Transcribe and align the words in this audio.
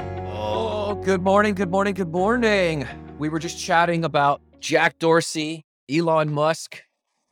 Oh, 0.00 1.00
good 1.04 1.22
morning, 1.22 1.54
good 1.54 1.70
morning, 1.70 1.94
good 1.94 2.12
morning. 2.12 2.86
We 3.18 3.28
were 3.28 3.38
just 3.38 3.58
chatting 3.58 4.04
about 4.04 4.40
Jack 4.60 4.98
Dorsey, 4.98 5.64
Elon 5.90 6.32
Musk, 6.32 6.82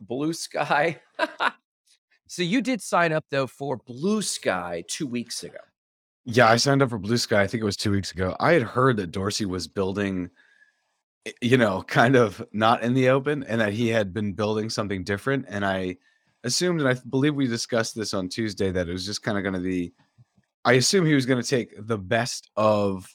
Blue 0.00 0.32
Sky. 0.32 1.00
so 2.26 2.42
you 2.42 2.62
did 2.62 2.82
sign 2.82 3.12
up 3.12 3.24
though 3.30 3.46
for 3.46 3.76
Blue 3.76 4.22
Sky 4.22 4.84
two 4.88 5.06
weeks 5.06 5.42
ago. 5.44 5.58
Yeah, 6.24 6.48
I 6.48 6.56
signed 6.56 6.82
up 6.82 6.90
for 6.90 6.98
Blue 6.98 7.16
Sky. 7.16 7.42
I 7.42 7.46
think 7.46 7.62
it 7.62 7.64
was 7.64 7.76
two 7.76 7.90
weeks 7.90 8.12
ago. 8.12 8.36
I 8.40 8.52
had 8.52 8.62
heard 8.62 8.96
that 8.98 9.10
Dorsey 9.10 9.46
was 9.46 9.66
building, 9.66 10.30
eh, 11.26 11.32
you 11.40 11.56
know, 11.56 11.82
kind 11.86 12.16
of 12.16 12.44
not 12.52 12.82
in 12.82 12.94
the 12.94 13.08
open, 13.08 13.42
and 13.44 13.60
that 13.60 13.72
he 13.72 13.88
had 13.88 14.12
been 14.12 14.32
building 14.32 14.70
something 14.70 15.02
different. 15.02 15.46
And 15.48 15.64
I 15.64 15.96
assumed, 16.44 16.80
and 16.80 16.88
I 16.88 16.94
believe 17.08 17.34
we 17.34 17.46
discussed 17.46 17.94
this 17.94 18.14
on 18.14 18.28
Tuesday, 18.28 18.70
that 18.70 18.88
it 18.88 18.92
was 18.92 19.06
just 19.06 19.22
kind 19.22 19.38
of 19.38 19.44
going 19.44 19.54
to 19.54 19.60
be. 19.60 19.92
I 20.64 20.74
assume 20.74 21.06
he 21.06 21.14
was 21.14 21.26
going 21.26 21.42
to 21.42 21.48
take 21.48 21.72
the 21.86 21.98
best 21.98 22.50
of 22.56 23.08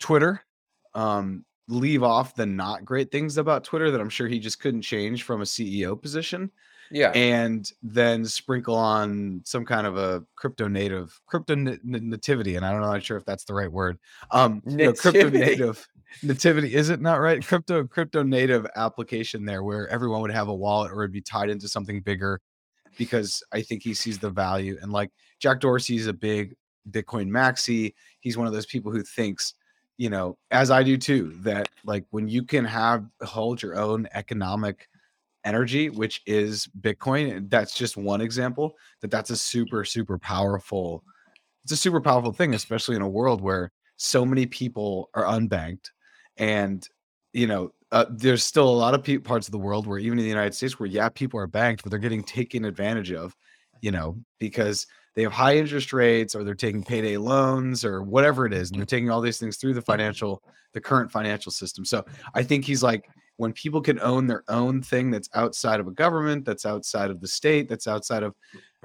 Twitter, 0.00 0.40
um, 0.94 1.44
leave 1.68 2.02
off 2.02 2.34
the 2.34 2.46
not 2.46 2.84
great 2.84 3.10
things 3.10 3.38
about 3.38 3.64
Twitter 3.64 3.90
that 3.90 4.00
I'm 4.00 4.08
sure 4.10 4.28
he 4.28 4.38
just 4.38 4.60
couldn't 4.60 4.82
change 4.82 5.22
from 5.22 5.40
a 5.40 5.44
CEO 5.44 6.00
position, 6.00 6.50
Yeah. 6.90 7.10
and 7.14 7.70
then 7.82 8.24
sprinkle 8.26 8.74
on 8.74 9.40
some 9.44 9.64
kind 9.64 9.86
of 9.86 9.96
a 9.96 10.24
crypto 10.36 10.68
native 10.68 11.18
crypto 11.26 11.54
na- 11.54 11.76
na- 11.82 12.00
nativity 12.02 12.56
and 12.56 12.66
I 12.66 12.70
don't 12.72 12.80
know, 12.82 12.88
I'm 12.88 12.94
not 12.94 13.02
sure 13.04 13.16
if 13.16 13.24
that's 13.24 13.44
the 13.44 13.54
right 13.54 13.72
word. 13.72 13.98
Um 14.30 14.60
you 14.66 14.76
know, 14.76 14.92
crypto 14.92 15.30
native 15.30 15.88
nativity 16.22 16.74
is 16.74 16.90
it 16.90 17.00
not 17.00 17.20
right? 17.20 17.42
Crypto 17.44 17.84
crypto 17.86 18.22
native 18.22 18.66
application 18.76 19.46
there 19.46 19.62
where 19.62 19.88
everyone 19.88 20.20
would 20.20 20.32
have 20.32 20.48
a 20.48 20.54
wallet 20.54 20.92
or 20.92 21.02
it'd 21.02 21.12
be 21.12 21.22
tied 21.22 21.48
into 21.48 21.68
something 21.68 22.00
bigger 22.02 22.40
because 22.96 23.42
i 23.52 23.60
think 23.60 23.82
he 23.82 23.94
sees 23.94 24.18
the 24.18 24.30
value 24.30 24.76
and 24.82 24.92
like 24.92 25.10
jack 25.40 25.60
dorsey's 25.60 26.06
a 26.06 26.12
big 26.12 26.54
bitcoin 26.90 27.28
maxi. 27.28 27.94
He's 28.20 28.36
one 28.36 28.46
of 28.46 28.52
those 28.52 28.66
people 28.66 28.92
who 28.92 29.02
thinks 29.02 29.54
you 29.96 30.10
know 30.10 30.36
as 30.50 30.70
i 30.70 30.82
do 30.82 30.96
too 30.96 31.34
that 31.40 31.68
like 31.84 32.04
when 32.10 32.28
you 32.28 32.42
can 32.42 32.64
have 32.64 33.06
hold 33.22 33.62
your 33.62 33.78
own 33.78 34.08
economic 34.12 34.88
energy 35.44 35.90
which 35.90 36.22
is 36.26 36.68
bitcoin 36.80 37.48
that's 37.48 37.76
just 37.76 37.96
one 37.96 38.20
example 38.20 38.74
that 39.00 39.10
that's 39.10 39.30
a 39.30 39.36
super 39.36 39.84
super 39.84 40.18
powerful 40.18 41.04
it's 41.62 41.72
a 41.72 41.76
super 41.76 42.00
powerful 42.00 42.32
thing 42.32 42.54
especially 42.54 42.96
in 42.96 43.02
a 43.02 43.08
world 43.08 43.40
where 43.40 43.70
so 43.96 44.24
many 44.24 44.46
people 44.46 45.10
are 45.14 45.24
unbanked 45.24 45.90
and 46.38 46.88
you 47.34 47.46
know 47.46 47.70
uh, 47.92 48.06
there's 48.10 48.42
still 48.42 48.68
a 48.68 48.70
lot 48.70 48.94
of 48.94 49.04
pe- 49.04 49.18
parts 49.18 49.46
of 49.46 49.52
the 49.52 49.58
world 49.58 49.86
where 49.86 49.98
even 49.98 50.18
in 50.18 50.24
the 50.24 50.28
united 50.30 50.54
states 50.54 50.78
where 50.78 50.88
yeah 50.88 51.08
people 51.08 51.38
are 51.38 51.46
banked 51.46 51.82
but 51.82 51.90
they're 51.90 51.98
getting 51.98 52.22
taken 52.22 52.64
advantage 52.64 53.12
of 53.12 53.36
you 53.82 53.90
know 53.90 54.16
because 54.38 54.86
they 55.14 55.22
have 55.22 55.32
high 55.32 55.56
interest 55.56 55.92
rates 55.92 56.34
or 56.34 56.42
they're 56.42 56.54
taking 56.54 56.82
payday 56.82 57.16
loans 57.16 57.84
or 57.84 58.02
whatever 58.02 58.46
it 58.46 58.52
is 58.52 58.70
and 58.70 58.78
they're 58.78 58.86
taking 58.86 59.10
all 59.10 59.20
these 59.20 59.38
things 59.38 59.56
through 59.56 59.74
the 59.74 59.82
financial 59.82 60.42
the 60.72 60.80
current 60.80 61.12
financial 61.12 61.52
system 61.52 61.84
so 61.84 62.02
i 62.34 62.42
think 62.42 62.64
he's 62.64 62.82
like 62.82 63.08
when 63.36 63.52
people 63.52 63.80
can 63.80 64.00
own 64.00 64.26
their 64.26 64.44
own 64.48 64.80
thing 64.80 65.10
that's 65.10 65.28
outside 65.34 65.80
of 65.80 65.88
a 65.88 65.92
government, 65.92 66.44
that's 66.44 66.64
outside 66.64 67.10
of 67.10 67.20
the 67.20 67.28
state, 67.28 67.68
that's 67.68 67.86
outside 67.86 68.22
of 68.22 68.34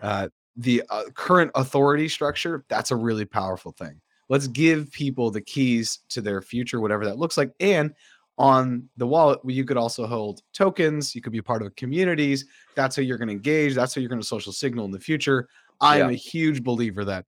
uh, 0.02 0.28
the 0.56 0.84
uh, 0.90 1.04
current 1.14 1.52
authority 1.56 2.10
structure, 2.10 2.66
that's 2.68 2.92
a 2.92 2.96
really 2.96 3.26
powerful 3.26 3.72
thing. 3.72 4.02
Let's 4.28 4.48
give 4.48 4.92
people 4.92 5.32
the 5.32 5.42
keys 5.42 6.00
to 6.10 6.22
their 6.22 6.42
future, 6.42 6.80
whatever 6.80 7.06
that 7.06 7.18
looks 7.18 7.38
like. 7.38 7.52
And 7.60 7.94
on 8.40 8.90
the 8.98 9.06
wallet, 9.06 9.40
you 9.46 9.66
could 9.66 9.78
also 9.78 10.08
hold 10.08 10.42
tokens. 10.54 11.14
You 11.14 11.22
could 11.22 11.34
be 11.34 11.42
part 11.42 11.62
of 11.62 11.76
communities. 11.76 12.46
That's 12.76 12.96
how 12.96 13.02
you're 13.02 13.18
going 13.18 13.28
to 13.28 13.34
engage. 13.34 13.76
That's 13.76 13.94
how 13.94 14.00
you're 14.00 14.10
going 14.10 14.22
to 14.22 14.26
social 14.28 14.54
signal 14.54 14.86
in 14.86 14.92
the 14.92 15.00
future. 15.00 15.48
I 15.82 16.00
am 16.00 16.08
Yeah. 16.10 16.14
a 16.14 16.18
huge 16.18 16.64
believer 16.64 17.06
that 17.06 17.26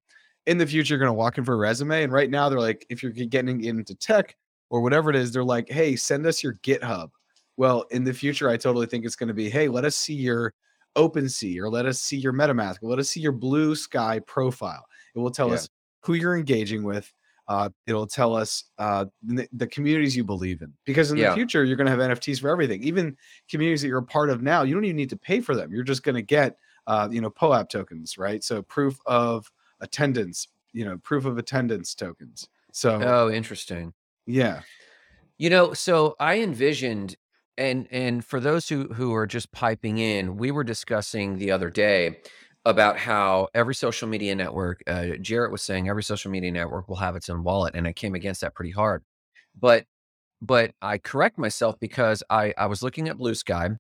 in 0.47 0.57
the 0.57 0.65
future, 0.65 0.93
you're 0.93 0.99
going 0.99 1.09
to 1.09 1.13
walk 1.13 1.37
in 1.37 1.45
for 1.45 1.53
a 1.53 1.57
resume. 1.57 2.03
And 2.03 2.11
right 2.11 2.29
now, 2.29 2.49
they're 2.49 2.59
like, 2.59 2.85
if 2.89 3.03
you're 3.03 3.11
getting 3.11 3.63
into 3.63 3.93
tech, 3.93 4.35
or 4.71 4.79
whatever 4.79 5.09
it 5.09 5.17
is, 5.17 5.33
they're 5.33 5.43
like, 5.43 5.69
hey, 5.69 5.97
send 5.97 6.25
us 6.25 6.41
your 6.41 6.53
GitHub. 6.63 7.09
Well, 7.57 7.83
in 7.91 8.05
the 8.05 8.13
future, 8.13 8.49
I 8.49 8.55
totally 8.55 8.87
think 8.87 9.03
it's 9.05 9.17
going 9.17 9.27
to 9.27 9.33
be, 9.33 9.49
hey, 9.49 9.67
let 9.67 9.83
us 9.83 9.97
see 9.97 10.13
your 10.13 10.53
OpenSea 10.97 11.59
or 11.59 11.69
let 11.69 11.85
us 11.85 11.99
see 11.99 12.17
your 12.17 12.31
MetaMask, 12.31 12.77
or 12.81 12.89
let 12.89 12.97
us 12.97 13.09
see 13.09 13.19
your 13.19 13.33
Blue 13.33 13.75
Sky 13.75 14.19
profile. 14.25 14.85
It 15.13 15.19
will 15.19 15.29
tell 15.29 15.49
Yeah. 15.49 15.55
us 15.55 15.69
who 16.03 16.13
you're 16.13 16.37
engaging 16.37 16.83
with. 16.83 17.11
Uh, 17.51 17.69
it'll 17.85 18.07
tell 18.07 18.33
us 18.33 18.51
uh, 18.77 19.05
the, 19.23 19.45
the 19.51 19.67
communities 19.67 20.15
you 20.15 20.23
believe 20.23 20.61
in. 20.61 20.71
Because 20.85 21.11
in 21.11 21.17
Yeah. 21.17 21.29
the 21.29 21.35
future, 21.35 21.65
you're 21.65 21.75
going 21.75 21.91
to 21.91 21.91
have 21.91 21.99
NFTs 21.99 22.39
for 22.39 22.49
everything. 22.49 22.81
Even 22.83 23.17
communities 23.49 23.81
that 23.81 23.89
you're 23.89 24.05
a 24.07 24.13
part 24.17 24.29
of 24.29 24.41
now, 24.41 24.63
you 24.63 24.73
don't 24.73 24.85
even 24.85 24.95
need 24.95 25.09
to 25.09 25.17
pay 25.17 25.41
for 25.41 25.53
them. 25.53 25.73
You're 25.73 25.83
just 25.93 26.03
going 26.03 26.15
to 26.15 26.21
get, 26.21 26.57
uh, 26.87 27.09
you 27.11 27.19
know, 27.19 27.29
POAP 27.29 27.67
tokens, 27.69 28.17
right? 28.17 28.41
So 28.41 28.61
proof 28.61 28.97
of 29.05 29.51
attendance, 29.81 30.47
you 30.71 30.85
know, 30.85 30.97
proof 30.99 31.25
of 31.25 31.37
attendance 31.37 31.93
tokens. 31.93 32.47
So 32.71 33.01
Oh, 33.03 33.29
interesting. 33.29 33.93
yeah. 34.25 34.61
You 35.37 35.49
know, 35.49 35.73
so 35.73 36.15
I 36.19 36.39
envisioned 36.39 37.17
and 37.57 37.87
and 37.91 38.23
for 38.23 38.39
those 38.39 38.69
who 38.69 38.87
who 38.93 39.13
are 39.13 39.27
just 39.27 39.51
piping 39.51 39.97
in, 39.97 40.37
we 40.37 40.51
were 40.51 40.63
discussing 40.63 41.37
the 41.37 41.51
other 41.51 41.69
day 41.69 42.21
about 42.65 42.97
how 42.97 43.47
every 43.53 43.73
social 43.75 44.07
media 44.07 44.35
network, 44.35 44.83
uh, 44.87 45.15
Jarrett 45.21 45.51
was 45.51 45.61
saying 45.63 45.89
every 45.89 46.03
social 46.03 46.31
media 46.31 46.51
network 46.51 46.87
will 46.87 46.97
have 46.97 47.15
its 47.15 47.29
own 47.29 47.43
wallet, 47.43 47.75
and 47.75 47.87
I 47.87 47.93
came 47.93 48.15
against 48.15 48.41
that 48.41 48.55
pretty 48.55 48.71
hard. 48.71 49.03
But 49.59 49.85
but 50.41 50.73
I 50.81 50.97
correct 50.99 51.37
myself 51.37 51.79
because 51.79 52.23
I 52.29 52.53
I 52.57 52.67
was 52.67 52.83
looking 52.83 53.09
at 53.09 53.17
Blue 53.17 53.35
Sky. 53.35 53.71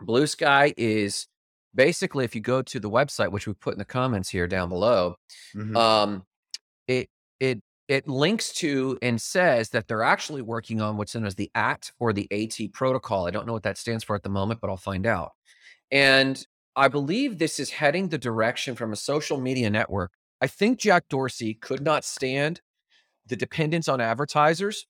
Blue 0.00 0.26
Sky 0.26 0.74
is 0.76 1.26
basically 1.74 2.24
if 2.24 2.34
you 2.34 2.40
go 2.40 2.62
to 2.62 2.80
the 2.80 2.90
website, 2.90 3.32
which 3.32 3.46
we 3.46 3.54
put 3.54 3.74
in 3.74 3.78
the 3.78 3.84
comments 3.84 4.28
here 4.30 4.46
down 4.46 4.68
below, 4.68 5.16
Mhm. 5.54 5.76
um, 5.76 6.24
it 6.88 7.08
it 7.40 7.60
it 7.88 8.08
links 8.08 8.52
to 8.54 8.98
and 9.02 9.20
says 9.20 9.70
that 9.70 9.88
they're 9.88 10.02
actually 10.04 10.42
working 10.42 10.80
on 10.80 10.96
what's 10.96 11.14
known 11.14 11.26
as 11.26 11.34
the 11.36 11.50
AT 11.56 11.92
or 11.98 12.12
the 12.12 12.28
AT 12.32 12.68
protocol. 12.68 13.26
I 13.26 13.30
don't 13.32 13.46
know 13.46 13.52
what 13.54 13.64
that 13.64 13.78
stands 13.78 14.04
for 14.04 14.16
at 14.16 14.22
the 14.22 14.28
moment, 14.30 14.60
but 14.60 14.70
I'll 14.70 14.76
find 14.76 15.06
out. 15.06 15.32
And 15.92 16.44
I 16.76 16.88
believe 16.88 17.38
this 17.38 17.58
is 17.58 17.70
heading 17.70 18.08
the 18.08 18.18
direction 18.18 18.74
from 18.74 18.92
a 18.92 18.96
social 18.96 19.40
media 19.40 19.70
network. 19.70 20.12
I 20.40 20.46
think 20.46 20.78
Jack 20.78 21.08
Dorsey 21.08 21.54
could 21.54 21.82
not 21.82 22.04
stand 22.04 22.60
the 23.26 23.36
dependence 23.36 23.88
on 23.88 24.00
advertisers. 24.00 24.86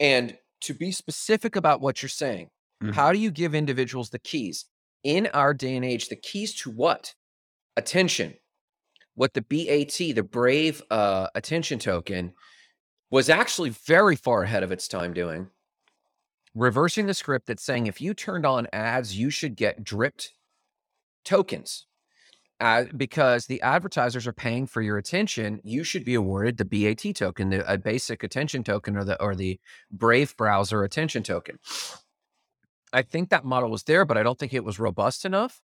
And 0.00 0.38
to 0.62 0.74
be 0.74 0.92
specific 0.92 1.56
about 1.56 1.80
what 1.80 2.02
you're 2.02 2.08
saying, 2.08 2.50
Mhm. 2.82 2.94
how 2.94 3.12
do 3.12 3.18
you 3.18 3.30
give 3.30 3.54
individuals 3.54 4.10
the 4.10 4.18
keys? 4.18 4.66
In 5.02 5.26
our 5.28 5.52
day 5.52 5.76
and 5.76 5.84
age, 5.84 6.08
the 6.08 6.16
keys 6.16 6.54
to 6.62 6.70
what? 6.70 7.14
Attention. 7.76 8.38
What 9.14 9.34
the 9.34 9.42
BAT, 9.42 10.12
the 10.12 10.22
Brave 10.22 10.82
uh, 10.90 11.28
Attention 11.34 11.78
Token, 11.78 12.34
was 13.10 13.28
actually 13.28 13.70
very 13.70 14.16
far 14.16 14.42
ahead 14.42 14.62
of 14.62 14.72
its 14.72 14.88
time 14.88 15.12
doing. 15.12 15.50
Reversing 16.54 17.06
the 17.06 17.14
script 17.14 17.46
that's 17.46 17.62
saying 17.62 17.86
if 17.86 18.00
you 18.00 18.14
turned 18.14 18.46
on 18.46 18.66
ads, 18.72 19.16
you 19.16 19.28
should 19.30 19.56
get 19.56 19.84
dripped 19.84 20.32
tokens. 21.24 21.86
Uh, 22.60 22.84
because 22.96 23.46
the 23.46 23.60
advertisers 23.62 24.26
are 24.28 24.32
paying 24.32 24.66
for 24.66 24.80
your 24.80 24.96
attention, 24.96 25.60
you 25.64 25.82
should 25.82 26.04
be 26.04 26.14
awarded 26.14 26.56
the 26.56 26.64
BAT 26.64 27.14
token, 27.14 27.50
the 27.50 27.70
a 27.70 27.76
basic 27.76 28.22
attention 28.22 28.62
token, 28.62 28.96
or 28.96 29.04
the 29.04 29.20
or 29.20 29.34
the 29.34 29.58
Brave 29.90 30.36
browser 30.36 30.84
attention 30.84 31.24
token. 31.24 31.58
I 32.92 33.02
think 33.02 33.30
that 33.30 33.44
model 33.44 33.70
was 33.70 33.82
there, 33.82 34.04
but 34.04 34.16
I 34.16 34.22
don't 34.22 34.38
think 34.38 34.54
it 34.54 34.64
was 34.64 34.78
robust 34.78 35.24
enough 35.24 35.60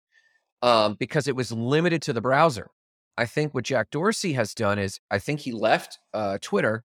um, 0.62 0.95
because 0.97 1.28
it 1.28 1.35
was 1.35 1.51
limited 1.51 2.01
to 2.03 2.13
the 2.13 2.22
browser. 2.22 2.72
I 3.18 3.25
think 3.25 3.53
what 3.53 3.66
Jack 3.66 3.89
Dorsey 3.89 4.34
has 4.34 4.53
done 4.53 4.79
is 4.79 5.00
I 5.12 5.19
think 5.19 5.41
he 5.41 5.51
left 5.51 6.00
uh, 6.13 6.38
Twitter 6.41 6.84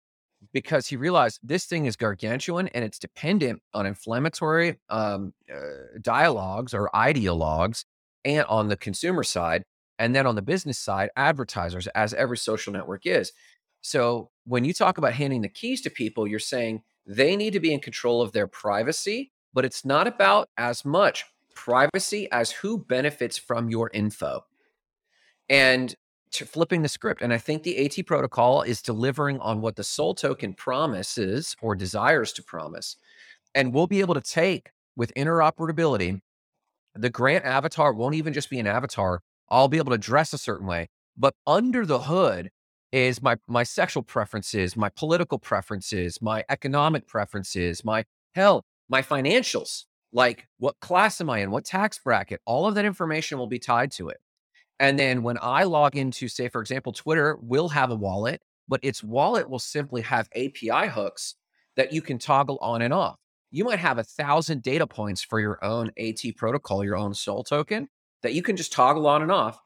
because 0.53 0.87
he 0.87 0.97
realized 0.97 1.39
this 1.43 1.65
thing 1.65 1.85
is 1.85 1.95
gargantuan 1.95 2.67
and 2.69 2.83
it's 2.83 2.99
dependent 2.99 3.61
on 3.73 3.85
inflammatory 3.85 4.77
um, 4.89 5.33
uh, 5.53 5.97
dialogues 6.01 6.73
or 6.73 6.89
ideologues 6.93 7.85
and 8.25 8.45
on 8.47 8.67
the 8.67 8.75
consumer 8.75 9.23
side. 9.23 9.63
And 9.97 10.13
then 10.13 10.27
on 10.27 10.35
the 10.35 10.41
business 10.41 10.77
side, 10.77 11.09
advertisers, 11.15 11.87
as 11.87 12.13
every 12.13 12.37
social 12.37 12.73
network 12.73 13.05
is. 13.05 13.31
So 13.79 14.29
when 14.43 14.65
you 14.65 14.73
talk 14.73 14.97
about 14.97 15.13
handing 15.13 15.41
the 15.41 15.47
keys 15.47 15.81
to 15.81 15.89
people, 15.89 16.27
you're 16.27 16.39
saying 16.39 16.81
they 17.05 17.37
need 17.37 17.53
to 17.53 17.59
be 17.61 17.73
in 17.73 17.79
control 17.79 18.21
of 18.21 18.33
their 18.33 18.47
privacy, 18.47 19.31
but 19.53 19.63
it's 19.63 19.85
not 19.85 20.07
about 20.07 20.49
as 20.57 20.83
much 20.83 21.23
privacy 21.53 22.27
as 22.31 22.51
who 22.51 22.77
benefits 22.77 23.37
from 23.37 23.69
your 23.69 23.89
info. 23.93 24.43
And 25.47 25.95
to 26.31 26.45
flipping 26.45 26.81
the 26.81 26.89
script. 26.89 27.21
And 27.21 27.31
I 27.31 27.37
think 27.37 27.63
the 27.63 27.85
AT 27.85 28.05
protocol 28.05 28.61
is 28.61 28.81
delivering 28.81 29.39
on 29.39 29.61
what 29.61 29.77
the 29.77 29.85
Soul 29.85 30.13
token 30.13 30.53
promises 30.53 31.55
or 31.61 31.75
desires 31.75 32.33
to 32.33 32.43
promise. 32.43 32.97
And 33.53 33.73
we'll 33.73 33.87
be 33.87 34.01
able 34.01 34.15
to 34.15 34.21
take 34.21 34.71
with 34.97 35.13
interoperability, 35.15 36.19
the 36.95 37.09
grant 37.09 37.45
avatar 37.45 37.93
won't 37.93 38.15
even 38.15 38.33
just 38.33 38.49
be 38.49 38.59
an 38.59 38.67
avatar. 38.67 39.21
I'll 39.49 39.67
be 39.67 39.77
able 39.77 39.91
to 39.91 39.97
dress 39.97 40.33
a 40.33 40.37
certain 40.37 40.67
way. 40.67 40.87
But 41.17 41.35
under 41.45 41.85
the 41.85 41.99
hood 41.99 42.49
is 42.91 43.21
my 43.21 43.37
my 43.47 43.63
sexual 43.63 44.03
preferences, 44.03 44.75
my 44.75 44.89
political 44.89 45.39
preferences, 45.39 46.21
my 46.21 46.43
economic 46.49 47.07
preferences, 47.07 47.83
my 47.83 48.05
hell, 48.33 48.63
my 48.89 49.01
financials. 49.01 49.85
Like 50.11 50.47
what 50.57 50.75
class 50.79 51.19
am 51.19 51.29
I 51.29 51.39
in? 51.39 51.51
What 51.51 51.65
tax 51.65 51.99
bracket? 51.99 52.41
All 52.45 52.67
of 52.67 52.75
that 52.75 52.85
information 52.85 53.37
will 53.37 53.47
be 53.47 53.59
tied 53.59 53.91
to 53.93 54.09
it. 54.09 54.17
And 54.79 54.97
then 54.99 55.23
when 55.23 55.37
I 55.41 55.63
log 55.63 55.95
into, 55.95 56.27
say, 56.27 56.49
for 56.49 56.61
example, 56.61 56.91
Twitter 56.91 57.37
will 57.41 57.69
have 57.69 57.91
a 57.91 57.95
wallet 57.95 58.41
but 58.67 58.79
its 58.83 59.03
wallet 59.03 59.49
will 59.49 59.59
simply 59.59 60.01
have 60.01 60.29
API 60.35 60.87
hooks 60.87 61.35
that 61.75 61.93
you 61.93 62.01
can 62.01 62.17
toggle 62.17 62.57
on 62.61 62.81
and 62.81 62.93
off. 62.93 63.17
You 63.55 63.63
might 63.63 63.79
have 63.79 63.97
a 63.97 64.03
thousand 64.03 64.63
data 64.63 64.85
points 64.85 65.23
for 65.23 65.39
your 65.39 65.63
own 65.63 65.89
AT 65.97 66.19
protocol, 66.35 66.83
your 66.83 66.97
own 66.97 67.13
soul 67.13 67.41
token 67.41 67.87
that 68.21 68.33
you 68.33 68.41
can 68.41 68.57
just 68.57 68.73
toggle 68.73 69.07
on 69.07 69.21
and 69.21 69.31
off. 69.31 69.61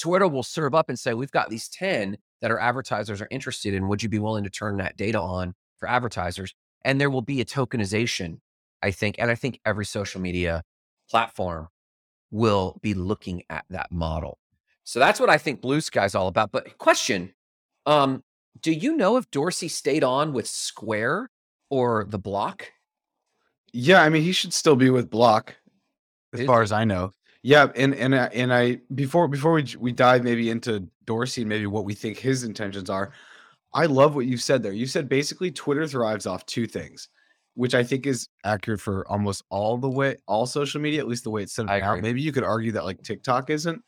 Twitter 0.00 0.26
will 0.26 0.42
serve 0.42 0.74
up 0.74 0.88
and 0.88 0.98
say, 0.98 1.12
We've 1.12 1.30
got 1.30 1.50
these 1.50 1.68
10 1.68 2.16
that 2.40 2.50
our 2.50 2.58
advertisers 2.58 3.20
are 3.20 3.28
interested 3.30 3.74
in. 3.74 3.88
Would 3.88 4.02
you 4.02 4.08
be 4.08 4.18
willing 4.18 4.44
to 4.44 4.48
turn 4.48 4.78
that 4.78 4.96
data 4.96 5.20
on 5.20 5.54
for 5.76 5.86
advertisers? 5.86 6.54
And 6.82 6.98
there 6.98 7.10
will 7.10 7.20
be 7.20 7.42
a 7.42 7.44
tokenization, 7.44 8.38
I 8.82 8.90
think. 8.90 9.16
And 9.18 9.30
I 9.30 9.34
think 9.34 9.60
every 9.66 9.84
social 9.84 10.22
media 10.22 10.62
platform 11.10 11.68
will 12.30 12.78
be 12.80 12.94
looking 12.94 13.42
at 13.50 13.66
that 13.68 13.92
model. 13.92 14.38
So 14.84 14.98
that's 14.98 15.20
what 15.20 15.28
I 15.28 15.36
think 15.36 15.60
Blue 15.60 15.82
Sky's 15.82 16.14
all 16.14 16.28
about. 16.28 16.52
But 16.52 16.78
question, 16.78 17.34
um, 17.84 18.24
do 18.58 18.72
you 18.72 18.96
know 18.96 19.18
if 19.18 19.30
Dorsey 19.30 19.68
stayed 19.68 20.04
on 20.04 20.32
with 20.32 20.46
Square 20.46 21.28
or 21.68 22.06
the 22.08 22.18
Block? 22.18 22.72
Yeah, 23.72 24.02
I 24.02 24.08
mean 24.08 24.22
he 24.22 24.32
should 24.32 24.52
still 24.52 24.76
be 24.76 24.90
with 24.90 25.10
Block, 25.10 25.54
as 26.32 26.40
Is 26.40 26.46
far 26.46 26.62
as 26.62 26.72
I 26.72 26.84
know. 26.84 27.12
Yeah, 27.42 27.68
and 27.76 27.94
and 27.94 28.14
I- 28.14 28.26
and 28.28 28.52
I 28.52 28.80
before 28.94 29.28
before 29.28 29.52
we 29.52 29.64
we 29.78 29.92
dive 29.92 30.24
maybe 30.24 30.50
into 30.50 30.88
Dorsey 31.04 31.42
and 31.42 31.48
maybe 31.48 31.66
what 31.66 31.84
we 31.84 31.94
think 31.94 32.18
his 32.18 32.44
intentions 32.44 32.90
are. 32.90 33.12
I 33.74 33.86
love 33.86 34.14
what 34.14 34.26
you 34.26 34.36
said 34.36 34.62
there. 34.62 34.72
You 34.72 34.86
said 34.86 35.08
basically 35.08 35.50
Twitter 35.50 35.86
thrives 35.86 36.26
off 36.26 36.46
two 36.46 36.66
things, 36.66 37.08
which 37.54 37.74
I 37.74 37.84
think 37.84 38.06
is 38.06 38.28
accurate 38.44 38.80
for 38.80 39.06
almost 39.08 39.44
all 39.50 39.76
the 39.78 39.88
way 39.90 40.16
all 40.26 40.46
social 40.46 40.80
media, 40.80 41.00
at 41.00 41.08
least 41.08 41.24
the 41.24 41.30
way 41.30 41.42
it's 41.42 41.54
set 41.54 41.66
up 41.66 41.70
Maybe 42.02 42.22
you 42.22 42.32
could 42.32 42.44
argue 42.44 42.72
that 42.72 42.84
like 42.84 43.02
TikTok 43.02 43.50
isn't, 43.50 43.82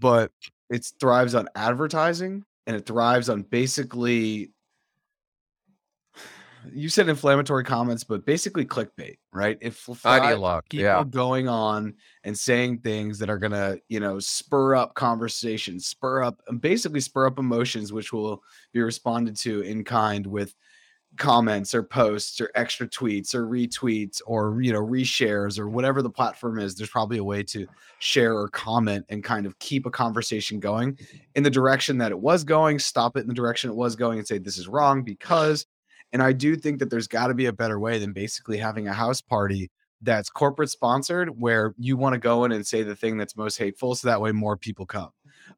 but 0.00 0.32
it 0.70 0.90
thrives 1.00 1.34
on 1.34 1.48
advertising 1.54 2.44
and 2.66 2.76
it 2.76 2.86
thrives 2.86 3.28
on 3.28 3.42
basically 3.42 4.50
you 6.72 6.88
said 6.88 7.08
inflammatory 7.08 7.64
comments, 7.64 8.04
but 8.04 8.24
basically 8.24 8.64
clickbait, 8.64 9.18
right? 9.32 9.58
It 9.60 9.68
f- 9.68 9.98
thrives 9.98 10.24
Ideologue, 10.24 10.68
people 10.68 10.84
yeah. 10.84 11.04
going 11.08 11.48
on 11.48 11.94
and 12.24 12.38
saying 12.38 12.78
things 12.78 13.18
that 13.18 13.30
are 13.30 13.38
gonna, 13.38 13.78
you 13.88 14.00
know, 14.00 14.18
spur 14.18 14.74
up 14.74 14.94
conversation, 14.94 15.80
spur 15.80 16.22
up, 16.22 16.40
um, 16.48 16.58
basically 16.58 17.00
spur 17.00 17.26
up 17.26 17.38
emotions, 17.38 17.92
which 17.92 18.12
will 18.12 18.42
be 18.72 18.80
responded 18.80 19.36
to 19.36 19.60
in 19.62 19.84
kind 19.84 20.26
with 20.26 20.54
comments 21.16 21.74
or 21.74 21.82
posts 21.82 22.40
or 22.40 22.50
extra 22.54 22.88
tweets 22.88 23.34
or 23.34 23.46
retweets 23.46 24.22
or 24.26 24.62
you 24.62 24.72
know 24.72 24.80
reshares 24.80 25.58
or 25.58 25.68
whatever 25.68 26.02
the 26.02 26.10
platform 26.10 26.58
is 26.58 26.76
there's 26.76 26.88
probably 26.88 27.18
a 27.18 27.24
way 27.24 27.42
to 27.42 27.66
share 27.98 28.38
or 28.38 28.48
comment 28.48 29.04
and 29.08 29.24
kind 29.24 29.44
of 29.44 29.58
keep 29.58 29.86
a 29.86 29.90
conversation 29.90 30.60
going 30.60 30.96
in 31.34 31.42
the 31.42 31.50
direction 31.50 31.98
that 31.98 32.12
it 32.12 32.18
was 32.18 32.44
going 32.44 32.78
stop 32.78 33.16
it 33.16 33.20
in 33.20 33.26
the 33.26 33.34
direction 33.34 33.68
it 33.68 33.76
was 33.76 33.96
going 33.96 34.18
and 34.18 34.26
say 34.26 34.38
this 34.38 34.56
is 34.56 34.68
wrong 34.68 35.02
because 35.02 35.66
and 36.12 36.22
i 36.22 36.32
do 36.32 36.56
think 36.56 36.78
that 36.78 36.90
there's 36.90 37.08
got 37.08 37.28
to 37.28 37.34
be 37.34 37.46
a 37.46 37.52
better 37.52 37.78
way 37.78 37.98
than 37.98 38.12
basically 38.12 38.58
having 38.58 38.88
a 38.88 38.92
house 38.92 39.20
party 39.20 39.70
that's 40.02 40.30
corporate 40.30 40.70
sponsored 40.70 41.28
where 41.40 41.74
you 41.78 41.96
want 41.96 42.14
to 42.14 42.18
go 42.18 42.44
in 42.44 42.52
and 42.52 42.66
say 42.66 42.82
the 42.82 42.96
thing 42.96 43.16
that's 43.18 43.36
most 43.36 43.58
hateful 43.58 43.94
so 43.94 44.08
that 44.08 44.20
way 44.20 44.32
more 44.32 44.56
people 44.56 44.86
come 44.86 45.10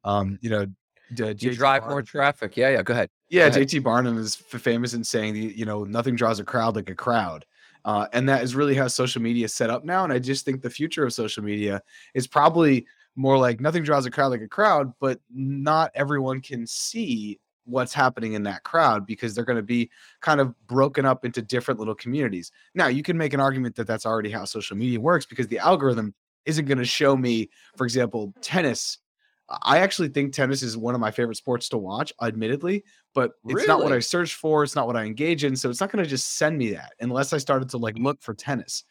um 0.03 0.37
you 0.41 0.49
know 0.49 0.65
d- 1.13 1.35
You 1.39 1.53
drive 1.55 1.81
Barnum- 1.81 1.89
more 1.95 2.01
traffic. 2.01 2.57
Yeah, 2.57 2.69
yeah. 2.69 2.81
Go 2.81 2.93
ahead. 2.93 3.09
yeah, 3.29 3.47
Go 3.49 3.57
ahead. 3.57 3.69
PT 3.69 3.83
Barnum 3.83 4.17
is 4.17 4.41
f- 4.51 4.59
famous 4.59 4.95
in 4.95 5.03
saying, 5.03 5.35
the, 5.35 5.53
you 5.55 5.63
know, 5.63 5.83
nothing 5.83 6.15
draws 6.15 6.39
a 6.39 6.43
crowd 6.43 6.75
like 6.75 6.89
a 6.89 6.95
crowd. 6.95 7.45
Uh, 7.85 8.07
and 8.13 8.27
that 8.27 8.41
is 8.41 8.55
really 8.55 8.73
how 8.73 8.87
social 8.87 9.21
media 9.21 9.45
is 9.45 9.53
set 9.53 9.69
up 9.69 9.83
now. 9.85 10.03
And 10.03 10.11
I 10.11 10.17
just 10.17 10.43
think 10.43 10.61
the 10.63 10.71
future 10.71 11.05
of 11.05 11.13
social 11.13 11.43
media 11.43 11.83
is 12.15 12.25
probably 12.25 12.87
more 13.15 13.37
like 13.37 13.59
nothing 13.61 13.83
draws 13.83 14.07
a 14.07 14.11
crowd 14.11 14.29
like 14.29 14.41
a 14.41 14.47
crowd, 14.47 14.91
but 14.99 15.19
not 15.29 15.91
everyone 15.93 16.41
can 16.41 16.65
see 16.65 17.39
what's 17.65 17.93
happening 17.93 18.33
in 18.33 18.43
that 18.43 18.63
crowd 18.63 19.05
because 19.05 19.33
they're 19.33 19.45
going 19.45 19.57
to 19.57 19.63
be 19.63 19.89
kind 20.21 20.39
of 20.39 20.53
broken 20.67 21.05
up 21.05 21.25
into 21.25 21.41
different 21.41 21.79
little 21.79 21.95
communities. 21.95 22.51
Now, 22.75 22.87
you 22.87 23.03
can 23.03 23.17
make 23.17 23.33
an 23.33 23.39
argument 23.39 23.75
that 23.75 23.87
that's 23.87 24.05
already 24.05 24.31
how 24.31 24.45
social 24.45 24.77
media 24.77 24.99
works 24.99 25.25
because 25.25 25.47
the 25.47 25.59
algorithm 25.59 26.13
isn't 26.45 26.65
going 26.65 26.77
to 26.77 26.85
show 26.85 27.15
me, 27.15 27.49
for 27.77 27.85
example, 27.85 28.33
tennis. 28.41 28.97
I 29.61 29.79
actually 29.79 30.09
think 30.09 30.33
tennis 30.33 30.63
is 30.63 30.77
one 30.77 30.95
of 30.95 31.01
my 31.01 31.11
favorite 31.11 31.35
sports 31.35 31.69
to 31.69 31.77
watch, 31.77 32.13
admittedly, 32.21 32.83
but 33.13 33.33
it's 33.45 33.67
not 33.67 33.83
what 33.83 33.91
I 33.91 33.99
search 33.99 34.35
for. 34.35 34.63
It's 34.63 34.75
not 34.75 34.87
what 34.87 34.95
I 34.95 35.03
engage 35.03 35.43
in. 35.43 35.55
So 35.55 35.69
it's 35.69 35.81
not 35.81 35.91
going 35.91 36.03
to 36.03 36.09
just 36.09 36.37
send 36.37 36.57
me 36.57 36.71
that 36.71 36.93
unless 37.01 37.33
I 37.33 37.37
started 37.37 37.69
to 37.69 37.77
like 37.77 37.97
look 37.97 38.21
for 38.21 38.33
tennis. 38.33 38.83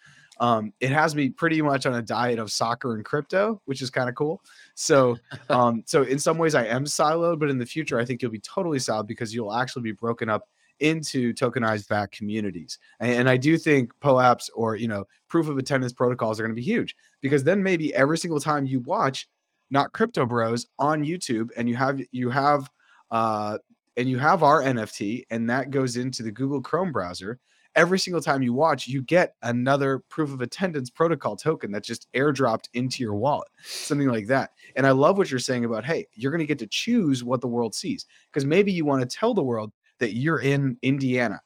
Um, 0.43 0.73
it 0.81 0.91
has 0.91 1.15
me 1.15 1.29
pretty 1.29 1.63
much 1.63 1.87
on 1.87 1.95
a 1.95 2.03
diet 2.03 2.41
of 2.41 2.51
soccer 2.51 2.97
and 2.97 3.05
crypto, 3.05 3.63
which 3.67 3.81
is 3.81 3.91
kind 3.91 4.09
of 4.09 4.17
cool. 4.17 4.43
So, 4.75 5.17
um, 5.49 5.85
so 5.87 6.03
in 6.03 6.19
some 6.19 6.37
ways 6.37 6.57
I 6.57 6.67
am 6.67 6.85
siloed, 6.85 7.39
but 7.39 7.49
in 7.49 7.59
the 7.59 7.65
future 7.65 7.99
I 7.99 8.05
think 8.05 8.21
you'll 8.21 8.33
be 8.33 8.41
totally 8.41 8.79
siloed 8.79 9.07
because 9.07 9.33
you'll 9.33 9.55
actually 9.55 9.83
be 9.83 9.93
broken 9.93 10.29
up 10.29 10.49
into 10.81 11.33
tokenized 11.33 11.87
back 11.87 12.11
communities. 12.11 12.81
And, 12.99 13.13
and 13.13 13.31
I 13.31 13.37
do 13.37 13.57
think 13.57 13.93
POAPs 14.01 14.51
or 14.53 14.75
you 14.75 14.89
know 14.89 15.05
proof 15.29 15.49
of 15.49 15.59
attendance 15.59 15.93
protocols 15.93 16.41
are 16.41 16.43
going 16.43 16.55
to 16.55 16.61
be 16.61 16.67
huge 16.67 16.97
because 17.21 17.45
then 17.45 17.63
maybe 17.63 17.95
every 17.95 18.19
single 18.19 18.41
time 18.41 18.67
you 18.67 18.81
watch 18.81 19.29
not 19.71 19.93
crypto 19.93 20.27
bros 20.27 20.67
on 20.81 21.05
YouTube 21.05 21.51
and 21.57 21.69
you 21.69 21.77
have 21.77 22.01
you 22.11 22.31
have 22.31 22.69
uh 23.13 23.59
and 23.97 24.09
you 24.09 24.19
have 24.19 24.43
our 24.43 24.61
NFT 24.61 25.25
and 25.31 25.49
that 25.49 25.71
goes 25.71 25.97
into 25.97 26.25
the 26.25 26.33
Google 26.33 26.61
Chrome 26.61 26.91
browser 26.91 27.39
every 27.75 27.99
single 27.99 28.21
time 28.21 28.43
you 28.43 28.53
watch 28.53 28.87
you 28.87 29.03
get 29.03 29.35
another 29.43 30.01
proof 30.09 30.33
of 30.33 30.41
attendance 30.41 30.91
protocol 30.91 31.37
token 31.37 31.71
that's 31.73 31.89
just 31.89 32.07
airdropped 32.13 32.69
into 32.75 33.03
your 33.03 33.15
wallet 33.15 33.49
something 33.63 34.09
like 34.09 34.27
that. 34.27 34.51
And 34.77 34.87
I 34.87 34.91
love 34.91 35.19
what 35.19 35.31
you're 35.31 35.41
saying 35.41 35.65
about 35.65 35.85
hey 35.85 36.07
you're 36.15 36.31
going 36.33 36.41
to 36.41 36.47
get 36.47 36.59
to 36.61 36.67
choose 36.67 37.25
what 37.25 37.41
the 37.41 37.49
world 37.49 37.75
sees 37.75 38.07
because 38.31 38.45
maybe 38.45 38.73
you 38.73 38.85
want 38.85 39.01
to 39.09 39.17
tell 39.17 39.35
the 39.35 39.43
world 39.43 39.73
that 39.99 40.15
you're 40.15 40.41
in 40.41 40.77
Indiana. 40.83 41.41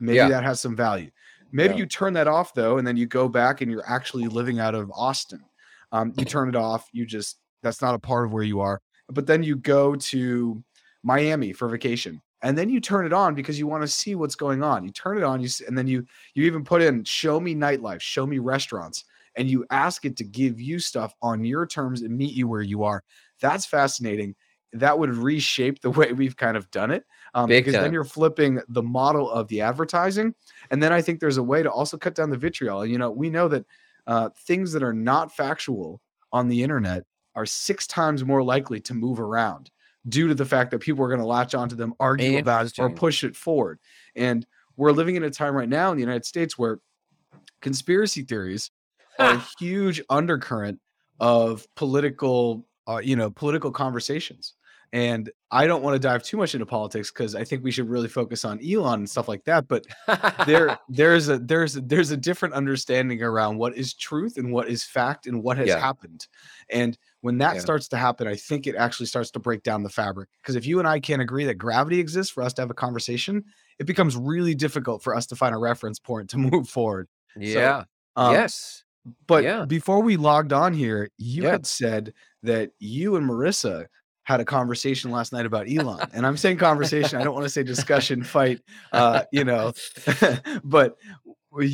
Maybe 0.00 0.16
Yeah. 0.16 0.28
that 0.28 0.44
has 0.44 0.60
some 0.60 0.76
value. 0.76 1.10
Maybe 1.50 1.74
Yeah. 1.74 1.80
you 1.80 1.86
turn 1.86 2.12
that 2.14 2.28
off 2.28 2.54
though 2.54 2.78
and 2.78 2.86
then 2.86 2.96
you 2.96 3.06
go 3.06 3.28
back 3.28 3.60
and 3.60 3.70
you're 3.70 3.88
actually 3.88 4.26
living 4.28 4.60
out 4.60 4.74
of 4.74 4.90
Austin. 4.94 5.42
Um, 5.92 6.12
you 6.16 6.24
turn 6.24 6.48
it 6.48 6.56
off 6.56 6.88
you 6.92 7.04
just 7.06 7.38
that's 7.62 7.80
not 7.82 7.94
a 7.94 7.98
part 7.98 8.24
of 8.26 8.32
where 8.32 8.42
you 8.42 8.60
are. 8.60 8.80
But 9.08 9.26
then 9.26 9.42
you 9.42 9.56
go 9.56 9.94
to 9.96 10.62
miami 11.02 11.52
for 11.52 11.68
vacation 11.68 12.20
and 12.42 12.58
then 12.58 12.68
you 12.68 12.80
turn 12.80 13.06
it 13.06 13.12
on 13.12 13.34
because 13.34 13.58
you 13.58 13.66
want 13.66 13.82
to 13.82 13.88
see 13.88 14.14
what's 14.14 14.34
going 14.34 14.62
on. 14.62 14.84
You 14.84 14.90
turn 14.90 15.16
it 15.16 15.24
on 15.24 15.40
you 15.40 15.48
and 15.66 15.78
then 15.78 15.86
you 15.86 16.04
you 16.34 16.44
even 16.44 16.64
put 16.64 16.82
in 16.82 17.04
show 17.04 17.40
me 17.40 17.54
nightlife 17.54 18.00
show 18.00 18.26
me 18.26 18.38
restaurants 18.38 19.04
and 19.36 19.48
you 19.48 19.64
ask 19.70 20.04
it 20.04 20.16
to 20.16 20.24
give 20.24 20.60
you 20.60 20.78
stuff 20.78 21.14
on 21.22 21.44
your 21.44 21.66
terms 21.66 22.02
and 22.02 22.16
meet 22.16 22.34
you 22.34 22.46
where 22.48 22.60
you 22.60 22.82
are. 22.82 23.02
That's 23.40 23.64
fascinating. 23.64 24.34
That 24.74 24.98
would 24.98 25.14
reshape 25.14 25.80
the 25.80 25.90
way 25.98 26.12
we've 26.12 26.36
kind 26.36 26.56
of 26.56 26.70
done 26.70 26.90
it 26.90 27.04
um, 27.34 27.48
because 27.48 27.74
then 27.74 27.92
you're 27.92 28.04
flipping 28.04 28.60
the 28.68 28.82
model 28.82 29.30
of 29.30 29.48
the 29.48 29.60
advertising 29.60 30.34
and 30.70 30.82
then 30.82 30.92
i 30.92 31.00
think 31.00 31.20
there's 31.20 31.38
a 31.38 31.42
way 31.42 31.62
to 31.62 31.70
also 31.70 31.96
cut 31.96 32.14
down 32.14 32.30
the 32.30 32.36
vitriol. 32.36 32.84
You 32.84 32.98
know 32.98 33.10
we 33.10 33.30
know 33.30 33.48
that 33.48 33.64
uh, 34.06 34.30
things 34.46 34.72
that 34.72 34.82
are 34.82 34.92
not 34.92 35.34
factual 35.34 36.00
on 36.32 36.48
the 36.48 36.62
internet 36.62 37.04
are 37.34 37.46
six 37.46 37.86
times 37.86 38.24
more 38.24 38.42
likely 38.42 38.80
to 38.80 38.94
move 38.94 39.20
around 39.20 39.70
due 40.08 40.28
to 40.28 40.34
the 40.34 40.44
fact 40.44 40.70
that 40.72 40.80
people 40.80 41.04
are 41.04 41.08
going 41.08 41.20
to 41.20 41.26
latch 41.26 41.54
onto 41.54 41.76
them, 41.76 41.94
argue 42.00 42.32
about 42.40 42.66
it, 42.66 42.78
or 42.78 42.88
push 42.96 43.24
it 43.24 43.36
forward. 43.36 43.78
And 44.16 44.46
we're 44.76 44.92
living 44.92 45.16
in 45.16 45.22
a 45.22 45.30
time 45.30 45.54
right 45.54 45.68
now 45.68 45.90
in 45.90 45.96
the 45.96 46.02
United 46.02 46.24
States 46.24 46.58
where 46.58 46.78
conspiracy 47.60 48.22
theories 48.22 48.70
are 49.18 49.34
a 49.34 49.42
huge 49.58 50.02
undercurrent 50.10 50.80
of 51.20 51.66
political, 51.76 52.66
uh, 52.88 53.00
you 53.02 53.14
know, 53.16 53.30
political 53.30 53.70
conversations. 53.70 54.54
And 54.94 55.30
I 55.50 55.66
don't 55.66 55.82
want 55.82 55.94
to 55.94 55.98
dive 55.98 56.22
too 56.22 56.36
much 56.36 56.54
into 56.54 56.66
politics 56.66 57.10
because 57.10 57.34
I 57.34 57.44
think 57.44 57.64
we 57.64 57.70
should 57.70 57.88
really 57.88 58.08
focus 58.08 58.44
on 58.44 58.60
Elon 58.62 59.00
and 59.00 59.08
stuff 59.08 59.26
like 59.26 59.42
that. 59.44 59.66
But 59.66 59.86
there 60.46 60.78
there's 60.90 61.30
a 61.30 61.38
there's 61.38 61.76
a, 61.76 61.80
there's 61.80 62.10
a 62.10 62.16
different 62.16 62.52
understanding 62.54 63.22
around 63.22 63.56
what 63.56 63.74
is 63.74 63.94
truth 63.94 64.36
and 64.36 64.52
what 64.52 64.68
is 64.68 64.84
fact 64.84 65.26
and 65.26 65.42
what 65.42 65.56
has 65.56 65.68
Yeah. 65.68 65.78
happened 65.78 66.26
and 66.68 66.98
when 67.22 67.38
that 67.38 67.54
Yeah. 67.54 67.60
starts 67.60 67.88
to 67.88 67.96
happen 67.96 68.26
i 68.28 68.36
think 68.36 68.66
it 68.66 68.76
actually 68.76 69.06
starts 69.06 69.30
to 69.32 69.38
break 69.40 69.62
down 69.62 69.82
the 69.82 69.88
fabric 69.88 70.28
because 70.42 70.54
if 70.56 70.66
you 70.66 70.78
and 70.78 70.86
i 70.86 71.00
can't 71.00 71.22
agree 71.22 71.44
that 71.46 71.54
gravity 71.54 71.98
exists 71.98 72.30
for 72.32 72.42
us 72.42 72.52
to 72.54 72.62
have 72.62 72.70
a 72.70 72.74
conversation 72.74 73.42
it 73.78 73.86
becomes 73.86 74.16
really 74.16 74.54
difficult 74.54 75.02
for 75.02 75.16
us 75.16 75.26
to 75.26 75.36
find 75.36 75.54
a 75.54 75.58
reference 75.58 75.98
point 75.98 76.28
to 76.30 76.38
move 76.52 76.68
forward 76.68 77.08
yeah. 77.36 77.84
Um, 78.16 78.34
yes. 78.34 78.84
but 79.26 79.42
yeah. 79.42 79.64
before 79.64 80.02
we 80.02 80.16
logged 80.18 80.52
on 80.52 80.74
here 80.74 81.08
you 81.16 81.44
Yeah. 81.44 81.52
had 81.52 81.66
said 81.66 82.12
that 82.42 82.72
you 82.78 83.16
and 83.16 83.28
marissa 83.28 83.86
had 84.24 84.38
a 84.40 84.44
conversation 84.44 85.10
last 85.10 85.32
night 85.32 85.46
about 85.46 85.66
elon 85.68 86.06
and 86.12 86.24
i'm 86.26 86.36
saying 86.36 86.56
conversation 86.70 87.20
i 87.20 87.24
don't 87.24 87.34
want 87.34 87.44
to 87.44 87.50
say 87.50 87.62
discussion 87.64 88.22
fight 88.22 88.60
uh 88.92 89.22
you 89.32 89.44
know 89.44 89.72
but 90.64 90.96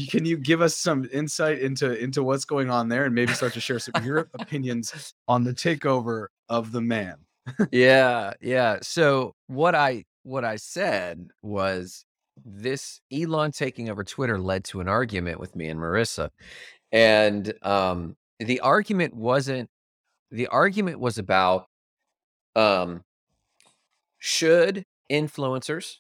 can 0.09 0.25
you 0.25 0.37
give 0.37 0.61
us 0.61 0.77
some 0.77 1.09
insight 1.13 1.61
into 1.61 1.97
into 1.97 2.23
what's 2.23 2.45
going 2.45 2.71
on 2.71 2.89
there 2.89 3.05
and 3.05 3.15
maybe 3.15 3.33
start 3.33 3.53
to 3.55 3.61
share 3.61 3.79
some 3.79 3.93
of 3.95 4.05
your 4.05 4.29
opinions 4.35 5.15
on 5.29 5.45
the 5.45 5.53
takeover 5.53 6.27
of 6.49 6.73
the 6.73 6.81
man? 6.81 7.17
Yeah 7.71 8.35
yeah. 8.41 8.79
So 8.83 9.35
what 9.47 9.75
i 9.75 10.05
what 10.25 10.45
i 10.45 10.57
said 10.57 11.29
was 11.43 12.05
this 12.45 13.01
elon 13.13 13.51
taking 13.51 13.89
over 13.89 14.05
twitter 14.05 14.39
led 14.39 14.65
to 14.65 14.81
an 14.81 14.89
argument 14.89 15.41
with 15.41 15.55
me 15.57 15.69
and 15.69 15.81
marissa. 15.81 16.31
And 16.93 17.53
um 17.63 18.17
the 18.41 18.61
argument 18.61 19.15
wasn't 19.15 19.71
the 20.31 20.49
argument 20.49 21.01
was 21.01 21.19
about 21.19 21.67
um 22.57 23.03
should 24.19 24.85
influencers 25.11 25.97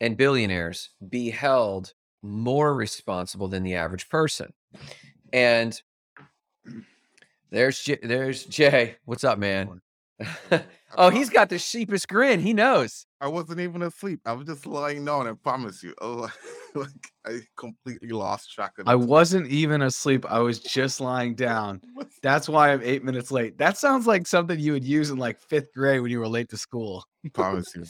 and 0.00 0.16
billionaires 0.16 0.90
be 1.08 1.30
held 1.30 1.94
more 2.22 2.74
responsible 2.74 3.48
than 3.48 3.62
the 3.62 3.74
average 3.74 4.08
person? 4.08 4.52
And 5.32 5.80
there's 7.50 7.82
J- 7.82 7.98
there's 8.02 8.44
Jay. 8.44 8.96
What's 9.04 9.24
up, 9.24 9.38
man? 9.38 9.80
oh, 10.96 11.10
he's 11.10 11.28
got 11.28 11.48
the 11.48 11.58
sheepish 11.58 12.06
grin. 12.06 12.40
He 12.40 12.52
knows. 12.52 13.06
I 13.20 13.28
wasn't 13.28 13.60
even 13.60 13.82
asleep. 13.82 14.20
I 14.24 14.32
was 14.32 14.46
just 14.46 14.66
lying 14.66 15.04
down. 15.04 15.26
I 15.26 15.32
promise 15.32 15.82
you. 15.82 15.94
Oh, 16.00 16.28
like 16.74 17.12
I 17.26 17.40
completely 17.56 18.08
lost 18.08 18.52
track 18.52 18.72
of. 18.78 18.88
I 18.88 18.94
wasn't 18.94 19.48
even 19.48 19.82
asleep. 19.82 20.24
I 20.28 20.38
was 20.40 20.60
just 20.60 21.00
lying 21.00 21.34
down. 21.34 21.82
That's 22.22 22.48
why 22.48 22.72
I'm 22.72 22.80
eight 22.82 23.04
minutes 23.04 23.30
late. 23.30 23.58
That 23.58 23.78
sounds 23.78 24.06
like 24.06 24.26
something 24.26 24.58
you 24.58 24.72
would 24.72 24.84
use 24.84 25.10
in 25.10 25.18
like 25.18 25.38
fifth 25.38 25.72
grade 25.74 26.00
when 26.00 26.10
you 26.10 26.18
were 26.18 26.28
late 26.28 26.48
to 26.50 26.56
school. 26.56 27.04
promise 27.32 27.74
you. 27.74 27.84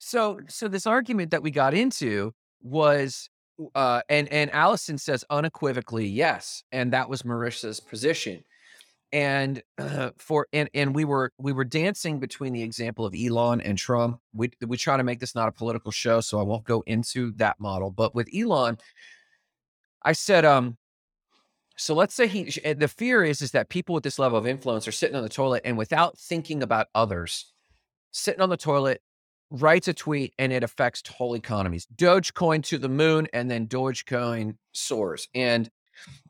So 0.00 0.40
so 0.48 0.66
this 0.66 0.86
argument 0.86 1.30
that 1.30 1.42
we 1.42 1.50
got 1.50 1.74
into 1.74 2.32
was 2.62 3.28
uh 3.74 4.00
and 4.08 4.28
and 4.32 4.50
Allison 4.52 4.96
says 4.96 5.24
unequivocally 5.28 6.06
yes 6.06 6.64
and 6.72 6.92
that 6.94 7.08
was 7.08 7.22
Marissa's 7.22 7.78
position. 7.78 8.42
And 9.12 9.62
uh, 9.76 10.10
for 10.18 10.46
and 10.54 10.70
and 10.72 10.94
we 10.94 11.04
were 11.04 11.32
we 11.38 11.52
were 11.52 11.64
dancing 11.64 12.18
between 12.18 12.54
the 12.54 12.62
example 12.62 13.04
of 13.04 13.14
Elon 13.14 13.60
and 13.60 13.76
Trump. 13.76 14.20
We 14.32 14.50
we 14.66 14.78
try 14.78 14.96
to 14.96 15.04
make 15.04 15.20
this 15.20 15.34
not 15.34 15.48
a 15.48 15.52
political 15.52 15.90
show 15.90 16.20
so 16.22 16.40
I 16.40 16.44
won't 16.44 16.64
go 16.64 16.82
into 16.86 17.32
that 17.32 17.60
model. 17.60 17.90
But 17.90 18.14
with 18.14 18.28
Elon 18.34 18.78
I 20.02 20.12
said 20.12 20.46
um 20.46 20.78
so 21.76 21.94
let's 21.94 22.14
say 22.14 22.26
he 22.26 22.44
the 22.72 22.88
fear 22.88 23.22
is 23.22 23.42
is 23.42 23.50
that 23.50 23.68
people 23.68 23.94
with 23.94 24.04
this 24.04 24.18
level 24.18 24.38
of 24.38 24.46
influence 24.46 24.88
are 24.88 24.92
sitting 24.92 25.16
on 25.16 25.24
the 25.24 25.28
toilet 25.28 25.60
and 25.66 25.76
without 25.76 26.18
thinking 26.18 26.62
about 26.62 26.86
others 26.94 27.52
sitting 28.12 28.40
on 28.40 28.48
the 28.48 28.56
toilet 28.56 29.02
writes 29.50 29.88
a 29.88 29.94
tweet 29.94 30.32
and 30.38 30.52
it 30.52 30.62
affects 30.62 31.02
whole 31.08 31.34
economies. 31.34 31.86
Dogecoin 31.96 32.62
to 32.64 32.78
the 32.78 32.88
moon 32.88 33.28
and 33.32 33.50
then 33.50 33.66
Dogecoin 33.66 34.56
soars. 34.72 35.28
And 35.34 35.70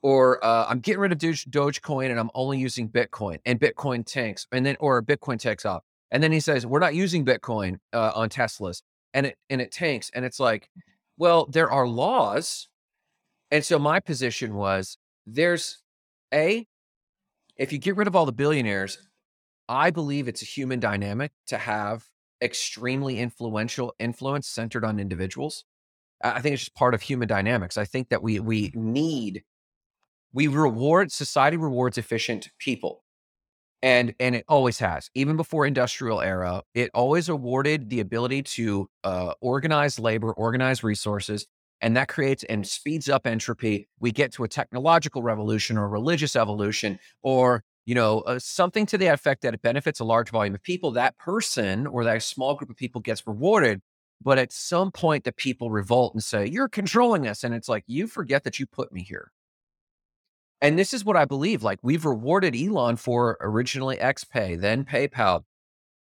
or 0.03 0.45
uh, 0.45 0.67
I'm 0.69 0.81
getting 0.81 1.01
rid 1.01 1.13
of 1.13 1.19
Doge, 1.19 1.45
Dogecoin 1.47 2.11
and 2.11 2.19
I'm 2.19 2.31
only 2.35 2.59
using 2.59 2.89
Bitcoin 2.89 3.39
and 3.45 3.61
Bitcoin 3.61 4.05
tanks 4.05 4.47
and 4.51 4.65
then 4.65 4.77
or 4.81 5.03
Bitcoin 5.03 5.39
takes 5.39 5.65
off. 5.65 5.85
And 6.11 6.23
then 6.23 6.33
he 6.33 6.41
says 6.41 6.67
we're 6.67 6.81
not 6.81 6.95
using 6.95 7.25
Bitcoin 7.25 7.79
uh, 7.93 8.13
on 8.15 8.31
Teslas 8.31 8.83
and 9.15 9.27
it 9.27 9.37
and 9.49 9.61
it 9.61 9.71
tanks 9.71 10.11
and 10.15 10.25
it's 10.25 10.41
like 10.41 10.69
well 11.19 11.47
there 11.47 11.71
are 11.71 11.87
laws. 11.87 12.69
And 13.51 13.65
so 13.65 13.79
my 13.79 14.01
position 14.01 14.55
was 14.55 14.97
there's 15.27 15.83
a 16.33 16.67
if 17.57 17.73
you 17.73 17.79
get 17.79 17.97
rid 17.97 18.09
of 18.09 18.17
all 18.17 18.27
the 18.27 18.33
billionaires, 18.33 18.99
I 19.69 19.91
believe 19.91 20.27
it's 20.27 20.43
a 20.43 20.47
human 20.47 20.81
dynamic 20.81 21.33
to 21.49 21.59
have 21.59 22.10
extremely 22.43 23.19
influential 23.19 23.95
influence 23.99 24.49
centered 24.49 24.85
on 24.85 24.99
individuals. 24.99 25.65
I 26.23 26.41
think 26.41 26.55
it's 26.55 26.63
just 26.65 26.75
part 26.75 26.95
of 26.95 27.03
human 27.03 27.29
dynamics. 27.29 27.79
I 27.79 27.85
think 27.85 28.11
that 28.11 28.23
we 28.23 28.41
we 28.41 28.73
need 28.75 29.45
we 30.33 30.47
reward 30.49 31.13
society 31.13 31.57
rewards 31.57 31.99
efficient 31.99 32.51
people. 32.59 33.03
And 33.83 34.15
and 34.21 34.35
it 34.35 34.45
always 34.49 34.79
has. 34.81 35.11
Even 35.15 35.37
before 35.37 35.67
industrial 35.67 36.21
era, 36.21 36.63
it 36.75 36.91
always 36.95 37.29
awarded 37.31 37.89
the 37.91 38.01
ability 38.01 38.43
to 38.43 38.89
uh, 39.05 39.33
organize 39.41 39.99
labor, 39.99 40.33
organize 40.33 40.85
resources, 40.85 41.47
and 41.81 41.97
that 41.97 42.09
creates 42.09 42.45
and 42.45 42.67
speeds 42.67 43.09
up 43.09 43.27
entropy. 43.27 43.89
We 43.99 44.13
get 44.13 44.33
to 44.35 44.45
a 44.45 44.49
technological 44.49 45.23
revolution 45.23 45.79
or 45.79 45.89
religious 45.89 46.37
evolution 46.37 46.99
or 47.23 47.65
you 47.87 47.95
know, 47.95 48.21
uh, 48.21 48.39
something 48.39 48.87
to 48.87 48.99
the 48.99 49.07
effect 49.07 49.43
that 49.43 49.55
it 49.55 49.63
benefits 49.63 50.01
a 50.01 50.05
large 50.05 50.31
volume 50.31 50.55
of 50.55 50.63
people, 50.63 50.91
that 50.93 51.19
person 51.19 51.87
or 51.87 52.05
that 52.05 52.23
small 52.23 52.55
group 52.55 52.71
of 52.71 52.77
people 52.77 53.01
gets 53.01 53.27
rewarded. 53.27 53.81
But 54.23 54.39
at 54.39 54.53
some 54.53 54.93
point, 54.93 55.25
the 55.25 55.33
people 55.33 55.71
revolt 55.71 56.13
and 56.15 56.23
say, 56.23 56.47
You're 56.47 56.69
controlling 56.69 57.27
us. 57.27 57.43
And 57.43 57.55
it's 57.55 57.69
like, 57.69 57.85
You 57.87 58.07
forget 58.07 58.45
that 58.45 58.59
you 58.59 58.67
put 58.67 58.93
me 58.93 59.03
here. 59.03 59.33
And 60.61 60.79
this 60.79 60.93
is 60.93 61.05
what 61.05 61.17
I 61.17 61.25
believe. 61.25 61.63
Like, 61.63 61.79
we've 61.83 62.05
rewarded 62.05 62.55
Elon 62.55 62.97
for 62.97 63.39
originally 63.41 63.97
XPay, 63.97 64.61
then 64.61 64.85
PayPal. 64.85 65.45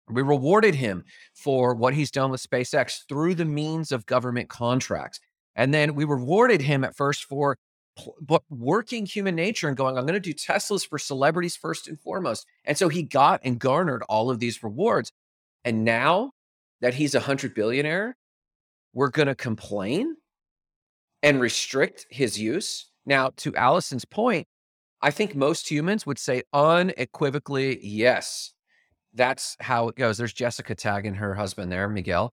We 0.09 0.23
rewarded 0.23 0.76
him 0.76 1.04
for 1.35 1.75
what 1.75 1.95
he's 1.95 2.11
done 2.11 2.31
with 2.31 2.43
SpaceX 2.43 3.04
through 3.09 3.35
the 3.35 3.45
means 3.45 3.90
of 3.90 4.07
government 4.07 4.49
contracts. 4.49 5.19
And 5.57 5.73
then 5.73 5.95
we 5.95 6.04
rewarded 6.04 6.61
him 6.61 6.85
at 6.85 6.97
first 6.97 7.25
for 7.25 7.57
but 8.21 8.43
working 8.51 9.07
human 9.07 9.35
nature 9.35 9.69
and 9.69 9.77
going, 9.77 9.97
I'm 9.97 10.07
going 10.07 10.15
to 10.15 10.21
do 10.21 10.35
Teslas 10.35 10.87
for 10.89 10.99
celebrities 10.99 11.57
first 11.57 11.89
and 11.89 12.01
foremost. 12.01 12.47
And 12.65 12.77
so 12.77 12.89
he 12.89 13.03
got 13.03 13.41
and 13.45 13.59
garnered 13.59 14.03
all 14.09 14.31
of 14.31 14.41
these 14.41 14.63
rewards. 14.63 15.13
And 15.65 15.85
now 15.85 16.33
that 16.81 16.95
he's 16.95 17.15
a 17.15 17.21
hundred 17.21 17.55
billionaire, 17.55 18.17
we're 18.93 19.11
going 19.11 19.29
to 19.29 19.35
complain 19.35 20.17
and 21.23 21.41
restrict 21.41 22.07
his 22.11 22.39
use. 22.39 22.91
Now, 23.07 23.31
to 23.39 23.55
Allison's 23.55 24.05
point, 24.05 24.47
I 25.01 25.11
think 25.11 25.35
most 25.35 25.71
humans 25.71 26.07
would 26.07 26.19
say 26.19 26.43
unequivocally, 26.53 27.79
yes, 27.83 28.53
that's 29.13 29.57
how 29.61 29.89
it 29.89 29.97
goes. 29.97 30.19
There's 30.19 30.33
Jessica 30.33 30.75
tagging 30.75 31.15
her 31.15 31.35
husband 31.35 31.71
there, 31.71 31.89
Miguel. 31.89 32.33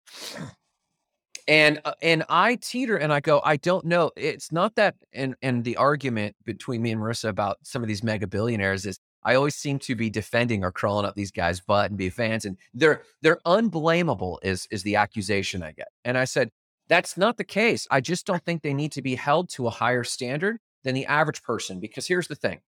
And 1.49 1.81
uh, 1.87 1.95
and 2.03 2.25
I 2.29 2.57
teeter 2.57 2.99
and 2.99 3.13
I 3.13 3.21
go, 3.21 3.41
I 3.43 3.57
don't 3.57 3.87
know. 3.87 4.11
It's 4.17 4.53
not 4.53 4.77
that 4.77 4.97
and 5.15 5.35
and 5.43 5.65
the 5.65 5.77
argument 5.77 6.37
between 6.45 6.83
me 6.83 6.93
and 6.93 7.01
Marissa 7.01 7.31
about 7.31 7.57
some 7.63 7.83
of 7.83 7.89
these 7.89 8.05
mega 8.05 8.27
billionaires 8.27 8.85
is 8.85 9.01
I 9.25 9.35
always 9.35 9.55
seem 9.57 9.79
to 9.81 9.95
be 9.95 10.11
defending 10.11 10.63
or 10.63 10.71
crawling 10.71 11.07
up 11.07 11.15
these 11.15 11.31
guys' 11.31 11.61
butt 11.61 11.91
and 11.91 11.99
be 11.99 12.11
fans. 12.11 12.45
And 12.45 12.59
they're 12.75 13.03
they're 13.23 13.41
unblameable 13.47 14.39
is 14.43 14.69
is 14.71 14.83
the 14.83 14.97
accusation 14.97 15.63
I 15.63 15.73
get. 15.73 15.89
And 16.05 16.19
I 16.19 16.25
said, 16.25 16.51
that's 16.89 17.17
not 17.17 17.39
the 17.39 17.45
case. 17.45 17.87
I 17.91 18.01
just 18.01 18.27
don't 18.27 18.45
think 18.45 18.63
they 18.63 18.75
need 18.75 18.93
to 18.93 19.03
be 19.03 19.15
held 19.15 19.49
to 19.51 19.67
a 19.67 19.71
higher 19.71 20.05
standard 20.05 20.59
than 20.85 20.95
the 20.95 21.07
average 21.07 21.43
person. 21.43 21.81
Because 21.81 22.07
here's 22.07 22.29
the 22.29 22.35
thing. 22.35 22.61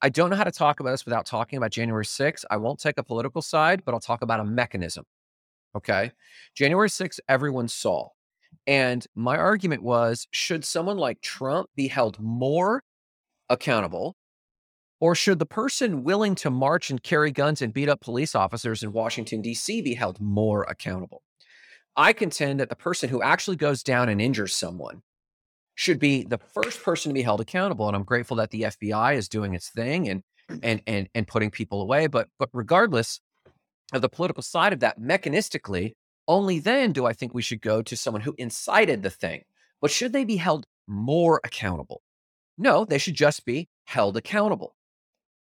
I 0.00 0.08
don't 0.10 0.30
know 0.30 0.36
how 0.36 0.44
to 0.44 0.52
talk 0.52 0.78
about 0.78 0.92
this 0.92 1.04
without 1.04 1.26
talking 1.26 1.56
about 1.56 1.72
January 1.72 2.04
6th. 2.04 2.44
I 2.50 2.56
won't 2.56 2.78
take 2.78 2.98
a 2.98 3.02
political 3.02 3.42
side, 3.42 3.84
but 3.84 3.94
I'll 3.94 4.00
talk 4.00 4.22
about 4.22 4.38
a 4.38 4.44
mechanism. 4.44 5.04
Okay. 5.76 6.12
January 6.54 6.88
6th, 6.88 7.18
everyone 7.28 7.66
saw. 7.68 8.08
And 8.68 9.06
my 9.14 9.38
argument 9.38 9.82
was 9.82 10.28
should 10.30 10.62
someone 10.62 10.98
like 10.98 11.22
Trump 11.22 11.70
be 11.74 11.88
held 11.88 12.20
more 12.20 12.82
accountable? 13.48 14.14
Or 15.00 15.14
should 15.14 15.38
the 15.38 15.46
person 15.46 16.04
willing 16.04 16.34
to 16.36 16.50
march 16.50 16.90
and 16.90 17.02
carry 17.02 17.30
guns 17.30 17.62
and 17.62 17.72
beat 17.72 17.88
up 17.88 18.02
police 18.02 18.34
officers 18.34 18.82
in 18.82 18.92
Washington, 18.92 19.40
D.C. 19.40 19.80
be 19.80 19.94
held 19.94 20.20
more 20.20 20.64
accountable? 20.64 21.22
I 21.96 22.12
contend 22.12 22.60
that 22.60 22.68
the 22.68 22.76
person 22.76 23.08
who 23.08 23.22
actually 23.22 23.56
goes 23.56 23.82
down 23.82 24.10
and 24.10 24.20
injures 24.20 24.54
someone 24.54 25.02
should 25.74 25.98
be 25.98 26.24
the 26.24 26.38
first 26.38 26.82
person 26.82 27.08
to 27.08 27.14
be 27.14 27.22
held 27.22 27.40
accountable. 27.40 27.86
And 27.86 27.96
I'm 27.96 28.04
grateful 28.04 28.36
that 28.36 28.50
the 28.50 28.62
FBI 28.62 29.16
is 29.16 29.30
doing 29.30 29.54
its 29.54 29.70
thing 29.70 30.08
and 30.08 30.22
and 30.62 30.82
and 30.86 31.08
and 31.14 31.26
putting 31.26 31.50
people 31.50 31.80
away. 31.80 32.06
But 32.06 32.28
but 32.38 32.50
regardless 32.52 33.20
of 33.94 34.02
the 34.02 34.10
political 34.10 34.42
side 34.42 34.74
of 34.74 34.80
that, 34.80 35.00
mechanistically, 35.00 35.92
only 36.28 36.60
then 36.60 36.92
do 36.92 37.06
I 37.06 37.12
think 37.12 37.34
we 37.34 37.42
should 37.42 37.62
go 37.62 37.82
to 37.82 37.96
someone 37.96 38.20
who 38.22 38.34
incited 38.38 39.02
the 39.02 39.10
thing. 39.10 39.42
But 39.80 39.90
should 39.90 40.12
they 40.12 40.24
be 40.24 40.36
held 40.36 40.66
more 40.86 41.40
accountable? 41.42 42.02
No, 42.56 42.84
they 42.84 42.98
should 42.98 43.14
just 43.14 43.44
be 43.44 43.68
held 43.84 44.16
accountable. 44.16 44.76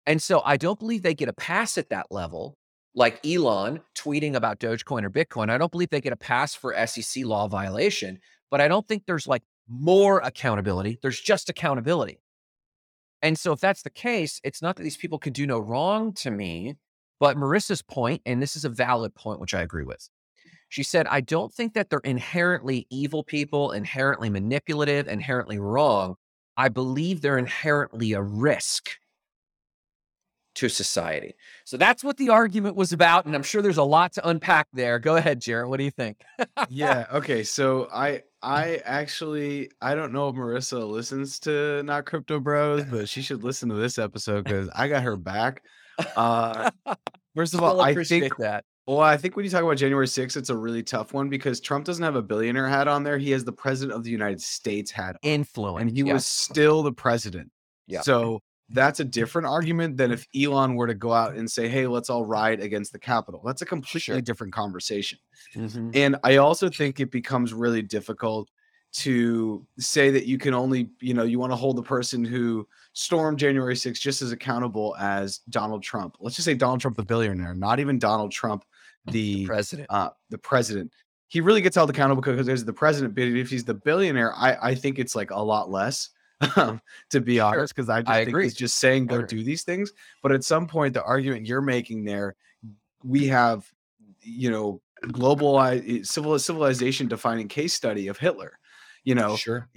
And 0.06 0.22
so 0.22 0.40
I 0.44 0.56
don't 0.56 0.78
believe 0.78 1.02
they 1.02 1.14
get 1.14 1.28
a 1.28 1.34
pass 1.34 1.76
at 1.76 1.90
that 1.90 2.06
level, 2.10 2.56
like 2.94 3.24
Elon 3.26 3.80
tweeting 3.96 4.34
about 4.34 4.58
Dogecoin 4.58 5.04
or 5.04 5.10
Bitcoin. 5.10 5.50
I 5.50 5.58
don't 5.58 5.72
believe 5.72 5.90
they 5.90 6.00
get 6.00 6.12
a 6.12 6.16
pass 6.16 6.54
for 6.54 6.74
SEC 6.86 7.24
law 7.24 7.48
violation, 7.48 8.18
but 8.50 8.60
I 8.60 8.68
don't 8.68 8.86
think 8.86 9.04
there's 9.06 9.26
like 9.26 9.42
more 9.68 10.20
accountability. 10.20 10.98
There's 11.02 11.20
just 11.20 11.50
accountability. 11.50 12.20
And 13.20 13.38
so 13.38 13.52
if 13.52 13.60
that's 13.60 13.82
the 13.82 13.90
case, 13.90 14.40
it's 14.44 14.62
not 14.62 14.76
that 14.76 14.82
these 14.82 14.96
people 14.96 15.18
can 15.18 15.32
do 15.32 15.46
no 15.46 15.58
wrong 15.58 16.12
to 16.14 16.30
me, 16.30 16.76
but 17.20 17.36
Marissa's 17.36 17.82
point, 17.82 18.22
and 18.24 18.40
this 18.40 18.54
is 18.54 18.64
a 18.64 18.68
valid 18.68 19.14
point, 19.14 19.40
which 19.40 19.54
I 19.54 19.62
agree 19.62 19.84
with. 19.84 20.08
She 20.68 20.82
said, 20.82 21.06
I 21.06 21.20
don't 21.20 21.52
think 21.52 21.74
that 21.74 21.90
they're 21.90 22.00
inherently 22.00 22.86
evil 22.90 23.24
people, 23.24 23.72
inherently 23.72 24.28
manipulative, 24.30 25.08
inherently 25.08 25.58
wrong. 25.58 26.16
I 26.56 26.68
believe 26.68 27.20
they're 27.20 27.38
inherently 27.38 28.12
a 28.12 28.22
risk 28.22 28.90
to 30.58 30.68
society. 30.68 31.34
So 31.64 31.76
that's 31.76 32.02
what 32.02 32.16
the 32.16 32.30
argument 32.30 32.74
was 32.74 32.92
about. 32.92 33.26
And 33.26 33.34
I'm 33.36 33.44
sure 33.44 33.62
there's 33.62 33.76
a 33.76 33.84
lot 33.84 34.12
to 34.14 34.28
unpack 34.28 34.66
there. 34.72 34.98
Go 34.98 35.14
ahead, 35.14 35.40
Jarrett. 35.40 35.68
What 35.68 35.76
do 35.76 35.84
you 35.84 35.90
think? 35.92 36.20
yeah. 36.68 37.06
Okay. 37.18 37.44
So 37.44 37.88
I 37.92 38.22
I 38.42 38.80
actually 38.84 39.70
I 39.80 39.94
don't 39.94 40.12
know 40.12 40.28
if 40.28 40.34
Marissa 40.34 40.88
listens 40.88 41.38
to 41.40 41.82
Not 41.84 42.06
Crypto 42.06 42.40
Bros, 42.40 42.84
but 42.84 43.08
she 43.08 43.22
should 43.22 43.44
listen 43.44 43.68
to 43.68 43.76
this 43.76 43.98
episode 43.98 44.44
because 44.44 44.68
I 44.74 44.88
got 44.88 45.04
her 45.04 45.16
back. 45.16 45.62
Uh 46.16 46.70
first 47.36 47.54
of 47.54 47.62
all, 47.62 47.80
I 47.80 47.90
appreciate 47.90 48.20
think 48.20 48.36
that. 48.38 48.64
Well, 48.88 49.00
I 49.00 49.18
think 49.18 49.36
when 49.36 49.44
you 49.44 49.50
talk 49.50 49.62
about 49.62 49.76
January 49.76 50.06
6th, 50.06 50.34
it's 50.38 50.48
a 50.48 50.56
really 50.56 50.82
tough 50.82 51.12
one 51.12 51.28
because 51.28 51.60
Trump 51.60 51.84
doesn't 51.84 52.02
have 52.02 52.16
a 52.16 52.22
billionaire 52.22 52.66
hat 52.66 52.88
on 52.88 53.02
there. 53.02 53.18
He 53.18 53.30
has 53.32 53.44
the 53.44 53.52
president 53.52 53.94
of 53.94 54.02
the 54.02 54.10
United 54.10 54.40
States 54.40 54.90
hat 54.90 55.16
on, 55.22 55.30
Influence. 55.30 55.82
and 55.82 55.90
he 55.90 56.04
yes. 56.04 56.14
was 56.14 56.26
still 56.26 56.82
the 56.82 56.92
president. 56.92 57.50
Yeah. 57.86 58.00
So 58.00 58.40
that's 58.70 59.00
a 59.00 59.04
different 59.04 59.46
argument 59.46 59.98
than 59.98 60.10
if 60.10 60.26
Elon 60.34 60.74
were 60.74 60.86
to 60.86 60.94
go 60.94 61.12
out 61.12 61.34
and 61.34 61.50
say, 61.50 61.68
"Hey, 61.68 61.86
let's 61.86 62.08
all 62.08 62.24
riot 62.24 62.60
against 62.62 62.92
the 62.92 62.98
Capitol." 62.98 63.42
That's 63.44 63.60
a 63.60 63.66
completely 63.66 64.00
Sure. 64.00 64.20
different 64.22 64.54
conversation. 64.54 65.18
Mhm. 65.54 65.94
And 65.94 66.16
I 66.24 66.36
also 66.36 66.70
think 66.70 66.98
it 66.98 67.10
becomes 67.10 67.52
really 67.52 67.82
difficult 67.82 68.48
to 68.90 69.66
say 69.78 70.10
that 70.10 70.24
you 70.24 70.38
can 70.38 70.54
only, 70.54 70.90
you 71.00 71.12
know, 71.12 71.24
you 71.24 71.38
want 71.38 71.52
to 71.52 71.56
hold 71.56 71.76
the 71.76 71.82
person 71.82 72.24
who 72.24 72.66
stormed 72.94 73.38
January 73.38 73.76
6th 73.76 74.00
just 74.00 74.22
as 74.22 74.32
accountable 74.32 74.96
as 74.98 75.38
Donald 75.50 75.82
Trump. 75.82 76.16
Let's 76.20 76.36
just 76.36 76.46
say 76.46 76.54
Donald 76.54 76.80
Trump, 76.80 76.96
the 76.96 77.04
billionaire, 77.04 77.54
not 77.54 77.80
even 77.80 77.98
Donald 77.98 78.32
Trump, 78.32 78.64
the 79.10 79.46
President. 79.46 79.86
uh, 79.90 80.10
the 80.30 80.38
president. 80.38 80.92
He 81.28 81.40
really 81.40 81.60
gets 81.60 81.76
held 81.76 81.90
accountable 81.90 82.22
because 82.22 82.46
there's 82.46 82.64
the 82.64 82.72
president. 82.72 83.14
But 83.14 83.24
if 83.24 83.50
he's 83.50 83.64
the 83.64 83.74
billionaire, 83.74 84.34
I, 84.34 84.70
I 84.70 84.74
think 84.74 84.98
it's 84.98 85.14
like 85.14 85.30
a 85.30 85.38
lot 85.38 85.70
less, 85.70 86.10
um, 86.56 86.80
to 87.10 87.20
be 87.20 87.38
honest, 87.38 87.74
because 87.74 87.90
I 87.90 88.00
just 88.00 88.10
I 88.10 88.18
think 88.20 88.28
agree. 88.30 88.44
he's 88.44 88.54
just 88.54 88.78
saying 88.78 89.06
go 89.06 89.22
do 89.22 89.44
these 89.44 89.62
things. 89.62 89.92
But 90.22 90.32
at 90.32 90.44
some 90.44 90.66
point, 90.66 90.94
the 90.94 91.02
argument 91.02 91.46
you're 91.46 91.60
making 91.60 92.04
there, 92.04 92.34
we 93.04 93.26
have, 93.26 93.70
you 94.22 94.50
know, 94.50 94.80
global 95.12 95.60
civil 96.02 96.38
civilization 96.38 97.08
defining 97.08 97.48
case 97.48 97.74
study 97.74 98.08
of 98.08 98.18
Hitler. 98.18 98.58
You 99.04 99.14
know, 99.14 99.36
sure. 99.36 99.68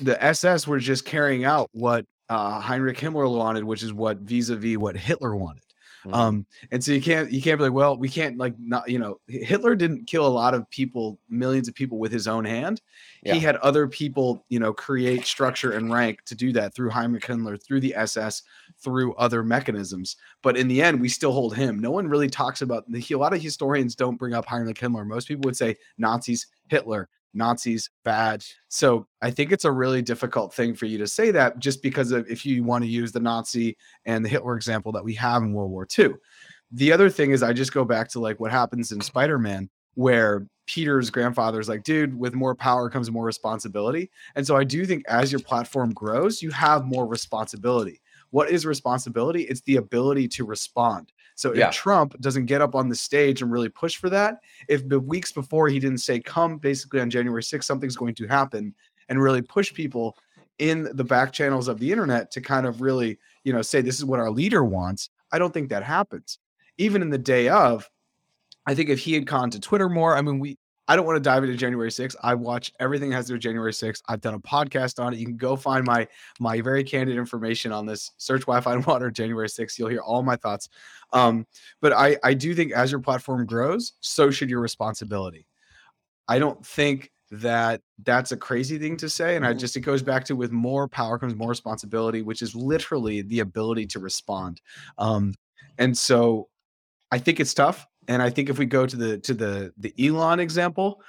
the 0.00 0.22
SS 0.22 0.66
were 0.66 0.78
just 0.78 1.04
carrying 1.04 1.44
out 1.44 1.70
what 1.72 2.06
uh, 2.28 2.60
Heinrich 2.60 2.98
Himmler 2.98 3.34
wanted, 3.34 3.64
which 3.64 3.82
is 3.82 3.92
what 3.92 4.18
vis-a-vis 4.18 4.76
what 4.76 4.96
Hitler 4.96 5.36
wanted. 5.36 5.62
Mhm. 6.04 6.14
Um, 6.14 6.46
and 6.70 6.84
so 6.84 6.92
you 6.92 7.00
can't 7.00 7.30
you 7.32 7.40
can't 7.40 7.58
be 7.58 7.64
like, 7.64 7.72
well, 7.72 7.96
we 7.96 8.08
can't 8.08 8.36
like 8.36 8.54
not 8.58 8.88
you 8.90 8.98
know 8.98 9.20
Hitler 9.26 9.74
didn't 9.74 10.06
kill 10.06 10.26
a 10.26 10.28
lot 10.28 10.54
of 10.54 10.68
people, 10.70 11.18
millions 11.28 11.66
of 11.68 11.74
people 11.74 11.98
with 11.98 12.12
his 12.12 12.28
own 12.28 12.44
hand. 12.44 12.82
Yeah. 13.22 13.34
He 13.34 13.40
had 13.40 13.56
other 13.56 13.88
people, 13.88 14.44
you 14.50 14.58
know, 14.58 14.72
create 14.72 15.24
structure 15.24 15.72
and 15.72 15.92
rank 15.92 16.22
to 16.26 16.34
do 16.34 16.52
that 16.52 16.74
through 16.74 16.90
Heinrich 16.90 17.24
Himmler, 17.24 17.62
through 17.62 17.80
the 17.80 17.94
SS, 17.94 18.42
through 18.78 19.14
other 19.14 19.42
mechanisms. 19.42 20.16
But 20.42 20.56
in 20.56 20.68
the 20.68 20.82
end, 20.82 21.00
we 21.00 21.08
still 21.08 21.32
hold 21.32 21.56
him. 21.56 21.78
No 21.78 21.90
one 21.90 22.06
really 22.08 22.28
talks 22.28 22.60
about 22.62 22.90
the 22.90 23.04
a 23.10 23.18
lot 23.18 23.32
of 23.34 23.40
historians 23.42 23.94
don't 23.94 24.16
bring 24.18 24.34
up 24.34 24.46
Heinrich 24.46 24.78
Himmler. 24.78 25.06
Most 25.06 25.28
people 25.28 25.42
would 25.44 25.56
say 25.56 25.76
Nazis, 25.98 26.46
Hitler, 26.68 27.08
Nazis, 27.34 27.90
bad. 28.04 28.44
So 28.68 29.06
I 29.22 29.30
think 29.30 29.52
it's 29.52 29.64
a 29.64 29.72
really 29.72 30.02
difficult 30.02 30.54
thing 30.54 30.74
for 30.74 30.86
you 30.86 30.98
to 30.98 31.06
say 31.06 31.30
that 31.32 31.58
just 31.58 31.82
because 31.82 32.12
of 32.12 32.28
if 32.30 32.46
you 32.46 32.64
want 32.64 32.84
to 32.84 32.90
use 32.90 33.12
the 33.12 33.20
Nazi 33.20 33.76
and 34.06 34.24
the 34.24 34.28
Hitler 34.28 34.56
example 34.56 34.92
that 34.92 35.04
we 35.04 35.14
have 35.14 35.42
in 35.42 35.52
World 35.52 35.70
War 35.70 35.86
II. 35.98 36.14
The 36.72 36.92
other 36.92 37.10
thing 37.10 37.30
is 37.30 37.42
I 37.42 37.52
just 37.52 37.72
go 37.72 37.84
back 37.84 38.08
to 38.10 38.20
like 38.20 38.40
what 38.40 38.50
happens 38.50 38.92
in 38.92 39.00
Spider-Man 39.00 39.68
where 39.94 40.46
Peter's 40.66 41.10
grandfather 41.10 41.60
is 41.60 41.68
like, 41.68 41.84
dude, 41.84 42.18
with 42.18 42.34
more 42.34 42.54
power 42.54 42.88
comes 42.88 43.10
more 43.10 43.24
responsibility. 43.24 44.10
And 44.34 44.46
so 44.46 44.56
I 44.56 44.64
do 44.64 44.86
think 44.86 45.04
as 45.08 45.30
your 45.30 45.40
platform 45.40 45.92
grows, 45.92 46.42
you 46.42 46.50
have 46.50 46.84
more 46.84 47.06
responsibility. 47.06 48.00
What 48.30 48.50
is 48.50 48.66
responsibility? 48.66 49.42
It's 49.42 49.60
the 49.62 49.76
ability 49.76 50.28
to 50.28 50.44
respond. 50.44 51.12
So 51.34 51.50
if 51.50 51.58
Yeah. 51.58 51.70
Trump 51.70 52.18
doesn't 52.20 52.46
get 52.46 52.60
up 52.60 52.74
on 52.74 52.88
the 52.88 52.94
stage 52.94 53.42
and 53.42 53.50
really 53.50 53.68
push 53.68 53.96
for 53.96 54.08
that, 54.10 54.40
if 54.68 54.88
the 54.88 55.00
weeks 55.00 55.32
before 55.32 55.68
he 55.68 55.78
didn't 55.78 55.98
say, 55.98 56.20
come 56.20 56.58
basically 56.58 57.00
on 57.00 57.10
January 57.10 57.42
6th, 57.42 57.64
something's 57.64 57.96
going 57.96 58.14
to 58.14 58.26
happen, 58.26 58.74
and 59.08 59.22
really 59.22 59.42
push 59.42 59.72
people 59.74 60.16
in 60.58 60.88
the 60.94 61.04
back 61.04 61.32
channels 61.32 61.66
of 61.66 61.80
the 61.80 61.90
internet 61.90 62.30
to 62.30 62.40
kind 62.40 62.66
of 62.66 62.80
really, 62.80 63.18
you 63.42 63.52
know, 63.52 63.62
say 63.62 63.80
this 63.80 63.98
is 63.98 64.04
what 64.04 64.20
our 64.20 64.30
leader 64.30 64.64
wants, 64.64 65.10
I 65.32 65.38
don't 65.38 65.52
think 65.52 65.68
that 65.70 65.82
happens. 65.82 66.38
Even 66.78 67.02
in 67.02 67.10
the 67.10 67.18
day 67.18 67.48
of, 67.48 67.90
I 68.66 68.74
think 68.74 68.88
if 68.88 69.00
he 69.00 69.14
had 69.14 69.26
gone 69.26 69.50
to 69.50 69.60
Twitter 69.60 69.88
more, 69.88 70.16
I 70.16 70.22
mean, 70.22 70.38
we 70.38 70.56
I 70.86 70.96
don't 70.96 71.06
want 71.06 71.16
to 71.16 71.20
dive 71.20 71.42
into 71.44 71.56
January 71.56 71.90
6th. 71.90 72.14
I 72.22 72.34
watch 72.34 72.72
everything 72.78 73.10
that 73.10 73.16
has 73.16 73.24
to 73.26 73.30
do 73.30 73.34
with 73.36 73.42
January 73.42 73.72
6th. 73.72 74.02
I've 74.08 74.20
done 74.20 74.34
a 74.34 74.38
podcast 74.40 75.02
on 75.02 75.14
it. 75.14 75.18
You 75.18 75.24
can 75.26 75.36
go 75.36 75.56
find 75.56 75.84
my 75.84 76.06
my 76.40 76.60
very 76.60 76.84
candid 76.84 77.16
information 77.16 77.72
on 77.72 77.86
this. 77.86 78.10
Search 78.18 78.42
Wi-Fi 78.42 78.74
and 78.74 78.86
water 78.86 79.10
January 79.10 79.48
6th. 79.48 79.78
You'll 79.78 79.88
hear 79.88 80.00
all 80.00 80.22
my 80.22 80.36
thoughts. 80.36 80.68
Um, 81.12 81.46
but 81.80 81.92
I 81.92 82.16
I 82.22 82.34
do 82.34 82.54
think 82.54 82.72
as 82.72 82.90
your 82.90 83.00
platform 83.00 83.46
grows, 83.46 83.94
so 84.00 84.30
should 84.30 84.50
your 84.50 84.60
responsibility. 84.60 85.46
I 86.28 86.38
don't 86.38 86.64
think 86.64 87.10
that 87.30 87.80
that's 88.04 88.32
a 88.32 88.36
crazy 88.36 88.78
thing 88.78 88.96
to 88.98 89.08
say 89.08 89.34
and 89.34 89.44
i 89.46 89.52
Mhm. 89.52 89.58
just 89.58 89.76
it 89.76 89.80
goes 89.80 90.02
back 90.02 90.24
to 90.26 90.36
with 90.36 90.52
more 90.52 90.86
power 90.86 91.18
comes 91.18 91.34
more 91.34 91.48
responsibility 91.48 92.22
which 92.22 92.42
is 92.42 92.54
literally 92.54 93.22
the 93.22 93.40
ability 93.40 93.86
to 93.86 93.98
respond 93.98 94.60
um 94.98 95.34
and 95.78 95.96
so 95.98 96.48
i 97.10 97.18
think 97.18 97.40
it's 97.40 97.54
tough 97.54 97.88
and 98.08 98.22
i 98.22 98.30
think 98.30 98.48
if 98.48 98.58
we 98.58 98.66
go 98.66 98.86
to 98.86 98.96
the 98.96 99.18
to 99.18 99.34
the 99.34 99.72
the 99.78 99.94
elon 99.98 100.40
example 100.40 101.00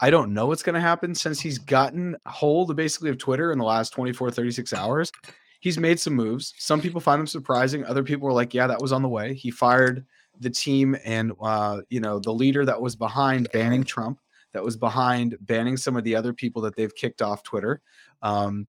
i 0.00 0.10
don't 0.10 0.32
know 0.32 0.46
what's 0.46 0.62
going 0.62 0.74
to 0.74 0.80
happen 0.80 1.14
since 1.14 1.40
he's 1.40 1.58
gotten 1.58 2.16
hold 2.26 2.74
basically 2.76 3.10
of 3.10 3.18
twitter 3.18 3.52
in 3.52 3.58
the 3.58 3.64
last 3.64 3.90
24 3.90 4.30
36 4.30 4.72
hours. 4.72 5.12
He's 5.60 5.78
made 5.78 6.00
some 6.00 6.14
moves. 6.14 6.54
Some 6.58 6.80
people 6.80 7.00
find 7.00 7.20
them 7.20 7.26
surprising. 7.28 7.84
Other 7.84 8.02
people 8.02 8.28
are 8.28 8.32
like 8.32 8.52
yeah 8.52 8.66
that 8.66 8.82
was 8.82 8.90
on 8.90 9.00
the 9.00 9.08
way. 9.08 9.32
He 9.32 9.52
fired 9.52 10.04
the 10.40 10.50
team 10.50 10.96
and 11.04 11.32
uh 11.40 11.82
you 11.88 12.00
know 12.00 12.18
the 12.18 12.32
leader 12.32 12.64
that 12.64 12.80
was 12.80 12.96
behind 12.96 13.48
banning 13.52 13.84
trump 13.84 14.18
that 14.52 14.62
was 14.62 14.76
behind 14.76 15.36
banning 15.40 15.76
some 15.76 15.96
of 15.96 16.04
the 16.04 16.14
other 16.14 16.32
people 16.32 16.62
that 16.62 16.76
they've 16.76 16.94
kicked 16.94 17.22
off 17.22 17.42
Twitter. 17.42 17.80
Um, 18.22 18.66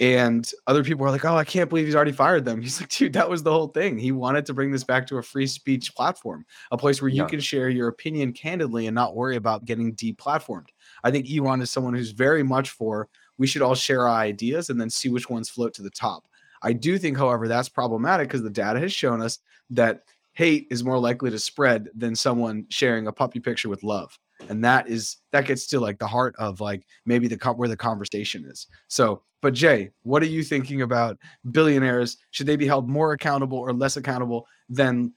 and 0.00 0.50
other 0.66 0.82
people 0.84 1.06
are 1.06 1.10
like, 1.10 1.24
"Oh, 1.24 1.36
I 1.36 1.44
can't 1.44 1.68
believe 1.70 1.86
he's 1.86 1.94
already 1.94 2.12
fired 2.12 2.44
them." 2.44 2.60
He's 2.62 2.80
like, 2.80 2.90
"Dude, 2.90 3.12
that 3.14 3.28
was 3.30 3.42
the 3.42 3.52
whole 3.52 3.68
thing. 3.68 3.98
He 3.98 4.12
wanted 4.12 4.46
to 4.46 4.54
bring 4.54 4.70
this 4.72 4.84
back 4.84 5.06
to 5.08 5.18
a 5.18 5.22
free 5.22 5.46
speech 5.46 5.94
platform, 5.94 6.44
a 6.72 6.76
place 6.78 7.00
where 7.00 7.08
you 7.10 7.22
Yeah. 7.22 7.28
can 7.28 7.40
share 7.40 7.68
your 7.68 7.88
opinion 7.88 8.32
candidly 8.32 8.86
and 8.86 8.94
not 8.94 9.14
worry 9.16 9.36
about 9.36 9.64
getting 9.64 9.94
deplatformed." 9.94 10.68
I 11.04 11.10
think 11.10 11.30
Elon 11.30 11.62
is 11.62 11.70
someone 11.70 11.94
who's 11.94 12.10
very 12.12 12.42
much 12.42 12.70
for 12.70 13.08
we 13.38 13.46
should 13.46 13.62
all 13.62 13.74
share 13.74 14.08
our 14.08 14.20
ideas 14.20 14.70
and 14.70 14.80
then 14.80 14.90
see 14.90 15.08
which 15.08 15.28
ones 15.30 15.48
float 15.50 15.74
to 15.74 15.82
the 15.82 15.90
top. 15.90 16.24
I 16.62 16.72
do 16.72 16.98
think, 16.98 17.16
however, 17.18 17.48
that's 17.48 17.68
problematic 17.68 18.28
because 18.28 18.42
the 18.42 18.50
data 18.50 18.80
has 18.80 18.92
shown 18.92 19.20
us 19.20 19.38
that 19.70 20.04
hate 20.32 20.66
is 20.70 20.82
more 20.84 20.98
likely 20.98 21.30
to 21.30 21.38
spread 21.38 21.88
than 21.94 22.14
someone 22.16 22.66
sharing 22.70 23.06
a 23.06 23.12
puppy 23.12 23.40
picture 23.40 23.68
with 23.68 23.82
love 23.82 24.18
and 24.48 24.62
that 24.64 24.88
is 24.88 25.16
that 25.32 25.46
gets 25.46 25.66
to 25.66 25.80
like 25.80 25.98
the 25.98 26.06
heart 26.06 26.34
of 26.38 26.60
like 26.60 26.84
maybe 27.06 27.28
the 27.28 27.36
where 27.56 27.68
the 27.68 27.76
conversation 27.76 28.44
is 28.46 28.66
so 28.88 29.22
but 29.42 29.54
jay 29.54 29.90
what 30.02 30.22
are 30.22 30.26
you 30.26 30.42
thinking 30.42 30.82
about 30.82 31.18
billionaires 31.50 32.16
should 32.30 32.46
they 32.46 32.56
be 32.56 32.66
held 32.66 32.88
more 32.88 33.12
accountable 33.12 33.58
or 33.58 33.72
less 33.72 33.96
accountable 33.96 34.46
than 34.68 35.12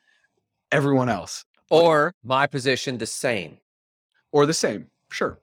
everyone 0.72 1.10
else 1.10 1.46
Or 1.70 2.13
my 2.24 2.48
position, 2.48 2.98
the 2.98 3.06
same. 3.06 3.58
or 4.32 4.46
the 4.46 4.54
same 4.54 4.88
sure 5.12 5.40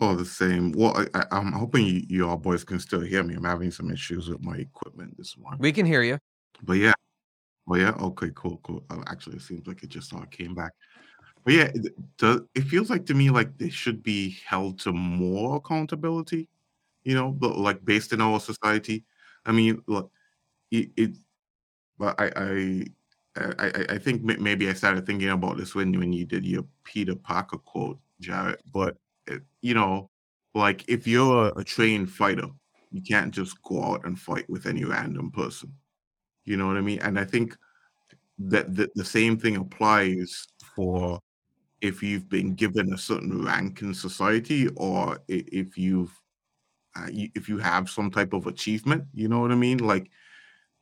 Oh, 0.00 0.16
the 0.16 0.24
same. 0.24 0.72
Well, 0.72 0.96
I, 0.96 1.06
I, 1.20 1.24
I'm 1.30 1.52
hoping 1.52 1.86
you, 1.86 2.02
you 2.08 2.28
all 2.28 2.36
boys 2.36 2.64
can 2.64 2.80
still 2.80 3.02
hear 3.02 3.22
me. 3.22 3.34
I'm 3.34 3.44
having 3.44 3.70
some 3.70 3.88
issues 3.88 4.28
with 4.28 4.42
my 4.42 4.56
equipment 4.56 5.16
this 5.16 5.36
morning. 5.38 5.60
We 5.60 5.70
can 5.70 5.86
hear 5.86 6.02
you. 6.02 6.18
But 6.64 6.72
yeah. 6.78 6.94
Well, 7.66 7.78
yeah. 7.78 7.92
Okay. 8.00 8.30
Cool. 8.34 8.58
Cool. 8.64 8.82
Uh, 8.90 9.02
actually, 9.06 9.36
it 9.36 9.42
seems 9.42 9.64
like 9.68 9.84
it 9.84 9.90
just 9.90 10.12
all 10.12 10.24
came 10.26 10.54
back. 10.56 10.72
But 11.44 11.54
yeah, 11.54 11.70
it, 11.74 12.64
feels 12.68 12.90
like 12.90 13.06
to 13.06 13.14
me 13.14 13.30
like 13.30 13.56
they 13.58 13.68
should 13.68 14.02
be 14.02 14.36
held 14.46 14.78
to 14.80 14.92
more 14.92 15.56
accountability. 15.56 16.48
You 17.04 17.14
know, 17.16 17.30
but 17.32 17.58
like 17.58 17.84
based 17.84 18.12
in 18.12 18.20
our 18.20 18.38
society. 18.40 19.04
I 19.44 19.52
mean, 19.52 19.82
look, 19.86 20.10
it. 20.70 20.90
it 20.96 21.16
but 21.98 22.20
I, 22.20 22.32
I, 22.36 22.84
I, 23.36 23.84
I- 23.90 23.98
think 23.98 24.22
may- 24.22 24.36
maybe 24.36 24.68
I 24.68 24.72
started 24.72 25.06
thinking 25.06 25.30
about 25.30 25.56
this 25.56 25.74
when 25.74 25.98
when 25.98 26.12
you 26.12 26.24
did 26.26 26.44
your 26.44 26.64
Peter 26.84 27.14
Parker 27.14 27.58
quote, 27.58 27.98
Jarrett. 28.20 28.60
But 28.72 28.96
it, 29.26 29.42
you 29.62 29.74
know, 29.74 30.10
like 30.54 30.84
if 30.88 31.06
you're 31.06 31.48
a, 31.48 31.58
a 31.60 31.64
trained 31.64 32.10
fighter, 32.10 32.48
you 32.90 33.02
can't 33.02 33.32
just 33.32 33.60
go 33.62 33.82
out 33.82 34.04
and 34.04 34.18
fight 34.18 34.48
with 34.50 34.66
any 34.66 34.84
random 34.84 35.30
person. 35.30 35.72
You 36.44 36.56
know 36.56 36.66
what 36.66 36.76
I 36.76 36.80
mean? 36.82 36.98
And 37.00 37.18
I 37.18 37.24
think 37.24 37.56
that 38.38 38.74
the, 38.74 38.90
the 38.94 39.04
same 39.04 39.38
thing 39.38 39.56
applies 39.56 40.46
for 40.74 41.20
if 41.82 42.02
you've 42.02 42.30
been 42.30 42.54
given 42.54 42.94
a 42.94 42.98
certain 42.98 43.44
rank 43.44 43.82
in 43.82 43.94
society 43.94 44.68
or 44.76 45.20
if 45.28 45.78
you've 45.78 46.12
uh, 46.96 47.08
if 47.10 47.48
you 47.48 47.58
have 47.58 47.90
some 47.90 48.10
type 48.10 48.32
of 48.34 48.46
achievement 48.46 49.04
you 49.14 49.28
know 49.28 49.40
what 49.40 49.52
i 49.52 49.54
mean? 49.56 49.78
Like 49.78 50.10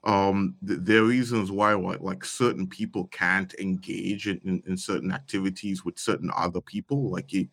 um 0.04 0.56
th- 0.66 0.80
there 0.82 1.02
are 1.02 1.06
reasons 1.06 1.50
why 1.52 1.74
like, 1.74 2.24
certain 2.24 2.66
people 2.66 3.06
can't 3.08 3.54
engage 3.60 4.28
in, 4.28 4.40
in, 4.44 4.62
in 4.66 4.76
certain 4.76 5.12
activities 5.12 5.84
with 5.84 5.98
certain 5.98 6.30
other 6.36 6.60
people 6.62 7.10
like 7.10 7.32
you, 7.32 7.48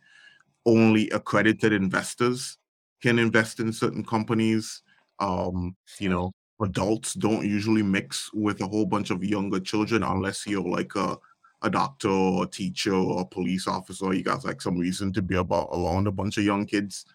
only 0.66 1.10
accredited 1.12 1.74
investors 1.74 2.58
can 3.02 3.20
invest 3.20 3.60
in 3.60 3.72
certain 3.74 4.04
companies. 4.04 4.82
Um 5.20 5.76
you 6.00 6.10
know 6.10 6.32
adults 6.62 7.14
don't 7.14 7.46
usually 7.46 7.84
mix 7.84 8.32
with 8.34 8.62
a 8.62 8.68
whole 8.68 8.86
bunch 8.86 9.12
of 9.12 9.24
younger 9.24 9.60
children 9.60 10.04
unless 10.04 10.48
you're 10.48 10.64
like 10.64 10.96
a 10.96 11.18
a 11.64 11.70
doctor 11.70 12.10
or 12.10 12.44
a 12.44 12.48
teacher 12.48 12.94
or 12.94 13.22
a 13.22 13.26
police 13.26 13.68
officer 13.68 14.14
you 14.14 14.24
got 14.24 14.46
like 14.46 14.62
some 14.62 14.78
reason 14.78 15.12
to 15.12 15.22
be 15.22 15.36
about 15.36 15.70
around 15.74 16.08
a 16.08 16.12
bunch 16.12 16.38
of 16.38 16.44
young 16.44 16.66
kids 16.66 17.06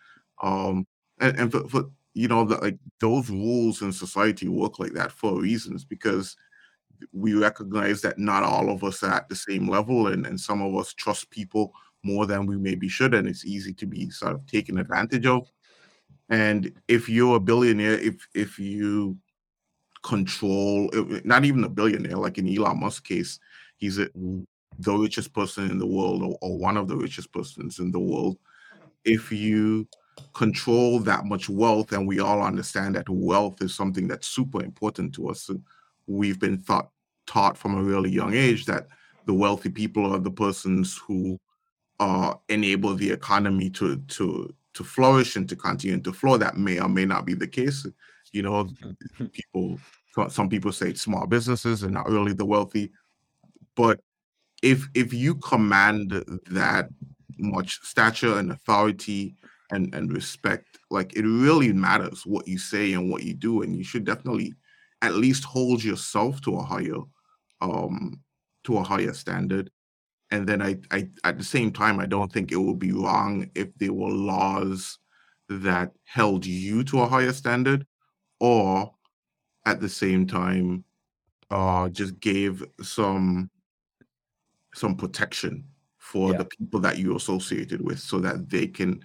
um 0.42 0.86
and, 1.20 1.38
and 1.38 1.52
for, 1.52 1.68
for 1.68 1.84
you 2.14 2.28
know 2.28 2.44
the, 2.44 2.56
like 2.56 2.76
those 3.00 3.30
rules 3.30 3.82
in 3.82 3.92
society 3.92 4.48
work 4.48 4.78
like 4.78 4.92
that 4.92 5.12
for 5.12 5.40
reasons 5.40 5.84
because 5.84 6.36
we 7.12 7.34
recognize 7.34 8.00
that 8.00 8.18
not 8.18 8.42
all 8.42 8.68
of 8.68 8.82
us 8.84 9.02
are 9.02 9.14
at 9.14 9.28
the 9.28 9.36
same 9.36 9.68
level 9.68 10.08
and, 10.08 10.26
and 10.26 10.40
some 10.40 10.60
of 10.60 10.74
us 10.74 10.92
trust 10.92 11.30
people 11.30 11.72
more 12.02 12.26
than 12.26 12.46
we 12.46 12.56
maybe 12.56 12.88
should 12.88 13.14
and 13.14 13.28
it's 13.28 13.44
easy 13.44 13.72
to 13.72 13.86
be 13.86 14.10
sort 14.10 14.34
of 14.34 14.44
taken 14.46 14.78
advantage 14.78 15.26
of 15.26 15.48
and 16.28 16.72
if 16.88 17.08
you're 17.08 17.36
a 17.36 17.40
billionaire 17.40 17.98
if 17.98 18.26
if 18.34 18.58
you 18.58 19.16
control. 20.02 20.90
Not 21.24 21.44
even 21.44 21.64
a 21.64 21.68
billionaire, 21.68 22.16
like 22.16 22.38
in 22.38 22.48
Elon 22.48 22.80
Musk 22.80 23.04
case, 23.04 23.38
he's 23.82 23.98
a, 23.98 24.08
the 24.78 24.94
richest 24.94 25.34
person 25.34 25.68
in 25.68 25.78
the 25.78 25.86
world, 25.86 26.22
or, 26.22 26.38
or 26.40 26.56
one 26.56 26.76
of 26.76 26.86
the 26.86 26.96
richest 26.96 27.32
persons 27.32 27.80
in 27.80 27.90
the 27.90 27.98
world. 27.98 28.38
If 29.04 29.32
you 29.32 29.88
control 30.34 31.00
that 31.00 31.24
much 31.24 31.48
wealth, 31.48 31.90
and 31.90 32.06
we 32.06 32.20
all 32.20 32.42
understand 32.42 32.94
that 32.94 33.08
wealth 33.08 33.60
is 33.60 33.74
something 33.74 34.06
that's 34.06 34.28
super 34.28 34.62
important 34.62 35.12
to 35.16 35.28
us, 35.30 35.50
we've 36.06 36.38
been 36.38 36.58
thought 36.58 36.90
taught 37.26 37.58
from 37.58 37.74
a 37.76 37.82
really 37.82 38.10
young 38.10 38.34
age 38.34 38.66
that 38.66 38.86
the 39.26 39.34
wealthy 39.34 39.68
people 39.68 40.12
are 40.12 40.18
the 40.20 40.30
persons 40.30 41.00
who 41.04 41.38
uh, 41.98 42.34
enable 42.48 42.94
the 42.94 43.10
economy 43.10 43.68
to 43.70 43.96
to 44.06 44.54
to 44.74 44.84
flourish 44.84 45.34
and 45.34 45.48
to 45.48 45.56
continue 45.56 46.00
to 46.00 46.12
flow. 46.12 46.36
That 46.36 46.56
may 46.56 46.78
or 46.78 46.88
may 46.88 47.04
not 47.04 47.24
be 47.24 47.34
the 47.34 47.48
case. 47.48 47.84
You 48.30 48.42
know, 48.42 48.68
people 49.32 49.80
some 50.28 50.48
people 50.48 50.72
say 50.72 50.94
small 50.94 51.26
businesses 51.26 51.82
and 51.82 51.94
not 51.94 52.08
really 52.08 52.34
the 52.34 52.44
wealthy, 52.44 52.92
but 53.76 54.00
if 54.62 54.88
if 54.94 55.12
you 55.12 55.34
command 55.36 56.10
that 56.50 56.88
much 57.38 57.80
stature 57.82 58.38
and 58.38 58.52
authority 58.52 59.34
and 59.70 59.94
and 59.94 60.12
respect, 60.12 60.78
like 60.90 61.14
it 61.16 61.24
really 61.24 61.72
matters 61.72 62.24
what 62.26 62.46
you 62.48 62.58
say 62.58 62.92
and 62.92 63.10
what 63.10 63.22
you 63.24 63.34
do, 63.34 63.62
and 63.62 63.76
you 63.76 63.84
should 63.84 64.04
definitely 64.04 64.54
at 65.02 65.14
least 65.14 65.44
hold 65.44 65.82
yourself 65.82 66.40
to 66.42 66.56
a 66.56 66.62
higher 66.62 67.00
um 67.60 68.20
to 68.64 68.78
a 68.78 68.82
higher 68.82 69.12
standard. 69.12 69.70
And 70.30 70.48
then 70.48 70.62
I, 70.62 70.78
I 70.90 71.08
at 71.24 71.38
the 71.38 71.44
same 71.44 71.70
time 71.72 72.00
i 72.00 72.06
don't 72.06 72.32
think 72.32 72.52
it 72.52 72.56
would 72.56 72.78
be 72.78 72.92
wrong 72.92 73.50
if 73.54 73.68
there 73.76 73.92
were 73.92 74.10
laws 74.10 74.98
that 75.48 75.92
held 76.04 76.46
you 76.46 76.84
to 76.84 77.02
a 77.02 77.06
higher 77.06 77.32
standard 77.32 77.86
or 78.40 78.94
at 79.66 79.80
the 79.80 79.88
same 79.88 80.26
time 80.26 80.84
uh 81.50 81.88
just 81.90 82.18
gave 82.20 82.64
some 82.80 83.50
some 84.74 84.96
protection 84.96 85.64
for 85.98 86.32
Yeah. 86.32 86.38
the 86.38 86.44
people 86.46 86.80
that 86.80 86.98
you 86.98 87.16
associated 87.16 87.80
with 87.82 87.98
so 88.00 88.18
that 88.20 88.48
they 88.50 88.66
can 88.66 89.00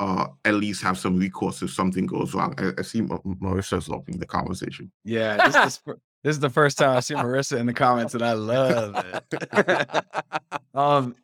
uh 0.00 0.26
at 0.44 0.54
least 0.54 0.80
have 0.82 0.96
some 0.98 1.16
recourse 1.18 1.60
if 1.60 1.70
something 1.72 2.06
goes 2.06 2.32
wrong 2.32 2.54
i, 2.58 2.70
I 2.78 2.82
see 2.82 3.00
Ma- 3.00 3.18
marissa's 3.24 3.88
loving 3.88 4.18
the 4.18 4.26
conversation 4.26 4.90
Yeah, 5.04 5.36
this 5.48 5.56
is, 5.56 5.80
the 5.84 5.94
this 6.24 6.36
is 6.36 6.40
the 6.40 6.50
first 6.50 6.78
time 6.78 6.96
I 6.96 7.00
see 7.00 7.14
Marissa 7.14 7.58
in 7.58 7.66
the 7.66 7.72
comments, 7.72 8.14
and 8.14 8.24
I 8.24 8.32
love 8.32 8.96
it. 8.96 10.04
um, 10.74 11.14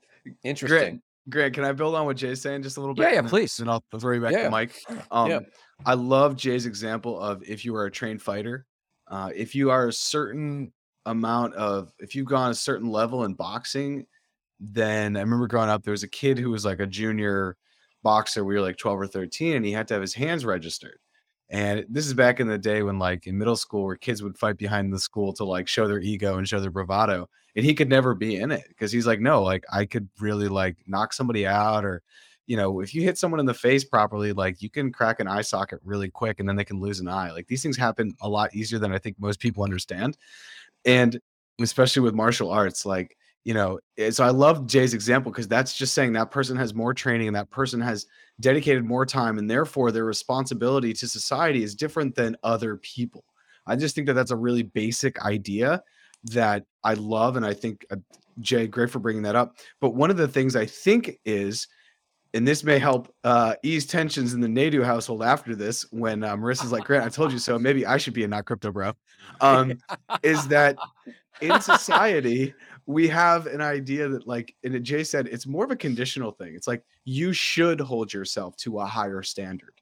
Interesting. 0.45 1.03
Grant, 1.29 1.53
can 1.55 1.65
I 1.65 1.73
build 1.73 1.97
on 1.97 2.07
what 2.07 2.17
Jay's 2.17 2.41
saying 2.41 2.63
just 2.63 2.77
a 2.77 2.81
little 2.81 2.95
bit? 2.95 3.03
Yeah, 3.03 3.13
yeah, 3.15 3.19
And 3.21 3.29
please. 3.29 3.57
Then 3.57 3.69
I'll 3.69 3.83
throw 3.99 4.15
you 4.15 4.21
back 4.21 4.33
Yeah, 4.33 4.45
to 4.45 4.51
Mike. 4.51 4.73
Um, 5.11 5.31
yeah. 5.31 5.41
I 5.85 5.95
love 5.95 6.37
Jay's 6.37 6.65
example 6.67 7.19
of 7.19 7.43
if 7.43 7.65
you 7.65 7.75
are 7.75 7.87
a 7.87 7.91
trained 7.91 8.23
fighter, 8.23 8.67
uh, 9.09 9.31
if 9.35 9.55
you 9.57 9.71
are 9.71 9.89
a 9.89 9.93
certain 9.93 10.73
amount 11.07 11.55
of, 11.55 11.93
if 11.99 12.15
you've 12.15 12.27
gone 12.27 12.51
a 12.51 12.55
certain 12.55 12.89
level 12.91 13.25
in 13.25 13.35
boxing, 13.35 14.07
then 14.61 15.17
I 15.17 15.21
remember 15.21 15.47
growing 15.47 15.69
up, 15.71 15.83
there 15.85 15.93
was 15.93 16.03
a 16.05 16.09
kid 16.09 16.39
who 16.39 16.51
was 16.51 16.65
like 16.65 16.81
a 16.81 16.87
junior 16.87 17.57
boxer. 18.03 18.45
We 18.45 18.55
were 18.55 18.61
like 18.61 18.77
12 18.79 19.01
or 19.01 19.07
13, 19.07 19.57
and 19.57 19.65
he 19.65 19.73
had 19.73 19.89
to 19.89 19.95
have 19.95 20.01
his 20.03 20.15
hands 20.15 20.45
registered. 20.45 20.99
And 21.51 21.85
this 21.89 22.07
is 22.07 22.15
back 22.15 22.41
in 22.41 22.49
the 22.49 22.59
day 22.59 22.83
when, 22.83 22.99
like, 22.99 23.27
in 23.27 23.37
middle 23.39 23.57
school, 23.57 23.85
where 23.85 23.97
kids 23.97 24.23
would 24.23 24.39
fight 24.39 24.57
behind 24.57 24.93
the 24.93 24.99
school 24.99 25.33
to 25.35 25.45
like 25.45 25.69
show 25.69 25.87
their 25.87 26.01
ego 26.01 26.39
and 26.39 26.49
show 26.49 26.59
their 26.61 26.71
bravado. 26.71 27.29
And 27.55 27.65
he 27.65 27.75
could 27.75 27.89
never 27.89 28.15
be 28.15 28.37
in 28.37 28.51
it 28.51 28.65
because 28.69 28.91
he's 28.93 29.07
like, 29.07 29.21
no, 29.21 29.43
like, 29.43 29.65
I 29.73 29.85
could 29.85 30.09
really 30.21 30.49
like 30.49 30.77
knock 30.87 31.13
somebody 31.13 31.47
out 31.47 31.85
or, 31.85 32.03
you 32.47 32.57
know, 32.57 32.81
if 32.81 32.95
you 32.95 33.03
hit 33.03 33.19
someone 33.19 33.41
in 33.41 33.47
the 33.47 33.55
face 33.55 33.85
properly, 33.85 34.33
like, 34.33 34.63
you 34.63 34.71
can 34.71 34.91
crack 34.93 35.21
an 35.21 35.29
eye 35.29 35.43
socket 35.43 35.81
really 35.85 36.11
quick 36.11 36.41
and 36.41 36.49
then 36.49 36.57
they 36.57 36.65
can 36.65 36.81
lose 36.81 37.01
an 37.01 37.09
eye. 37.09 37.31
Like, 37.31 37.47
these 37.47 37.63
things 37.63 37.77
happen 37.77 38.15
a 38.21 38.29
lot 38.29 38.55
easier 38.55 38.79
than 38.79 38.93
I 38.93 38.99
think 38.99 39.17
most 39.19 39.39
people 39.41 39.65
understand. 39.65 40.17
And 40.85 41.19
especially 41.61 42.03
with 42.03 42.15
martial 42.15 42.51
arts, 42.51 42.85
like, 42.85 43.17
you 43.45 43.55
know, 43.55 43.79
eh, 43.99 44.11
so 44.11 44.25
I 44.25 44.31
love 44.31 44.67
Jay's 44.67 44.95
example 44.95 45.31
because 45.31 45.49
that's 45.49 45.77
just 45.77 45.95
saying 45.95 46.13
that 46.15 46.31
person 46.31 46.57
has 46.57 46.75
more 46.75 46.95
training 46.95 47.29
and 47.29 47.37
that 47.37 47.51
person 47.51 47.81
has 47.81 48.07
dedicated 48.41 48.85
more 48.85 49.07
time 49.07 49.39
and 49.39 49.49
therefore 49.49 49.93
their 49.93 50.05
responsibility 50.05 50.93
to 50.95 51.07
society 51.07 51.63
is 51.63 51.75
different 51.75 52.15
than 52.15 52.37
other 52.43 52.77
people. 52.79 53.25
I 53.67 53.77
just 53.77 53.95
think 53.95 54.07
that 54.07 54.15
that's 54.15 54.31
a 54.31 54.37
really 54.37 54.63
basic 54.63 55.21
idea 55.23 55.83
that 56.25 56.65
I 56.83 56.95
love 56.95 57.37
and 57.37 57.45
I 57.45 57.55
think 57.55 57.85
uh, 57.91 57.97
Jay 58.41 58.67
great 58.67 58.91
for 58.91 58.99
bringing 58.99 59.23
that 59.23 59.37
up. 59.37 59.57
But 59.81 59.95
one 59.95 60.11
of 60.11 60.17
the 60.17 60.29
things 60.29 60.57
I 60.57 60.67
think 60.67 61.19
is 61.25 61.69
and 62.35 62.47
this 62.47 62.65
may 62.65 62.81
help 62.81 63.15
uh, 63.23 63.55
ease 63.63 63.87
tensions 63.87 64.35
in 64.35 64.41
the 64.41 64.49
Nadu 64.49 64.85
household 64.85 65.23
after 65.23 65.55
this 65.55 65.87
when 65.93 66.25
uh, 66.25 66.37
Marissa's 66.37 66.73
like, 66.73 66.85
Grant, 66.85 67.05
I 67.05 67.09
told 67.09 67.33
you 67.33 67.39
so. 67.39 67.59
Maybe 67.59 67.87
I 67.87 67.97
should 67.97 68.13
be 68.13 68.25
a 68.25 68.29
not 68.29 68.45
crypto 68.45 68.73
bro. 68.73 68.93
Um, 69.41 69.79
is 70.25 70.47
that 70.49 70.77
in 71.41 71.61
society, 71.61 72.53
we 72.87 73.07
have 73.07 73.47
an 73.47 73.61
idea 73.61 74.09
that, 74.09 74.27
like, 74.27 74.55
and 74.65 74.85
Jay 74.85 75.05
said, 75.05 75.29
it's 75.29 75.47
more 75.47 75.65
of 75.65 75.71
a 75.71 75.77
conditional 75.77 76.33
thing. 76.33 76.55
It's 76.57 76.67
like 76.67 76.83
you 77.05 77.33
should 77.33 77.81
hold 77.81 78.13
yourself 78.13 78.57
to 78.59 78.81
a 78.81 78.85
higher 78.85 79.23
standard, 79.23 79.81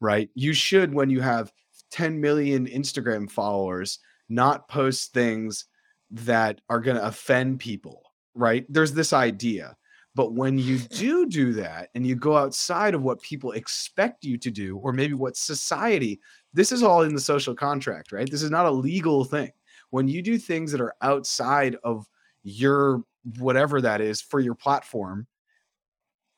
right? 0.00 0.28
You 0.34 0.52
should, 0.52 0.92
when 0.92 1.10
you 1.10 1.20
have 1.20 1.52
10 1.92 2.20
million 2.20 2.66
Instagram 2.66 3.30
followers, 3.30 4.00
not 4.28 4.68
post 4.68 5.12
things 5.12 5.66
that 6.10 6.60
are 6.68 6.80
going 6.80 6.96
to 6.96 7.06
offend 7.06 7.60
people, 7.60 8.02
right? 8.34 8.66
There's 8.68 8.92
this 8.92 9.12
idea. 9.12 9.76
But 10.14 10.32
when 10.32 10.58
you 10.58 10.78
do 10.78 11.26
do 11.26 11.52
that 11.54 11.90
and 11.94 12.06
you 12.06 12.14
go 12.14 12.36
outside 12.36 12.94
of 12.94 13.02
what 13.02 13.20
people 13.20 13.52
expect 13.52 14.24
you 14.24 14.38
to 14.38 14.50
do, 14.50 14.78
or 14.78 14.92
maybe 14.92 15.14
what 15.14 15.36
society, 15.36 16.20
this 16.52 16.70
is 16.70 16.82
all 16.82 17.02
in 17.02 17.14
the 17.14 17.20
social 17.20 17.54
contract, 17.54 18.12
right? 18.12 18.30
This 18.30 18.42
is 18.42 18.50
not 18.50 18.66
a 18.66 18.70
legal 18.70 19.24
thing. 19.24 19.50
When 19.90 20.06
you 20.06 20.22
do 20.22 20.38
things 20.38 20.70
that 20.72 20.80
are 20.80 20.94
outside 21.02 21.76
of 21.82 22.06
your 22.44 23.02
whatever 23.38 23.80
that 23.80 24.00
is 24.00 24.20
for 24.20 24.38
your 24.38 24.54
platform, 24.54 25.26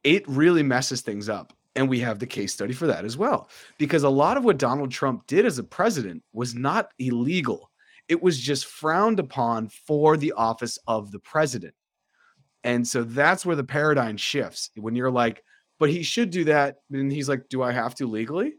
it 0.04 0.26
really 0.26 0.62
messes 0.62 1.02
things 1.02 1.28
up. 1.28 1.52
And 1.74 1.88
we 1.88 2.00
have 2.00 2.18
the 2.18 2.26
case 2.26 2.54
study 2.54 2.72
for 2.72 2.86
that 2.86 3.04
as 3.04 3.18
well. 3.18 3.50
Because 3.76 4.04
a 4.04 4.08
lot 4.08 4.38
of 4.38 4.44
what 4.44 4.56
Donald 4.56 4.90
Trump 4.90 5.26
did 5.26 5.44
as 5.44 5.58
a 5.58 5.64
president 5.64 6.22
was 6.32 6.54
not 6.54 6.92
illegal, 6.98 7.70
it 8.08 8.22
was 8.22 8.38
just 8.38 8.66
frowned 8.66 9.20
upon 9.20 9.68
for 9.68 10.16
the 10.16 10.32
office 10.32 10.78
of 10.86 11.12
the 11.12 11.18
president. 11.18 11.74
And 12.66 12.86
so 12.86 13.04
that's 13.04 13.46
where 13.46 13.54
the 13.54 13.62
paradigm 13.62 14.16
shifts. 14.16 14.70
When 14.74 14.96
you're 14.96 15.10
like, 15.10 15.44
but 15.78 15.88
he 15.88 16.02
should 16.02 16.30
do 16.30 16.42
that. 16.44 16.78
And 16.90 17.12
he's 17.12 17.28
like, 17.28 17.48
do 17.48 17.62
I 17.62 17.70
have 17.70 17.94
to 17.94 18.08
legally? 18.08 18.54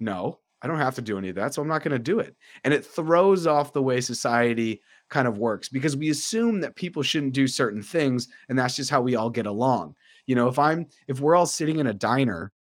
No, 0.00 0.38
I 0.62 0.66
don't 0.66 0.78
have 0.78 0.94
to 0.94 1.02
do 1.02 1.18
any 1.18 1.28
of 1.28 1.34
that. 1.34 1.52
So 1.52 1.60
I'm 1.60 1.68
not 1.68 1.82
going 1.82 1.92
to 1.92 1.98
do 1.98 2.20
it. 2.20 2.34
And 2.64 2.72
it 2.72 2.86
throws 2.86 3.46
off 3.46 3.74
the 3.74 3.82
way 3.82 4.00
society 4.00 4.80
kind 5.10 5.28
of 5.28 5.36
works 5.36 5.68
because 5.68 5.94
we 5.94 6.08
assume 6.08 6.60
that 6.62 6.74
people 6.74 7.02
shouldn't 7.02 7.34
do 7.34 7.46
certain 7.46 7.82
things. 7.82 8.28
And 8.48 8.58
that's 8.58 8.76
just 8.76 8.88
how 8.88 9.02
we 9.02 9.14
all 9.14 9.28
get 9.28 9.44
along. 9.44 9.94
You 10.26 10.36
know, 10.36 10.48
if 10.48 10.58
I'm, 10.58 10.86
if 11.06 11.20
we're 11.20 11.36
all 11.36 11.44
sitting 11.44 11.80
in 11.80 11.88
a 11.88 11.94
diner, 11.94 12.52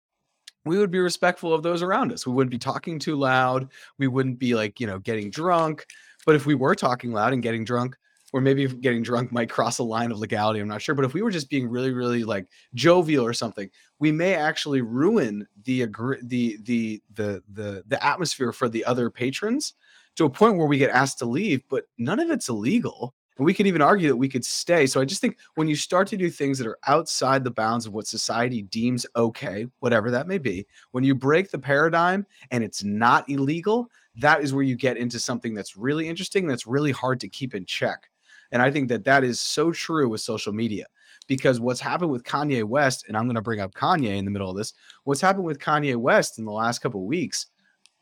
we 0.65 0.77
would 0.77 0.91
be 0.91 0.99
respectful 0.99 1.53
of 1.53 1.63
those 1.63 1.81
around 1.81 2.11
us. 2.11 2.27
We 2.27 2.33
wouldn't 2.33 2.51
be 2.51 2.57
talking 2.57 2.99
too 2.99 3.15
loud. 3.15 3.69
We 3.99 4.07
wouldn't 4.07 4.37
be 4.37 4.53
like, 4.53 4.81
you 4.81 4.87
know, 4.87 4.99
getting 4.99 5.29
drunk. 5.29 5.85
But 6.25 6.35
if 6.35 6.45
we 6.45 6.55
were 6.55 6.75
talking 6.75 7.13
loud 7.13 7.31
and 7.31 7.41
getting 7.41 7.63
drunk, 7.63 7.95
or 8.31 8.41
maybe 8.41 8.67
getting 8.67 9.03
drunk 9.03 9.31
might 9.31 9.49
cross 9.49 9.79
a 9.79 9.83
line 9.83 10.11
of 10.11 10.19
legality. 10.19 10.59
I'm 10.59 10.67
not 10.67 10.81
sure. 10.81 10.95
But 10.95 11.05
if 11.05 11.13
we 11.13 11.21
were 11.21 11.31
just 11.31 11.49
being 11.49 11.67
really, 11.67 11.91
really 11.91 12.23
like 12.23 12.47
jovial 12.75 13.25
or 13.25 13.33
something, 13.33 13.69
we 13.99 14.11
may 14.11 14.35
actually 14.35 14.81
ruin 14.81 15.47
the 15.63 15.85
the 15.85 16.57
the 16.59 17.01
the 17.13 17.43
the 17.53 17.83
the 17.87 18.05
atmosphere 18.05 18.51
for 18.51 18.69
the 18.69 18.85
other 18.85 19.09
patrons 19.09 19.73
to 20.15 20.25
a 20.25 20.29
point 20.29 20.57
where 20.57 20.67
we 20.67 20.77
get 20.77 20.91
asked 20.91 21.19
to 21.19 21.25
leave. 21.25 21.63
But 21.69 21.85
none 21.97 22.19
of 22.19 22.29
it's 22.29 22.49
illegal. 22.49 23.15
And 23.37 23.45
we 23.45 23.53
could 23.53 23.67
even 23.67 23.81
argue 23.81 24.09
that 24.09 24.17
we 24.17 24.27
could 24.27 24.43
stay. 24.43 24.85
So 24.85 24.99
I 24.99 25.05
just 25.05 25.21
think 25.21 25.37
when 25.55 25.69
you 25.69 25.75
start 25.77 26.09
to 26.09 26.17
do 26.17 26.29
things 26.29 26.57
that 26.57 26.67
are 26.67 26.77
outside 26.87 27.45
the 27.45 27.51
bounds 27.51 27.85
of 27.85 27.93
what 27.93 28.05
society 28.05 28.63
deems 28.63 29.05
okay, 29.15 29.65
whatever 29.79 30.11
that 30.11 30.27
may 30.27 30.39
be, 30.39 30.67
when 30.91 31.05
you 31.05 31.15
break 31.15 31.49
the 31.49 31.57
paradigm 31.57 32.25
and 32.51 32.65
it's 32.65 32.83
not 32.83 33.29
illegal, 33.29 33.89
that 34.17 34.41
is 34.41 34.53
where 34.53 34.63
you 34.63 34.75
get 34.75 34.97
into 34.97 35.19
something 35.19 35.53
that's 35.53 35.77
really 35.77 36.09
interesting 36.09 36.47
that's 36.47 36.67
really 36.67 36.91
hard 36.91 37.21
to 37.21 37.29
keep 37.29 37.55
in 37.55 37.65
check. 37.65 38.08
And 38.51 38.61
I 38.61 38.71
think 38.71 38.89
that 38.89 39.05
that 39.05 39.23
is 39.23 39.39
so 39.39 39.71
true 39.71 40.09
with 40.09 40.21
social 40.21 40.53
media 40.53 40.85
because 41.27 41.59
what's 41.59 41.79
happened 41.79 42.11
with 42.11 42.23
Kanye 42.23 42.63
West, 42.63 43.05
and 43.07 43.15
I'm 43.15 43.25
going 43.25 43.35
to 43.35 43.41
bring 43.41 43.59
up 43.59 43.73
Kanye 43.73 44.17
in 44.17 44.25
the 44.25 44.31
middle 44.31 44.49
of 44.49 44.57
this, 44.57 44.73
what's 45.03 45.21
happened 45.21 45.45
with 45.45 45.59
Kanye 45.59 45.95
West 45.95 46.39
in 46.39 46.45
the 46.45 46.51
last 46.51 46.79
couple 46.79 47.01
of 47.01 47.07
weeks, 47.07 47.47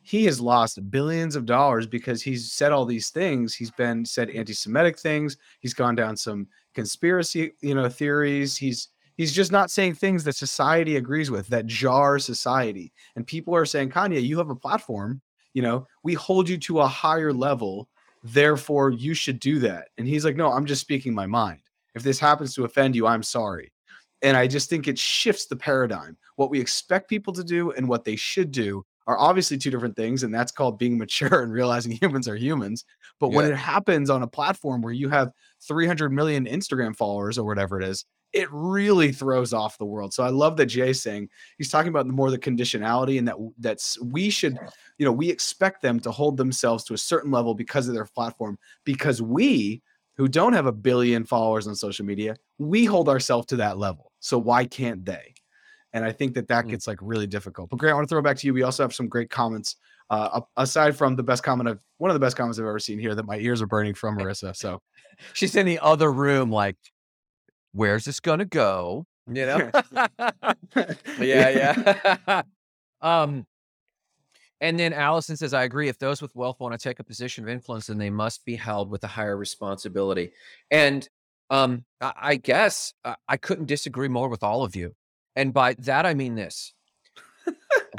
he 0.01 0.23
has 0.23 0.39
lost 0.39 0.89
billions 0.89 1.35
of 1.35 1.45
dollars 1.45 1.85
because 1.85 2.21
he's 2.21 2.53
said 2.53 2.71
all 2.71 2.85
these 2.85 3.09
things. 3.09 3.53
He's 3.53 3.71
been 3.71 4.05
said 4.05 4.29
anti-Semitic 4.29 4.97
things. 4.97 5.35
He's 5.59 5.73
gone 5.73 5.95
down 5.95 6.15
some 6.15 6.47
conspiracy, 6.73 7.51
you 7.59 7.75
know, 7.75 7.89
theories. 7.89 8.55
He's 8.55 8.87
he's 9.17 9.33
just 9.33 9.51
not 9.51 9.69
saying 9.69 9.95
things 9.95 10.23
that 10.23 10.37
society 10.37 10.95
agrees 10.95 11.29
with 11.29 11.47
that 11.47 11.65
jar 11.65 12.19
society. 12.19 12.93
And 13.17 13.27
people 13.27 13.53
are 13.53 13.65
saying, 13.65 13.89
Kanye, 13.89 14.23
you 14.23 14.37
have 14.37 14.49
a 14.49 14.55
platform. 14.55 15.21
You 15.53 15.63
know, 15.63 15.87
we 16.03 16.13
hold 16.13 16.47
you 16.47 16.57
to 16.59 16.79
a 16.79 16.87
higher 16.87 17.33
level 17.33 17.89
therefore 18.23 18.91
you 18.91 19.13
should 19.13 19.39
do 19.39 19.59
that. 19.59 19.89
And 19.97 20.07
he's 20.07 20.25
like 20.25 20.35
no 20.35 20.51
i'm 20.51 20.65
just 20.65 20.81
speaking 20.81 21.13
my 21.13 21.25
mind. 21.25 21.59
If 21.95 22.03
this 22.03 22.19
happens 22.19 22.53
to 22.55 22.65
offend 22.65 22.95
you 22.95 23.07
i'm 23.07 23.23
sorry. 23.23 23.71
And 24.21 24.35
i 24.35 24.47
just 24.47 24.69
think 24.69 24.87
it 24.87 24.99
shifts 24.99 25.45
the 25.45 25.55
paradigm. 25.55 26.17
What 26.35 26.49
we 26.49 26.59
expect 26.59 27.09
people 27.09 27.33
to 27.33 27.43
do 27.43 27.71
and 27.71 27.87
what 27.87 28.05
they 28.05 28.15
should 28.15 28.51
do 28.51 28.83
are 29.07 29.17
obviously 29.17 29.57
two 29.57 29.71
different 29.71 29.95
things, 29.95 30.23
and 30.23 30.33
that's 30.33 30.51
called 30.51 30.77
being 30.77 30.97
mature 30.99 31.41
and 31.41 31.51
realizing 31.51 31.93
humans 31.93 32.27
are 32.27 32.35
humans. 32.35 32.85
But 33.19 33.29
when 33.29 33.49
it 33.49 33.55
happens 33.55 34.09
on 34.09 34.21
a 34.21 34.27
platform 34.27 34.81
where 34.81 34.93
you 34.93 35.09
have 35.09 35.31
300 35.67 36.11
million 36.11 36.45
Instagram 36.45 36.95
followers 36.95 37.37
or 37.37 37.45
whatever 37.45 37.81
it 37.81 37.87
is, 37.87 38.05
it 38.33 38.47
really 38.51 39.11
throws 39.11 39.53
off 39.53 39.77
the 39.77 39.85
world. 39.85 40.13
So 40.13 40.23
I 40.23 40.29
love 40.29 40.57
that 40.57 40.67
Jay's 40.67 41.01
saying 41.01 41.29
he's 41.57 41.69
talking 41.69 41.89
about 41.89 42.07
the 42.07 42.13
more 42.13 42.29
the 42.29 42.37
conditionality 42.37 43.17
and 43.17 43.27
that 43.27 43.35
that's 43.59 43.99
we 44.01 44.29
should, 44.29 44.59
you 44.97 45.05
know, 45.05 45.11
we 45.11 45.29
expect 45.29 45.81
them 45.81 45.99
to 46.01 46.11
hold 46.11 46.37
themselves 46.37 46.83
to 46.85 46.93
a 46.93 46.97
certain 46.97 47.31
level 47.31 47.55
because 47.55 47.87
of 47.87 47.93
their 47.93 48.05
platform. 48.05 48.57
Because 48.83 49.21
we 49.21 49.81
who 50.17 50.27
don't 50.27 50.53
have 50.53 50.65
a 50.65 50.71
billion 50.71 51.23
followers 51.23 51.67
on 51.67 51.75
social 51.75 52.05
media, 52.05 52.35
we 52.57 52.85
hold 52.85 53.07
ourselves 53.07 53.45
to 53.47 53.55
that 53.57 53.77
level. 53.77 54.11
So 54.19 54.37
why 54.37 54.65
can't 54.65 55.05
they? 55.05 55.33
And 55.93 56.03
I 56.03 56.11
think 56.11 56.33
that 56.33 56.47
that 56.49 56.65
Mm. 56.65 56.71
gets 56.71 56.87
like 56.87 56.99
really 57.01 57.27
difficult. 57.27 57.69
But 57.69 57.77
Grant, 57.79 57.93
I 57.93 57.95
want 57.95 58.07
to 58.07 58.09
throw 58.09 58.19
it 58.19 58.23
back 58.23 58.37
to 58.37 58.47
you. 58.47 58.53
We 58.53 58.63
also 58.63 58.83
have 58.83 58.93
some 58.93 59.07
great 59.07 59.29
comments. 59.29 59.77
Uh, 60.09 60.39
aside 60.55 60.95
from 60.95 61.17
the 61.17 61.23
best 61.23 61.43
comment 61.43 61.67
of 61.67 61.79
one 61.97 62.09
of 62.09 62.15
the 62.15 62.19
best 62.19 62.37
comments 62.37 62.57
I've 62.57 62.65
ever 62.65 62.79
seen 62.79 62.97
here 62.97 63.13
that 63.13 63.25
my 63.25 63.37
ears 63.39 63.61
are 63.61 63.67
burning 63.67 63.93
from 63.93 64.17
Marissa. 64.17 64.55
So 64.55 64.81
She's 65.33 65.55
in 65.55 65.65
the 65.65 65.79
other 65.79 66.11
room, 66.11 66.49
like, 66.49 66.77
where's 67.73 68.05
this 68.05 68.19
gonna 68.19 68.45
go? 68.45 69.05
You 69.27 69.45
know? 69.45 69.71
yeah, 71.19 71.49
yeah. 71.49 72.41
Um, 72.99 73.45
and 74.59 74.79
then 74.79 74.91
Allison 74.91 75.37
says, 75.37 75.53
I 75.53 75.65
agree. 75.65 75.87
If 75.87 75.99
those 75.99 76.19
with 76.19 76.35
wealth 76.35 76.59
want 76.59 76.73
to 76.73 76.79
take 76.79 76.99
a 76.99 77.03
position 77.03 77.43
of 77.43 77.49
influence, 77.49 77.85
then 77.85 77.99
they 77.99 78.09
must 78.09 78.43
be 78.43 78.55
held 78.55 78.89
with 78.89 79.03
a 79.03 79.07
higher 79.07 79.37
responsibility. 79.37 80.31
And 80.71 81.07
um, 81.51 81.85
I, 82.01 82.13
I 82.19 82.35
guess 82.37 82.95
uh, 83.05 83.13
I 83.27 83.37
couldn't 83.37 83.67
disagree 83.67 84.07
more 84.07 84.29
with 84.29 84.41
all 84.41 84.63
of 84.63 84.75
you. 84.75 84.95
And 85.35 85.53
by 85.53 85.75
that 85.75 86.07
I 86.07 86.15
mean 86.15 86.33
this. 86.33 86.73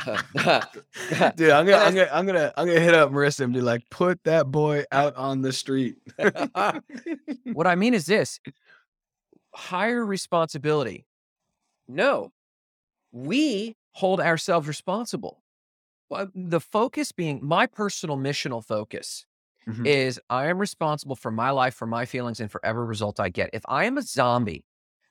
dude, 0.04 1.50
I'm 1.50 1.64
gonna, 1.64 1.76
I'm 1.76 1.94
gonna, 1.94 2.10
I'm 2.12 2.26
gonna, 2.26 2.52
I'm 2.56 2.66
gonna 2.66 2.80
hit 2.80 2.94
up 2.94 3.10
Marissa 3.12 3.44
and 3.44 3.54
be 3.54 3.60
like, 3.60 3.82
put 3.88 4.22
that 4.24 4.50
boy 4.50 4.84
out 4.90 5.14
on 5.14 5.42
the 5.42 5.52
street. 5.52 5.96
what 7.52 7.66
I 7.68 7.76
mean 7.76 7.94
is 7.94 8.06
this 8.06 8.40
higher 9.58 10.04
responsibility. 10.04 11.06
No, 11.88 12.32
we 13.12 13.76
hold 13.92 14.20
ourselves 14.20 14.68
responsible. 14.68 15.42
The 16.34 16.60
focus 16.60 17.12
being 17.12 17.40
my 17.44 17.66
personal 17.66 18.16
missional 18.16 18.64
focus 18.64 19.26
Mhm. 19.66 19.86
is 19.86 20.20
I 20.30 20.48
am 20.48 20.58
responsible 20.58 21.16
for 21.16 21.30
my 21.30 21.50
life, 21.50 21.74
for 21.74 21.86
my 21.86 22.06
feelings, 22.06 22.40
and 22.40 22.50
for 22.50 22.64
every 22.64 22.86
result 22.86 23.20
I 23.20 23.30
get. 23.30 23.50
If 23.52 23.62
I 23.68 23.84
am 23.84 23.98
a 23.98 24.02
zombie 24.02 24.64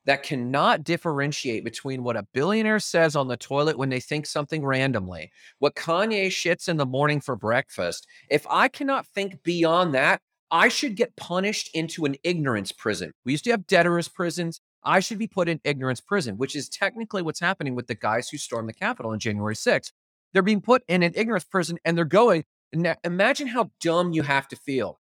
that 0.06 0.24
cannot 0.24 0.84
differentiate 0.84 1.64
between 1.64 2.04
what 2.04 2.18
a 2.18 2.28
billionaire 2.34 2.80
says 2.80 3.16
on 3.16 3.28
the 3.28 3.38
toilet 3.38 3.78
when 3.78 3.90
they 3.90 4.00
think 4.00 4.26
something 4.26 4.66
randomly, 4.66 5.32
what 5.60 5.76
Kanye 5.76 6.28
shits 6.28 6.70
in 6.70 6.78
the 6.78 6.86
morning 6.86 7.22
for 7.22 7.36
breakfast, 7.36 8.08
if 8.30 8.46
I 8.50 8.68
cannot 8.70 9.08
think 9.08 9.44
beyond 9.44 9.94
that, 9.96 10.22
I 10.50 10.70
should 10.70 10.96
get 10.96 11.16
punished 11.16 11.70
into 11.74 12.06
an 12.06 12.16
ignorance 12.24 12.72
prison. 12.72 13.12
We 13.26 13.34
used 13.34 13.44
to 13.46 13.52
have 13.52 13.68
debtor's 13.68 14.08
prisons. 14.08 14.62
I 14.84 15.00
should 15.02 15.20
be 15.20 15.28
put 15.28 15.50
in 15.50 15.60
ignorance 15.64 16.00
prison, 16.00 16.38
which 16.38 16.56
is 16.56 16.70
technically 16.70 17.22
what's 17.22 17.40
happening 17.40 17.76
with 17.76 17.88
the 17.88 17.96
guys 17.96 18.30
who 18.30 18.38
stormed 18.38 18.70
the 18.70 18.74
Capitol 18.74 19.12
on 19.12 19.20
January 19.20 19.56
6th. 19.56 19.92
They're 20.34 20.42
being 20.42 20.62
put 20.62 20.84
in 20.88 21.04
an 21.04 21.14
ignorance 21.16 21.44
prison 21.44 21.78
and 21.84 21.98
they're 21.98 22.06
going. 22.06 22.46
Now, 22.74 22.96
imagine 23.04 23.48
how 23.48 23.72
dumb 23.82 24.14
you 24.14 24.24
have 24.24 24.48
to 24.50 24.56
feel 24.56 25.00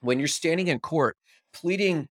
when 0.00 0.18
you're 0.18 0.28
standing 0.28 0.68
in 0.68 0.80
court 0.80 1.16
pleading 1.52 2.08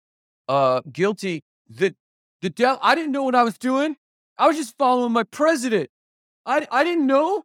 uh, 0.48 0.80
guilty. 0.92 1.44
The 1.68 1.94
the. 2.42 2.78
I 2.80 2.94
didn't 2.94 3.12
know 3.12 3.24
what 3.24 3.34
I 3.34 3.42
was 3.42 3.58
doing. 3.58 3.96
I 4.38 4.46
was 4.46 4.56
just 4.56 4.76
following 4.78 5.12
my 5.12 5.24
president. 5.24 5.90
I 6.44 6.66
I 6.70 6.84
didn't 6.84 7.06
know. 7.06 7.44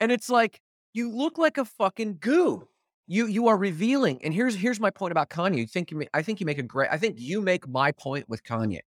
And 0.00 0.12
it's 0.12 0.30
like 0.30 0.60
you 0.94 1.10
look 1.10 1.38
like 1.38 1.58
a 1.58 1.64
fucking 1.64 2.16
goob. 2.16 2.64
You 3.08 3.26
you 3.26 3.48
are 3.48 3.56
revealing. 3.56 4.22
And 4.22 4.32
here's 4.32 4.54
here's 4.54 4.78
my 4.78 4.90
point 4.90 5.12
about 5.12 5.30
Kanye. 5.30 5.56
You 5.56 5.66
think 5.66 5.90
you 5.90 5.96
make, 5.96 6.10
I 6.14 6.22
think 6.22 6.38
you 6.40 6.46
make 6.46 6.58
a 6.58 6.62
great. 6.62 6.90
I 6.92 6.98
think 6.98 7.16
you 7.18 7.40
make 7.40 7.66
my 7.66 7.90
point 7.90 8.28
with 8.28 8.44
Kanye. 8.44 8.80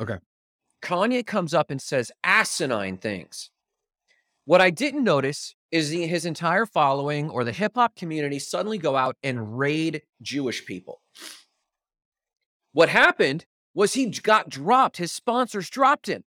Okay. 0.00 0.16
Kanye 0.82 1.24
comes 1.24 1.54
up 1.54 1.70
and 1.70 1.80
says 1.80 2.10
asinine 2.24 2.96
things. 2.96 3.50
What 4.46 4.60
I 4.60 4.70
didn't 4.70 5.04
notice 5.04 5.54
is 5.70 5.90
the, 5.90 6.06
his 6.06 6.24
entire 6.24 6.64
following 6.64 7.28
or 7.28 7.44
the 7.44 7.52
hip 7.52 7.72
hop 7.74 7.96
community 7.96 8.38
suddenly 8.38 8.78
go 8.78 8.96
out 8.96 9.16
and 9.22 9.58
raid 9.58 10.02
Jewish 10.22 10.64
people. 10.64 11.02
What 12.72 12.88
happened 12.88 13.44
was 13.74 13.94
he 13.94 14.06
got 14.06 14.48
dropped. 14.48 14.96
His 14.96 15.12
sponsors 15.12 15.68
dropped 15.68 16.08
him. 16.08 16.24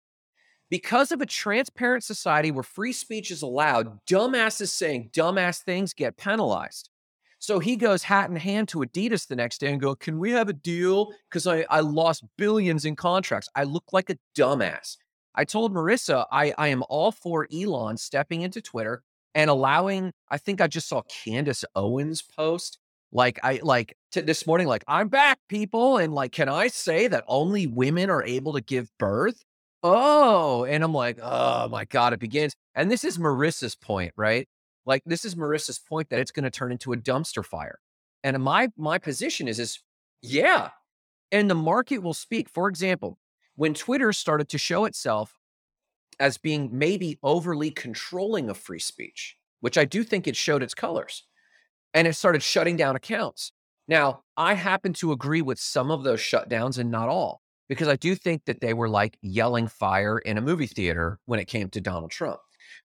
Because 0.70 1.12
of 1.12 1.22
a 1.22 1.26
transparent 1.26 2.04
society 2.04 2.50
where 2.50 2.62
free 2.62 2.92
speech 2.92 3.30
is 3.30 3.40
allowed, 3.40 4.04
dumbasses 4.06 4.68
saying 4.68 5.10
dumbass 5.14 5.62
things 5.62 5.94
get 5.94 6.18
penalized. 6.18 6.90
So 7.38 7.58
he 7.58 7.76
goes 7.76 8.02
hat 8.02 8.30
in 8.30 8.36
hand 8.36 8.68
to 8.68 8.78
Adidas 8.78 9.26
the 9.26 9.36
next 9.36 9.58
day 9.58 9.70
and 9.72 9.80
go, 9.80 9.94
"Can 9.94 10.18
we 10.18 10.32
have 10.32 10.48
a 10.48 10.52
deal? 10.52 11.12
Because 11.28 11.46
I, 11.46 11.64
I 11.70 11.80
lost 11.80 12.24
billions 12.36 12.84
in 12.84 12.96
contracts. 12.96 13.48
I 13.54 13.64
look 13.64 13.92
like 13.92 14.10
a 14.10 14.18
dumbass." 14.36 14.96
I 15.34 15.44
told 15.44 15.72
Marissa 15.72 16.24
I, 16.32 16.52
I 16.58 16.68
am 16.68 16.82
all 16.88 17.12
for 17.12 17.46
Elon 17.52 17.96
stepping 17.96 18.42
into 18.42 18.60
Twitter 18.60 19.02
and 19.34 19.48
allowing. 19.48 20.12
I 20.30 20.38
think 20.38 20.60
I 20.60 20.66
just 20.66 20.88
saw 20.88 21.02
Candace 21.02 21.64
Owens 21.76 22.22
post 22.22 22.78
like 23.12 23.38
I 23.42 23.60
like 23.62 23.96
t- 24.12 24.20
this 24.20 24.46
morning, 24.46 24.66
like 24.66 24.84
I'm 24.86 25.08
back, 25.08 25.38
people, 25.48 25.98
and 25.98 26.14
like, 26.14 26.32
can 26.32 26.48
I 26.48 26.68
say 26.68 27.08
that 27.08 27.24
only 27.26 27.66
women 27.66 28.10
are 28.10 28.22
able 28.24 28.52
to 28.54 28.60
give 28.60 28.90
birth? 28.98 29.44
Oh, 29.82 30.64
and 30.64 30.82
I'm 30.82 30.92
like, 30.92 31.18
oh 31.22 31.68
my 31.68 31.84
god, 31.84 32.12
it 32.12 32.20
begins. 32.20 32.54
And 32.74 32.90
this 32.90 33.04
is 33.04 33.18
Marissa's 33.18 33.76
point, 33.76 34.12
right? 34.16 34.48
Like 34.88 35.02
this 35.04 35.26
is 35.26 35.34
Marissa's 35.34 35.78
point 35.78 36.08
that 36.08 36.18
it's 36.18 36.30
going 36.30 36.44
to 36.44 36.50
turn 36.50 36.72
into 36.72 36.94
a 36.94 36.96
dumpster 36.96 37.44
fire. 37.44 37.78
And 38.24 38.42
my 38.42 38.70
my 38.76 38.96
position 38.98 39.46
is 39.46 39.60
is 39.60 39.80
yeah, 40.22 40.70
and 41.30 41.48
the 41.48 41.54
market 41.54 41.98
will 41.98 42.14
speak. 42.14 42.48
For 42.48 42.68
example, 42.68 43.18
when 43.54 43.74
Twitter 43.74 44.12
started 44.14 44.48
to 44.48 44.58
show 44.58 44.86
itself 44.86 45.38
as 46.18 46.38
being 46.38 46.70
maybe 46.72 47.18
overly 47.22 47.70
controlling 47.70 48.48
of 48.48 48.56
free 48.56 48.78
speech, 48.78 49.36
which 49.60 49.76
I 49.76 49.84
do 49.84 50.02
think 50.02 50.26
it 50.26 50.36
showed 50.36 50.62
its 50.62 50.74
colors, 50.74 51.24
and 51.92 52.08
it 52.08 52.16
started 52.16 52.42
shutting 52.42 52.76
down 52.76 52.96
accounts. 52.96 53.52
Now, 53.88 54.22
I 54.36 54.54
happen 54.54 54.94
to 54.94 55.12
agree 55.12 55.42
with 55.42 55.60
some 55.60 55.90
of 55.90 56.02
those 56.02 56.20
shutdowns 56.20 56.78
and 56.78 56.90
not 56.90 57.08
all, 57.10 57.42
because 57.68 57.88
I 57.88 57.96
do 57.96 58.14
think 58.14 58.46
that 58.46 58.60
they 58.60 58.72
were 58.72 58.88
like 58.88 59.18
yelling 59.20 59.68
fire 59.68 60.18
in 60.18 60.38
a 60.38 60.42
movie 60.42 60.66
theater 60.66 61.18
when 61.26 61.40
it 61.40 61.46
came 61.46 61.68
to 61.70 61.80
Donald 61.80 62.10
Trump. 62.10 62.40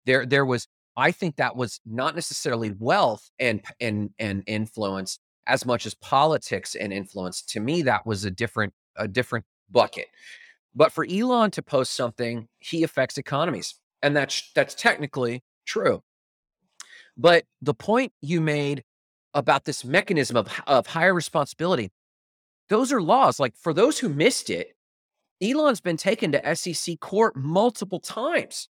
There, 0.06 0.26
there 0.26 0.46
was, 0.46 0.68
I 0.96 1.12
think 1.12 1.38
that 1.38 1.56
was 1.56 1.80
not 1.86 2.16
necessarily 2.16 2.74
wealth 2.78 3.30
and 3.40 3.62
and 3.80 4.12
and 4.20 4.44
influence 4.48 5.20
as 5.48 5.66
much 5.66 5.86
as 5.86 5.94
politics 5.96 6.76
and 6.76 6.94
influence. 6.94 7.42
To 7.44 7.60
me, 7.60 7.82
that 7.84 8.06
was 8.06 8.26
a 8.26 8.32
different 8.32 8.74
a 8.96 9.08
different 9.08 9.46
bucket. 9.72 10.08
But 10.76 10.92
for 10.92 11.06
Elon 11.06 11.52
to 11.52 11.62
post 11.62 11.94
something, 11.94 12.48
he 12.60 12.84
affects 12.84 13.18
economies, 13.18 13.76
and 14.02 14.16
that's 14.16 14.52
that's 14.56 14.76
technically 14.76 15.44
true. 15.66 16.04
But 17.18 17.46
the 17.62 17.74
point 17.74 18.12
you 18.22 18.42
made 18.42 18.84
about 19.34 19.66
this 19.66 19.84
mechanism 19.84 20.38
of, 20.38 20.48
of 20.68 20.88
higher 20.88 21.14
responsibility, 21.14 21.92
those 22.70 22.92
are 22.92 23.02
laws. 23.02 23.40
Like 23.40 23.56
for 23.56 23.74
those 23.74 24.00
who 24.00 24.10
missed 24.10 24.50
it, 24.50 24.76
Elon's 25.42 25.82
been 25.82 25.98
taken 25.98 26.32
to 26.32 26.56
SEC 26.56 27.00
court 27.00 27.36
multiple 27.36 28.00
times. 28.00 28.70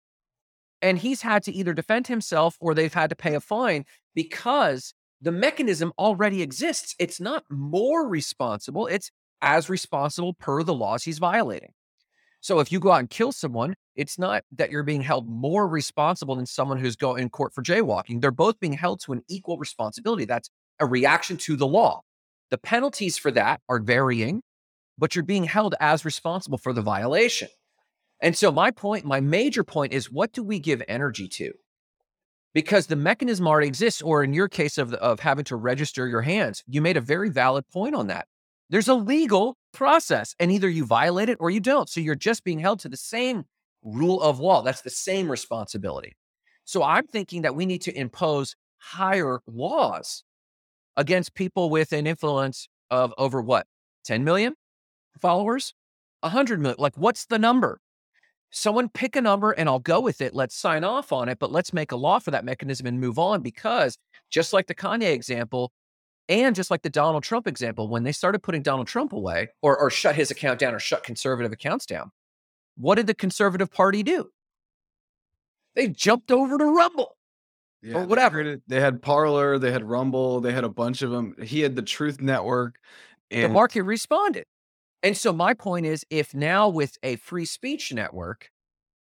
And 0.82 0.98
he's 0.98 1.22
had 1.22 1.44
to 1.44 1.52
either 1.52 1.74
defend 1.74 2.08
himself 2.08 2.56
or 2.60 2.74
they've 2.74 2.94
had 2.94 3.10
to 3.10 3.16
pay 3.16 3.36
a 3.36 3.40
fine 3.40 3.86
because 4.16 4.94
the 5.22 5.32
mechanism 5.32 5.92
already 6.00 6.42
exists. 6.42 6.96
It's 7.00 7.20
not 7.20 7.44
more 7.50 8.08
responsible, 8.08 8.88
it's 8.88 9.12
as 9.42 9.70
responsible 9.70 10.34
per 10.34 10.64
the 10.64 10.74
laws 10.74 11.04
he's 11.04 11.20
violating. 11.20 11.72
So 12.42 12.60
if 12.60 12.72
you 12.72 12.80
go 12.80 12.92
out 12.92 13.00
and 13.00 13.10
kill 13.10 13.34
someone, 13.34 13.76
it's 13.96 14.18
not 14.18 14.44
that 14.54 14.72
you're 14.72 14.84
being 14.84 15.02
held 15.02 15.28
more 15.28 15.68
responsible 15.68 16.36
than 16.36 16.46
someone 16.46 16.78
who's 16.78 16.96
going 16.96 17.22
in 17.22 17.30
court 17.30 17.54
for 17.54 17.62
jaywalking. 17.62 18.22
They're 18.22 18.32
both 18.32 18.60
being 18.62 18.74
held 18.74 19.02
to 19.02 19.12
an 19.12 19.24
equal 19.28 19.58
responsibility. 19.58 20.24
That's 20.24 20.50
a 20.80 20.86
reaction 20.86 21.36
to 21.38 21.58
the 21.58 21.68
law. 21.68 22.02
The 22.50 22.58
penalties 22.58 23.18
for 23.18 23.30
that 23.32 23.60
are 23.68 23.80
varying, 23.80 24.42
but 24.98 25.16
you're 25.16 25.24
being 25.24 25.44
held 25.44 25.76
as 25.82 26.06
responsible 26.06 26.58
for 26.58 26.72
the 26.72 26.82
violation. 26.82 27.50
And 28.22 28.36
so 28.36 28.52
my 28.52 28.72
point, 28.72 29.06
my 29.06 29.20
major 29.20 29.64
point 29.64 29.94
is 29.94 30.12
what 30.12 30.34
do 30.34 30.44
we 30.44 30.60
give 30.60 30.84
energy 30.88 31.28
to? 31.30 31.54
Because 32.54 32.88
the 32.88 32.96
mechanism 32.96 33.48
already 33.48 33.68
exists, 33.68 34.02
or 34.02 34.24
in 34.24 34.34
your 34.34 34.50
case 34.50 34.78
of, 34.78 34.94
of 34.96 35.20
having 35.20 35.46
to 35.46 35.56
register 35.56 36.08
your 36.08 36.24
hands, 36.24 36.64
you 36.68 36.82
made 36.82 36.98
a 36.98 37.02
very 37.02 37.30
valid 37.30 37.68
point 37.70 37.96
on 37.96 38.08
that. 38.08 38.28
There's 38.70 38.88
a 38.88 38.96
legal 38.96 39.56
process, 39.72 40.36
and 40.40 40.52
either 40.52 40.70
you 40.70 40.86
violate 40.86 41.30
it 41.30 41.38
or 41.40 41.50
you 41.50 41.60
don't. 41.60 41.88
So 41.88 42.00
you're 42.02 42.16
just 42.16 42.44
being 42.44 42.60
held 42.60 42.80
to 42.82 42.90
the 42.90 42.98
same 42.98 43.46
rule 43.84 44.22
of 44.22 44.40
law. 44.40 44.62
That's 44.62 44.82
the 44.82 44.90
same 44.90 45.30
responsibility. 45.30 46.16
So 46.66 46.84
I'm 46.84 47.08
thinking 47.08 47.44
that 47.44 47.56
we 47.56 47.66
need 47.66 47.82
to 47.84 47.98
impose 47.98 48.56
higher 48.78 49.40
laws 49.48 50.24
against 50.98 51.36
people 51.36 51.70
with 51.70 51.94
an 51.94 52.08
influence 52.08 52.68
of 52.92 53.14
over 53.18 53.42
what, 53.42 53.68
10 54.06 54.24
million 54.24 54.56
followers? 55.20 55.74
100 56.22 56.60
million. 56.60 56.78
Like, 56.80 56.98
what's 56.98 57.26
the 57.26 57.40
number? 57.40 57.80
Someone 58.52 58.90
pick 58.90 59.16
a 59.16 59.22
number 59.22 59.52
and 59.52 59.70
I'll 59.70 59.80
go 59.80 60.00
with 60.00 60.22
it. 60.22 60.34
Let's 60.34 60.56
sign 60.56 60.84
off 60.84 61.12
on 61.12 61.30
it, 61.30 61.38
but 61.40 61.52
let's 61.52 61.72
make 61.74 61.92
a 61.92 61.96
law 61.96 62.20
for 62.20 62.32
that 62.32 62.44
mechanism 62.46 62.88
and 62.88 63.00
move 63.00 63.20
on 63.20 63.42
because 63.42 63.98
just 64.32 64.54
like 64.54 64.68
the 64.68 64.76
Kanye 64.76 65.12
example 65.14 65.72
and 66.28 66.56
just 66.56 66.72
like 66.72 66.82
the 66.82 66.90
Donald 66.90 67.24
Trump 67.24 67.48
example, 67.48 67.88
when 67.88 68.04
they 68.04 68.12
started 68.12 68.42
putting 68.42 68.62
Donald 68.64 68.88
Trump 68.88 69.14
away 69.14 69.50
or, 69.62 69.78
or 69.78 69.90
shut 69.90 70.16
his 70.16 70.32
account 70.32 70.60
down 70.60 70.74
or 70.74 70.80
shut 70.80 71.04
conservative 71.04 71.52
accounts 71.52 71.86
down, 71.86 72.12
what 72.76 72.96
did 72.96 73.08
the 73.08 73.14
conservative 73.14 73.72
party 73.72 74.02
do? 74.04 74.30
They 75.76 75.88
jumped 75.88 76.32
over 76.32 76.58
to 76.58 76.66
Rumble. 76.66 77.16
Yeah, 77.82 77.98
or 77.98 78.00
they 78.02 78.06
whatever. 78.08 78.42
created- 78.42 78.62
They 78.68 78.80
had 78.82 79.02
Parler, 79.02 79.58
they 79.60 79.72
had 79.72 79.84
Rumble, 79.84 80.42
they 80.42 80.52
had 80.52 80.64
a 80.64 80.70
bunch 80.70 81.02
of 81.02 81.12
them. 81.12 81.36
He 81.42 81.62
had 81.62 81.76
the 81.76 81.82
Truth 81.82 82.20
Network, 82.20 82.76
and 83.32 83.46
the 83.46 83.50
market 83.50 83.84
responded. 83.84 84.46
And 85.02 85.16
so 85.16 85.32
my 85.32 85.54
point 85.54 85.86
is 85.86 86.06
if 86.10 86.34
now 86.34 86.68
with 86.68 86.98
a 87.04 87.16
free 87.18 87.46
speech 87.46 87.94
network, 87.94 88.50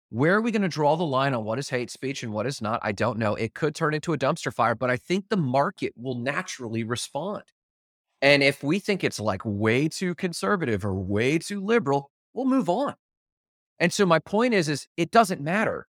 where 0.09 0.35
are 0.35 0.41
we 0.41 0.51
going 0.51 0.61
to 0.61 0.67
draw 0.67 0.95
the 0.95 1.03
line 1.03 1.33
on 1.33 1.43
what 1.43 1.59
is 1.59 1.69
hate 1.69 1.89
speech 1.89 2.23
and 2.23 2.31
what 2.31 2.45
is 2.45 2.61
not? 2.61 2.79
I 2.83 2.91
don't 2.91 3.17
know. 3.17 3.35
It 3.35 3.53
could 3.53 3.73
turn 3.75 3.93
into 3.93 4.13
a 4.13 4.17
dumpster 4.17 4.53
fire, 4.53 4.75
but 4.75 4.89
I 4.89 4.95
think 4.95 5.29
the 5.29 5.37
market 5.37 5.93
will 5.97 6.15
naturally 6.15 6.83
respond. 6.83 7.43
And 8.21 8.41
if 8.43 8.63
we 8.63 8.79
think 8.79 9.03
it's 9.03 9.19
like 9.19 9.41
way 9.43 9.89
too 9.89 10.15
conservative 10.15 10.85
or 10.85 10.93
way 10.93 11.39
too 11.39 11.59
liberal, 11.59 12.11
we'll 12.33 12.45
move 12.45 12.69
on. 12.69 12.93
And 13.79 13.91
so 13.91 14.05
my 14.05 14.19
point 14.19 14.53
is 14.53 14.69
is 14.69 14.87
it 14.95 15.11
doesn't 15.11 15.41
matter. 15.41 15.87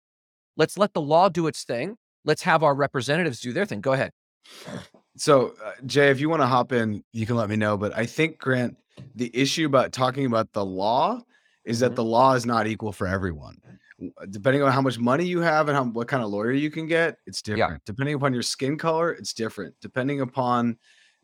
Let's 0.56 0.78
let 0.78 0.94
the 0.94 1.02
law 1.02 1.28
do 1.28 1.46
its 1.46 1.64
thing. 1.64 1.96
Let's 2.24 2.42
have 2.42 2.62
our 2.62 2.74
representatives 2.74 3.40
do 3.40 3.52
their 3.52 3.66
thing. 3.66 3.80
Go 3.80 3.92
ahead. 3.92 4.12
So, 5.16 5.54
uh, 5.64 5.72
Jay, 5.86 6.10
if 6.10 6.20
you 6.20 6.28
want 6.28 6.42
to 6.42 6.46
hop 6.46 6.72
in, 6.72 7.04
you 7.12 7.26
can 7.26 7.36
let 7.36 7.48
me 7.50 7.56
know. 7.56 7.76
But 7.76 7.96
I 7.96 8.06
think, 8.06 8.38
Grant, 8.38 8.76
the 9.14 9.30
issue 9.34 9.66
about 9.66 9.92
talking 9.92 10.26
about 10.26 10.52
the 10.52 10.64
law 10.64 11.20
is 11.64 11.80
that 11.80 11.92
Mhm. 11.92 11.96
the 11.96 12.04
law 12.04 12.34
is 12.34 12.46
not 12.46 12.66
equal 12.66 12.92
for 12.92 13.06
everyone. 13.06 13.60
Depending 14.30 14.62
on 14.62 14.72
how 14.72 14.80
much 14.80 14.98
money 14.98 15.24
you 15.24 15.40
have 15.40 15.68
and 15.68 15.76
how, 15.76 15.84
what 15.84 16.08
kind 16.08 16.24
of 16.24 16.30
lawyer 16.30 16.50
you 16.50 16.70
can 16.70 16.86
get, 16.86 17.18
it's 17.26 17.42
Yeah. 17.46 17.54
different. 17.56 17.84
Depending 17.84 18.14
upon 18.14 18.32
your 18.32 18.42
skin 18.42 18.76
color, 18.76 19.12
it's 19.12 19.32
different. 19.32 19.74
Depending 19.80 20.20
upon 20.20 20.76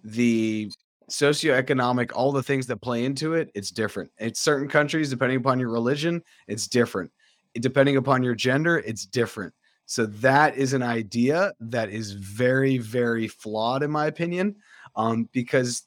the 0.05 0.71
socioeconomic, 1.11 2.13
all 2.15 2.31
the 2.31 2.43
things 2.43 2.67
that 2.67 2.77
play 2.77 3.05
into 3.05 3.35
it, 3.35 3.51
it's 3.55 3.71
different. 3.71 4.13
In 4.19 4.35
certain 4.35 4.69
countries, 4.69 5.11
depending 5.11 5.39
upon 5.39 5.59
your 5.59 5.71
religion, 5.71 6.23
it's 6.47 6.69
different. 6.69 7.11
Depending 7.55 7.97
upon 7.97 8.23
your 8.23 8.35
gender, 8.35 8.79
it's 8.79 9.07
different. 9.07 9.55
So 9.89 10.05
that 10.05 10.55
is 10.55 10.75
an 10.75 10.83
idea 10.83 11.55
that 11.61 11.89
is 11.89 12.13
very, 12.13 12.77
very 12.77 13.27
flawed, 13.27 13.83
in 13.83 13.91
my 13.91 14.07
opinion. 14.07 14.57
Um, 14.95 15.31
because, 15.33 15.85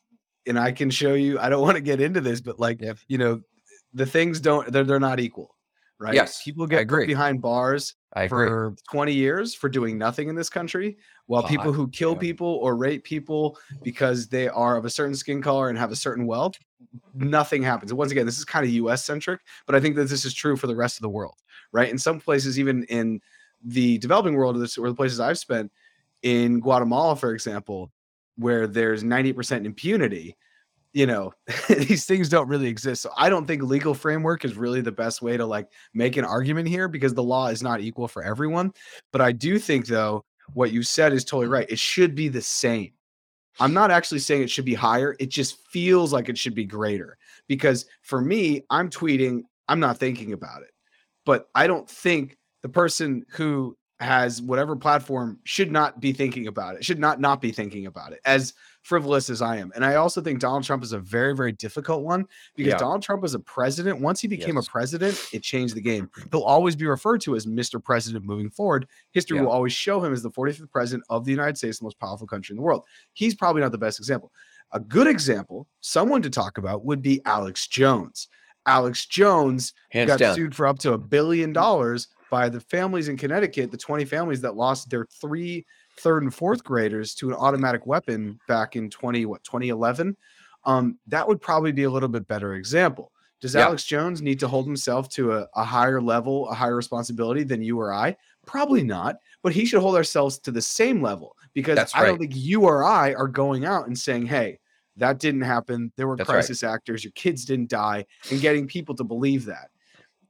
and 0.48 0.58
I 0.58 0.72
can 0.72 0.90
show 0.90 1.14
you. 1.14 1.38
I 1.38 1.50
don't 1.50 1.62
want 1.62 1.76
to 1.76 1.82
get 1.82 2.02
into 2.02 2.20
this, 2.20 2.42
but 2.42 2.60
like, 2.60 2.82
Yep. 2.82 2.98
you 3.08 3.20
know, 3.20 3.42
the 3.94 4.08
things 4.08 4.40
don't. 4.40 4.72
They're 4.72 4.84
they're 4.84 5.00
not 5.00 5.20
equal, 5.20 5.56
right? 6.00 6.16
Yes, 6.16 6.42
people 6.44 6.66
get 6.66 6.82
agree. 6.82 7.04
put 7.04 7.10
behind 7.10 7.44
bars 7.44 7.94
I 8.14 8.24
agree. 8.24 8.48
for 8.48 8.76
20 8.90 9.14
years 9.14 9.54
for 9.54 9.70
doing 9.70 10.00
nothing 10.00 10.30
in 10.30 10.36
this 10.36 10.50
country, 10.50 10.98
while 11.28 11.44
people 11.44 11.72
who 11.72 11.88
kill 11.88 12.14
yeah. 12.14 12.20
people 12.20 12.48
or 12.48 12.76
rape 12.76 13.04
people 13.04 13.60
because 13.84 14.28
they 14.30 14.48
are 14.48 14.78
of 14.78 14.86
a 14.86 14.90
certain 14.90 15.16
skin 15.16 15.44
color 15.44 15.70
and 15.70 15.78
have 15.78 15.92
a 15.92 15.96
certain 15.96 16.26
wealth, 16.26 16.56
nothing 17.14 17.62
happens. 17.62 17.92
And 17.92 18.00
once 18.00 18.12
again, 18.12 18.26
this 18.26 18.40
is 18.40 18.46
kind 18.46 18.66
of 18.66 18.72
US 18.72 19.04
centric, 19.06 19.42
but 19.68 19.76
I 19.76 19.80
think 19.80 19.96
that 19.98 20.10
this 20.10 20.26
is 20.26 20.34
true 20.34 20.58
for 20.58 20.66
the 20.66 20.76
rest 20.76 20.98
of 20.98 21.04
the 21.04 21.10
world, 21.10 21.36
right? 21.72 21.90
In 21.90 22.00
some 22.00 22.20
places, 22.20 22.60
even 22.60 22.84
in 22.86 23.22
the 23.64 23.98
developing 24.00 24.36
world, 24.36 24.56
or 24.56 24.90
the 24.90 24.96
places 24.96 25.20
I've 25.20 25.38
spent 25.38 25.72
in 26.24 26.60
Guatemala, 26.60 27.16
for 27.16 27.34
example, 27.34 27.92
where 28.38 28.68
there's 28.68 29.04
90% 29.04 29.66
impunity, 29.66 30.36
you 30.94 31.06
know, 31.06 31.34
these 31.70 32.06
things 32.06 32.30
don't 32.30 32.48
really 32.48 32.68
exist. 32.68 33.02
So 33.02 33.12
I 33.18 33.30
don't 33.30 33.46
think 33.46 33.64
legal 33.64 33.94
framework 33.94 34.46
is 34.46 34.56
really 34.56 34.82
the 34.82 34.92
best 34.92 35.22
way 35.22 35.38
to 35.38 35.46
like 35.46 35.68
make 35.94 36.18
an 36.18 36.26
argument 36.26 36.68
here 36.68 36.88
because 36.88 37.14
the 37.14 37.24
law 37.24 37.48
is 37.48 37.64
not 37.64 37.82
equal 37.82 38.08
for 38.08 38.24
everyone. 38.24 38.74
But 39.12 39.22
I 39.22 39.32
do 39.32 39.60
think 39.60 39.88
though 39.88 40.26
what 40.54 40.72
you 40.72 40.84
said 40.84 41.14
is 41.14 41.24
totally 41.24 41.48
right. 41.48 41.70
It 41.70 41.80
should 41.80 42.16
be 42.16 42.28
the 42.28 42.42
same. 42.42 42.92
I'm 43.60 43.74
not 43.74 43.92
actually 43.92 44.20
saying 44.20 44.44
it 44.44 44.50
should 44.50 44.66
be 44.66 44.74
higher. 44.74 45.16
It 45.20 45.30
just 45.30 45.58
feels 45.68 46.14
like 46.14 46.30
it 46.30 46.38
should 46.38 46.56
be 46.56 46.66
greater 46.66 47.18
because 47.48 47.86
for 48.02 48.22
me, 48.22 48.64
I'm 48.70 48.90
tweeting, 48.90 49.44
I'm 49.68 49.80
not 49.80 49.98
thinking 49.98 50.34
about 50.34 50.64
it. 50.64 50.72
But 51.26 51.50
I 51.54 51.68
don't 51.68 51.88
think 51.88 52.38
the 52.62 52.70
person 52.70 53.26
who 53.32 53.78
has 54.00 54.42
whatever 54.42 54.76
platform 54.76 55.40
should 55.44 55.72
not 55.72 56.00
be 56.00 56.12
thinking 56.12 56.48
about 56.48 56.76
it, 56.76 56.84
should 56.84 56.98
not 56.98 57.20
not 57.20 57.40
be 57.40 57.52
thinking 57.52 57.86
about 57.86 58.12
it 58.14 58.20
as 58.26 58.54
frivolous 58.82 59.30
as 59.30 59.44
I 59.44 59.58
am. 59.58 59.72
And 59.76 59.86
I 59.86 59.94
also 59.94 60.22
think 60.22 60.40
Donald 60.40 60.64
Trump 60.64 60.82
is 60.84 60.92
a 60.92 60.98
very, 60.98 61.36
very 61.36 61.52
difficult 61.52 62.02
one 62.04 62.26
because 62.56 62.72
Yeah. 62.72 62.78
Donald 62.80 63.04
Trump 63.04 63.22
was 63.22 63.36
a 63.36 63.40
president. 63.40 64.02
Once 64.02 64.20
he 64.20 64.28
became 64.28 64.56
Yes. 64.56 64.66
a 64.68 64.72
president, 64.72 65.30
it 65.34 65.44
changed 65.44 65.76
the 65.76 65.82
game. 65.82 66.10
He'll 66.32 66.42
always 66.42 66.76
be 66.76 66.88
referred 66.88 67.22
to 67.22 67.36
as 67.36 67.46
Mr. 67.46 67.84
President 67.84 68.26
moving 68.26 68.50
forward. 68.50 68.88
History 69.12 69.38
Yeah. 69.38 69.44
will 69.44 69.52
always 69.52 69.72
show 69.74 70.04
him 70.04 70.14
as 70.14 70.24
the 70.24 70.32
45th 70.32 70.72
president 70.72 71.04
of 71.12 71.24
the 71.26 71.32
United 71.32 71.60
States, 71.60 71.78
the 71.78 71.84
most 71.84 72.00
powerful 72.00 72.26
country 72.26 72.54
in 72.54 72.58
the 72.58 72.64
world. 72.64 72.84
He's 73.14 73.36
probably 73.36 73.62
not 73.62 73.72
the 73.72 73.78
best 73.78 74.00
example. 74.00 74.32
A 74.72 74.80
good 74.80 75.06
example, 75.06 75.68
someone 75.82 76.24
to 76.24 76.30
talk 76.32 76.58
about, 76.58 76.84
would 76.84 77.04
be 77.04 77.22
Alex 77.26 77.68
Jones. 77.68 78.30
Alex 78.66 79.06
Jones 79.06 79.74
Hands 79.92 80.08
got 80.08 80.18
down. 80.18 80.34
sued 80.36 80.56
for 80.56 80.66
up 80.66 80.80
to 80.80 80.94
a 80.94 80.98
billion 80.98 81.54
dollars 81.54 82.08
by 82.32 82.50
the 82.50 82.62
families 82.62 83.10
in 83.10 83.18
Connecticut, 83.18 83.70
the 83.70 83.78
20 83.78 84.06
families 84.06 84.42
that 84.42 84.56
lost 84.56 84.90
their 84.90 85.06
three 85.06 85.64
third 86.00 86.24
and 86.24 86.34
fourth 86.34 86.64
graders 86.64 87.14
to 87.16 87.30
an 87.30 87.36
automatic 87.36 87.86
weapon 87.86 88.40
back 88.48 88.76
in 88.76 88.90
20 88.90 89.26
what 89.26 89.44
2011 89.44 90.16
um 90.64 90.98
that 91.06 91.28
would 91.28 91.42
probably 91.42 91.74
be 91.74 91.84
a 91.84 91.90
little 91.90 92.08
bit 92.10 92.26
better 92.28 92.56
example. 92.56 93.12
Does 93.42 93.54
Yeah. 93.54 93.66
alex 93.66 93.84
jones 93.84 94.22
need 94.22 94.40
to 94.40 94.48
hold 94.48 94.66
himself 94.66 95.10
to 95.10 95.34
a, 95.34 95.48
a 95.56 95.64
higher 95.64 96.02
level 96.02 96.50
a 96.50 96.54
higher 96.54 96.76
responsibility 96.76 97.44
than 97.44 97.62
you 97.62 97.80
or 97.80 97.94
i? 97.94 98.16
Probably 98.46 98.84
not 98.84 99.18
but 99.44 99.52
he 99.52 99.66
should 99.66 99.82
hold 99.82 99.96
ourselves 99.96 100.40
to 100.40 100.52
the 100.52 100.62
same 100.62 101.02
level 101.02 101.36
because 101.54 101.76
That's 101.76 101.94
i 101.94 102.06
don't 102.06 102.18
think 102.18 102.36
you 102.36 102.62
or 102.62 102.84
i 102.86 103.14
are 103.14 103.28
going 103.28 103.66
out 103.66 103.88
and 103.88 104.00
saying 104.00 104.26
hey 104.26 104.58
that 104.98 105.20
didn't 105.20 105.42
happen. 105.42 105.92
There 105.96 106.08
were 106.08 106.18
That's 106.18 106.28
right. 106.28 106.36
crisis 106.36 106.64
actors. 106.64 107.04
Your 107.04 107.12
kids 107.14 107.46
didn't 107.46 107.70
die. 107.70 108.06
And 108.30 108.42
getting 108.42 108.68
people 108.68 108.94
to 108.96 109.06
believe 109.06 109.46
that. 109.46 109.70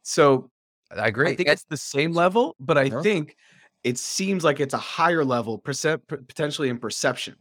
So 0.03 0.50
I 0.97 1.07
agree. 1.07 1.31
I 1.31 1.35
think 1.35 1.49
And- 1.49 1.53
it's 1.53 1.65
the 1.65 1.77
same 1.77 2.13
level, 2.13 2.55
but 2.59 2.77
I 2.77 2.83
Yeah. 2.83 3.01
think 3.01 3.35
it 3.83 3.97
seems 3.97 4.43
like 4.43 4.59
it's 4.59 4.73
a 4.73 4.77
higher 4.77 5.25
level, 5.25 5.59
percep- 5.59 6.07
potentially 6.07 6.69
in 6.69 6.77
perception, 6.77 7.35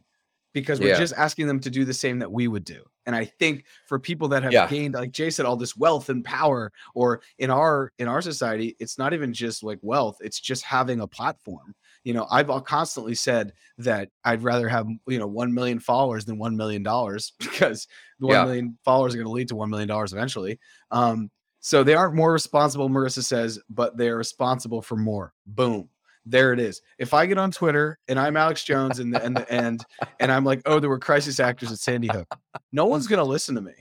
because 0.53 0.79
we're 0.79 0.89
Yeah. 0.89 0.97
just 0.99 1.13
asking 1.15 1.47
them 1.47 1.59
to 1.59 1.69
do 1.69 1.85
the 1.85 1.93
same 1.93 2.19
that 2.19 2.31
we 2.31 2.47
would 2.47 2.63
do. 2.63 2.83
And 3.05 3.15
I 3.15 3.25
think 3.25 3.65
for 3.87 3.99
people 3.99 4.27
that 4.29 4.43
have 4.43 4.53
Yeah. 4.53 4.67
gained, 4.67 4.93
like 4.93 5.11
Jay 5.11 5.29
said, 5.31 5.45
all 5.45 5.55
this 5.55 5.75
wealth 5.75 6.09
and 6.09 6.23
power, 6.23 6.71
or 6.93 7.21
in 7.39 7.49
our 7.49 7.91
in 7.97 8.07
our 8.07 8.21
society, 8.21 8.75
it's 8.79 8.97
not 8.97 9.13
even 9.13 9.33
just 9.33 9.63
like 9.63 9.79
wealth; 9.81 10.17
it's 10.21 10.39
just 10.39 10.63
having 10.63 10.99
a 11.01 11.07
platform. 11.07 11.73
You 12.03 12.13
know, 12.13 12.27
I've 12.31 12.47
constantly 12.65 13.15
said 13.15 13.53
that 13.79 14.09
I'd 14.23 14.43
rather 14.43 14.69
have 14.69 14.87
you 15.07 15.17
know 15.19 15.27
one 15.27 15.51
million 15.53 15.79
followers 15.79 16.25
than 16.25 16.37
one 16.37 16.55
million 16.55 16.83
dollars 16.83 17.33
because 17.39 17.87
the 18.19 18.27
one 18.27 18.35
Yeah. 18.35 18.45
million 18.45 18.77
followers 18.85 19.13
are 19.13 19.17
going 19.17 19.25
to 19.27 19.31
lead 19.31 19.47
to 19.49 19.55
one 19.55 19.69
million 19.71 19.87
dollars 19.87 20.13
eventually. 20.13 20.59
Um, 20.91 21.29
so 21.61 21.83
they 21.83 21.93
aren't 21.93 22.15
more 22.15 22.31
responsible, 22.33 22.89
Marissa 22.89 23.23
says, 23.23 23.59
but 23.69 23.95
they're 23.95 24.17
responsible 24.17 24.81
for 24.81 24.95
more. 24.97 25.33
Boom. 25.45 25.87
There 26.25 26.53
it 26.53 26.59
is. 26.59 26.81
If 26.99 27.13
I 27.13 27.25
get 27.25 27.37
on 27.39 27.49
Twitter 27.51 27.97
and 28.07 28.19
I'm 28.19 28.35
Alex 28.37 28.63
Jones 28.63 28.99
and 28.99 29.13
the, 29.13 29.23
and 29.23 29.35
the 29.35 29.49
end 29.51 29.83
and 30.19 30.31
I'm 30.31 30.43
like, 30.43 30.61
oh, 30.65 30.79
there 30.79 30.89
were 30.89 30.99
crisis 30.99 31.39
actors 31.39 31.71
at 31.71 31.79
Sandy 31.79 32.09
Hook, 32.09 32.27
no 32.71 32.85
one's 32.85 33.07
gonna 33.07 33.23
listen 33.23 33.55
to 33.55 33.61
me. 33.61 33.73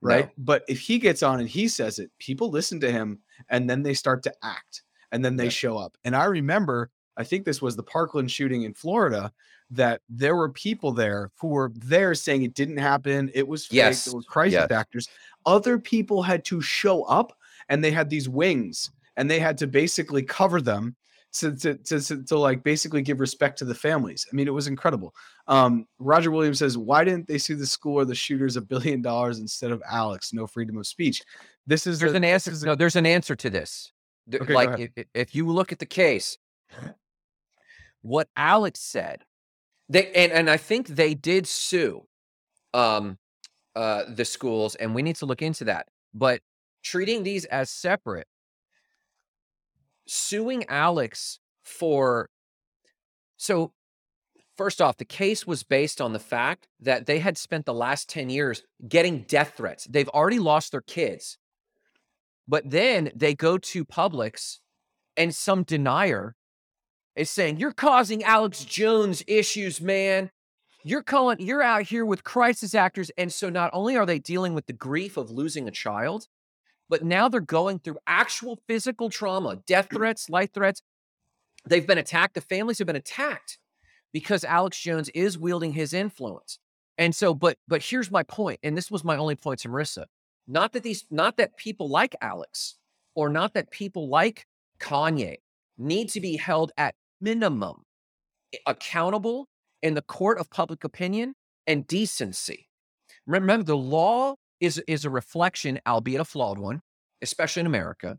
Right. 0.00 0.26
No. 0.26 0.32
But 0.38 0.64
if 0.68 0.78
he 0.78 0.98
gets 0.98 1.24
on 1.24 1.40
and 1.40 1.48
he 1.48 1.66
says 1.66 1.98
it, 1.98 2.10
people 2.20 2.50
listen 2.50 2.78
to 2.80 2.92
him 2.92 3.18
and 3.48 3.68
then 3.68 3.82
they 3.82 3.94
start 3.94 4.22
to 4.24 4.32
act 4.44 4.82
and 5.10 5.24
then 5.24 5.34
they 5.34 5.44
Yeah. 5.44 5.50
show 5.50 5.76
up. 5.78 5.96
And 6.04 6.14
I 6.14 6.26
remember, 6.26 6.90
I 7.16 7.24
think 7.24 7.44
this 7.44 7.60
was 7.60 7.74
the 7.74 7.82
Parkland 7.82 8.30
shooting 8.30 8.62
in 8.62 8.74
Florida, 8.74 9.32
that 9.70 10.00
there 10.08 10.36
were 10.36 10.48
people 10.50 10.92
there 10.92 11.30
who 11.40 11.48
were 11.48 11.72
there 11.74 12.14
saying 12.14 12.42
it 12.42 12.54
didn't 12.54 12.76
happen. 12.78 13.30
It 13.34 13.46
was 13.46 13.66
fake. 13.66 13.76
Yes. 13.76 14.04
There 14.04 14.14
were 14.14 14.22
crisis 14.22 14.54
Yes. 14.54 14.70
actors. 14.70 15.08
Other 15.56 15.78
people 15.78 16.22
had 16.22 16.44
to 16.44 16.60
show 16.60 17.02
up 17.04 17.32
and 17.70 17.82
they 17.82 17.90
had 17.90 18.08
these 18.10 18.28
wings 18.28 18.90
and 19.16 19.30
they 19.30 19.38
had 19.40 19.56
to 19.58 19.66
basically 19.66 20.22
cover 20.22 20.60
them 20.60 20.94
to, 21.38 21.54
to, 21.56 21.74
to, 21.74 22.24
to, 22.24 22.38
like 22.38 22.62
basically 22.62 23.02
give 23.02 23.20
respect 23.20 23.58
to 23.58 23.64
the 23.64 23.74
families. 23.74 24.26
I 24.30 24.36
mean, 24.36 24.46
it 24.46 24.52
was 24.54 24.66
incredible. 24.66 25.14
Um, 25.46 25.86
Roger 25.98 26.30
Williams 26.30 26.58
says, 26.58 26.76
why 26.76 27.04
didn't 27.04 27.26
they 27.26 27.38
sue 27.38 27.56
the 27.56 27.66
school 27.66 27.96
or 28.00 28.04
the 28.04 28.14
shooters 28.14 28.56
a 28.56 28.60
billion 28.60 29.02
dollars 29.02 29.38
instead 29.38 29.70
of 29.70 29.82
Alex? 29.90 30.32
No 30.32 30.46
freedom 30.46 30.76
of 30.78 30.86
speech. 30.86 31.22
This 31.66 31.86
is 31.86 31.98
There's 31.98 32.12
a- 32.12 32.16
an 32.16 32.24
answer. 32.24 32.50
is 32.50 32.62
a- 32.62 32.66
No, 32.66 32.74
there's 32.74 32.96
an 32.96 33.06
answer 33.06 33.34
to 33.36 33.50
this. 33.50 33.92
Okay, 34.34 34.54
like 34.54 34.92
if, 34.96 35.06
if 35.14 35.34
you 35.34 35.46
look 35.46 35.72
at 35.72 35.78
the 35.78 35.86
case, 35.86 36.36
what 38.02 38.28
Alex 38.36 38.80
said, 38.80 39.24
They 39.88 40.10
and 40.12 40.32
and 40.32 40.50
I 40.50 40.56
think 40.58 40.86
they 40.88 41.14
did 41.14 41.46
sue 41.46 42.06
um 42.74 43.18
uh 43.78 44.04
the 44.08 44.24
schools 44.24 44.74
and 44.74 44.92
we 44.94 45.02
need 45.02 45.16
to 45.16 45.26
look 45.26 45.40
into 45.40 45.64
that. 45.64 45.86
But 46.12 46.40
treating 46.82 47.22
these 47.22 47.44
as 47.44 47.70
separate, 47.70 48.26
suing 50.06 50.64
Alex 50.68 51.38
for 51.62 52.28
so 53.36 53.72
first 54.56 54.82
off 54.82 54.96
the 54.96 55.04
case 55.04 55.46
was 55.46 55.62
based 55.62 56.00
on 56.00 56.12
the 56.12 56.18
fact 56.18 56.66
that 56.80 57.06
they 57.06 57.20
had 57.20 57.38
spent 57.38 57.66
the 57.66 57.72
last 57.72 58.08
10 58.08 58.30
years 58.30 58.64
getting 58.88 59.22
death 59.28 59.54
threats. 59.56 59.84
They've 59.84 60.08
already 60.08 60.40
lost 60.40 60.72
their 60.72 60.80
kids. 60.80 61.38
But 62.48 62.68
then 62.68 63.12
they 63.14 63.34
go 63.34 63.58
to 63.58 63.84
Publix 63.84 64.58
and 65.16 65.32
some 65.32 65.62
denier 65.62 66.34
is 67.14 67.30
saying, 67.30 67.58
You're 67.58 67.72
causing 67.72 68.24
Alex 68.24 68.64
Jones 68.64 69.22
issues, 69.28 69.80
man. 69.80 70.30
You're 70.84 71.02
calling, 71.02 71.40
you're 71.40 71.62
out 71.62 71.82
here 71.82 72.06
with 72.06 72.24
crisis 72.24 72.74
actors. 72.74 73.10
And 73.18 73.32
so 73.32 73.50
not 73.50 73.70
only 73.72 73.96
are 73.96 74.06
they 74.06 74.18
dealing 74.18 74.54
with 74.54 74.66
the 74.66 74.72
grief 74.72 75.16
of 75.16 75.30
losing 75.30 75.66
a 75.66 75.72
child, 75.72 76.28
but 76.88 77.04
now 77.04 77.28
they're 77.28 77.40
going 77.40 77.80
through 77.80 77.98
actual 78.06 78.60
physical 78.66 79.10
trauma, 79.10 79.56
death 79.66 79.88
mm. 79.88 79.96
threats, 79.96 80.30
life 80.30 80.52
threats. 80.52 80.82
They've 81.66 81.86
been 81.86 81.98
attacked. 81.98 82.34
The 82.34 82.40
families 82.40 82.78
have 82.78 82.86
been 82.86 82.96
attacked 82.96 83.58
because 84.12 84.44
Alex 84.44 84.78
Jones 84.80 85.08
is 85.10 85.38
wielding 85.38 85.72
his 85.72 85.92
influence. 85.92 86.58
And 86.96 87.14
so, 87.14 87.34
but 87.34 87.58
but 87.68 87.82
here's 87.82 88.10
my 88.10 88.24
point, 88.24 88.58
and 88.62 88.76
this 88.76 88.90
was 88.90 89.04
my 89.04 89.16
only 89.16 89.36
point 89.36 89.60
to 89.60 89.68
Marissa. 89.68 90.06
Not 90.48 90.72
that 90.72 90.82
these, 90.82 91.04
not 91.10 91.36
that 91.36 91.56
people 91.56 91.88
like 91.88 92.16
Alex 92.20 92.76
or 93.14 93.28
not 93.28 93.54
that 93.54 93.70
people 93.70 94.08
like 94.08 94.46
Kanye 94.80 95.36
need 95.76 96.08
to 96.10 96.20
be 96.20 96.36
held 96.36 96.72
at 96.76 96.94
minimum 97.20 97.84
eh, 98.52 98.58
accountable 98.66 99.48
in 99.82 99.94
the 99.94 100.02
court 100.02 100.38
of 100.38 100.50
public 100.50 100.84
opinion 100.84 101.34
and 101.66 101.86
decency. 101.86 102.68
Remember, 103.26 103.64
the 103.64 103.76
law 103.76 104.34
is 104.60 104.82
is 104.88 105.04
a 105.04 105.10
reflection, 105.10 105.80
albeit 105.86 106.20
a 106.20 106.24
flawed 106.24 106.58
one, 106.58 106.80
especially 107.22 107.60
in 107.60 107.66
America. 107.66 108.18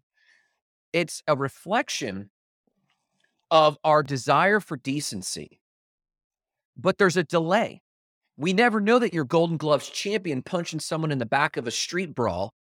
It's 0.93 1.21
a 1.27 1.35
reflection 1.35 2.29
of 3.51 3.77
our 3.83 4.03
desire 4.03 4.59
for 4.59 4.77
decency. 4.77 5.59
But 6.77 6.97
there's 6.97 7.17
a 7.17 7.23
delay. 7.23 7.81
We 8.37 8.53
never 8.53 8.79
know 8.79 8.99
that 8.99 9.13
your 9.13 9.25
Golden 9.25 9.57
Gloves 9.57 9.89
champion 9.89 10.41
punching 10.41 10.79
someone 10.79 11.11
in 11.11 11.17
the 11.17 11.25
back 11.25 11.57
of 11.57 11.67
a 11.67 11.71
street 11.71 12.15
brawl 12.15 12.53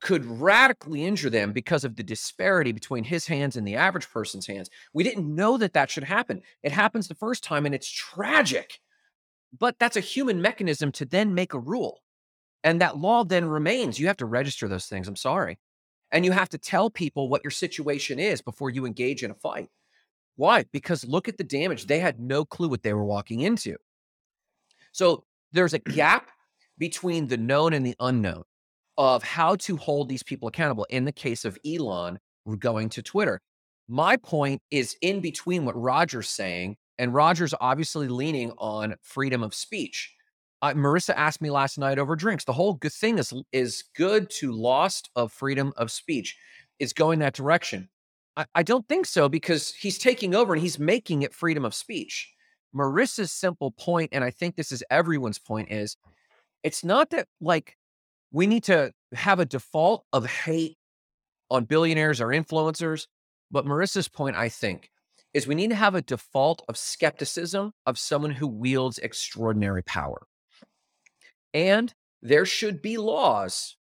could 0.00 0.24
radically 0.24 1.04
injure 1.04 1.30
them 1.30 1.52
because 1.52 1.84
of 1.84 1.96
the 1.96 2.02
disparity 2.02 2.72
between 2.72 3.04
his 3.04 3.26
hands 3.26 3.56
and 3.56 3.66
the 3.66 3.76
average 3.76 4.10
person's 4.10 4.46
hands. 4.46 4.70
We 4.94 5.04
didn't 5.04 5.32
know 5.34 5.58
that 5.58 5.74
that 5.74 5.90
should 5.90 6.04
happen. 6.04 6.42
It 6.62 6.72
happens 6.72 7.06
the 7.06 7.14
first 7.14 7.44
time 7.44 7.66
and 7.66 7.74
it's 7.74 7.90
tragic. 7.90 8.80
But 9.56 9.76
that's 9.78 9.96
a 9.96 10.00
human 10.00 10.40
mechanism 10.40 10.92
to 10.92 11.04
then 11.04 11.34
make 11.34 11.54
a 11.54 11.58
rule. 11.58 12.02
And 12.62 12.80
that 12.80 12.98
law 12.98 13.24
then 13.24 13.46
remains. 13.46 13.98
You 13.98 14.06
have 14.06 14.16
to 14.18 14.26
register 14.26 14.68
those 14.68 14.86
things. 14.86 15.08
I'm 15.08 15.16
sorry. 15.16 15.58
And 16.12 16.24
you 16.24 16.32
have 16.32 16.48
to 16.50 16.58
tell 16.58 16.90
people 16.90 17.28
what 17.28 17.44
your 17.44 17.50
situation 17.50 18.18
is 18.18 18.42
before 18.42 18.70
you 18.70 18.86
engage 18.86 19.22
in 19.22 19.30
a 19.30 19.34
fight. 19.34 19.68
Why? 20.36 20.64
Because 20.72 21.04
look 21.04 21.28
at 21.28 21.36
the 21.36 21.44
damage. 21.44 21.86
They 21.86 22.00
had 22.00 22.20
no 22.20 22.44
clue 22.44 22.68
what 22.68 22.82
they 22.82 22.94
were 22.94 23.04
walking 23.04 23.40
into. 23.40 23.76
So 24.92 25.24
there's 25.52 25.74
a 25.74 25.78
gap 25.78 26.30
between 26.78 27.28
the 27.28 27.36
known 27.36 27.72
and 27.72 27.84
the 27.84 27.96
unknown 28.00 28.44
of 29.00 29.22
how 29.22 29.56
to 29.56 29.78
hold 29.78 30.10
these 30.10 30.22
people 30.22 30.46
accountable. 30.46 30.86
In 30.90 31.06
the 31.06 31.12
case 31.12 31.46
of 31.46 31.56
Elon 31.66 32.18
going 32.58 32.90
to 32.90 33.02
Twitter, 33.02 33.40
my 33.88 34.18
point 34.18 34.60
is 34.70 34.94
in 35.00 35.20
between 35.20 35.64
what 35.64 35.74
Roger's 35.74 36.28
saying, 36.28 36.76
and 36.98 37.14
Roger's 37.14 37.54
obviously 37.62 38.08
leaning 38.08 38.52
on 38.58 38.94
freedom 39.00 39.42
of 39.42 39.54
speech. 39.54 40.14
Uh, 40.60 40.74
Marissa 40.74 41.14
asked 41.16 41.40
me 41.40 41.50
last 41.50 41.78
night 41.78 41.98
over 41.98 42.14
drinks. 42.14 42.44
The 42.44 42.52
whole 42.52 42.74
good 42.74 42.92
thing 42.92 43.18
is 43.18 43.32
is 43.52 43.84
good 43.96 44.28
to 44.38 44.52
lost 44.52 45.08
of 45.16 45.32
freedom 45.32 45.72
of 45.78 45.90
speech. 45.90 46.36
Is 46.78 46.92
going 46.92 47.20
that 47.20 47.32
direction. 47.32 47.88
I, 48.36 48.44
I 48.54 48.62
don't 48.62 48.86
think 48.86 49.06
so 49.06 49.30
because 49.30 49.72
he's 49.72 49.96
taking 49.96 50.34
over 50.34 50.52
and 50.52 50.60
he's 50.60 50.78
making 50.78 51.22
it 51.22 51.32
freedom 51.32 51.64
of 51.64 51.74
speech. 51.74 52.30
Marissa's 52.76 53.32
simple 53.32 53.70
point, 53.70 54.10
and 54.12 54.22
I 54.22 54.30
think 54.30 54.56
this 54.56 54.72
is 54.72 54.84
everyone's 54.90 55.38
point, 55.38 55.72
is 55.72 55.96
it's 56.62 56.84
not 56.84 57.08
that 57.10 57.26
like 57.40 57.76
we 58.32 58.46
need 58.46 58.64
to 58.64 58.92
have 59.12 59.40
a 59.40 59.44
default 59.44 60.04
of 60.12 60.26
hate 60.26 60.76
on 61.50 61.64
billionaires 61.64 62.20
or 62.20 62.28
influencers. 62.28 63.06
But 63.50 63.66
Marissa's 63.66 64.08
point, 64.08 64.36
I 64.36 64.48
think, 64.48 64.90
is 65.34 65.46
we 65.46 65.54
need 65.54 65.70
to 65.70 65.76
have 65.76 65.94
a 65.94 66.02
default 66.02 66.62
of 66.68 66.76
skepticism 66.76 67.72
of 67.86 67.98
someone 67.98 68.32
who 68.32 68.46
wields 68.46 68.98
extraordinary 68.98 69.82
power. 69.82 70.22
And 71.52 71.92
there 72.22 72.46
should 72.46 72.80
be 72.80 72.96
laws, 72.96 73.76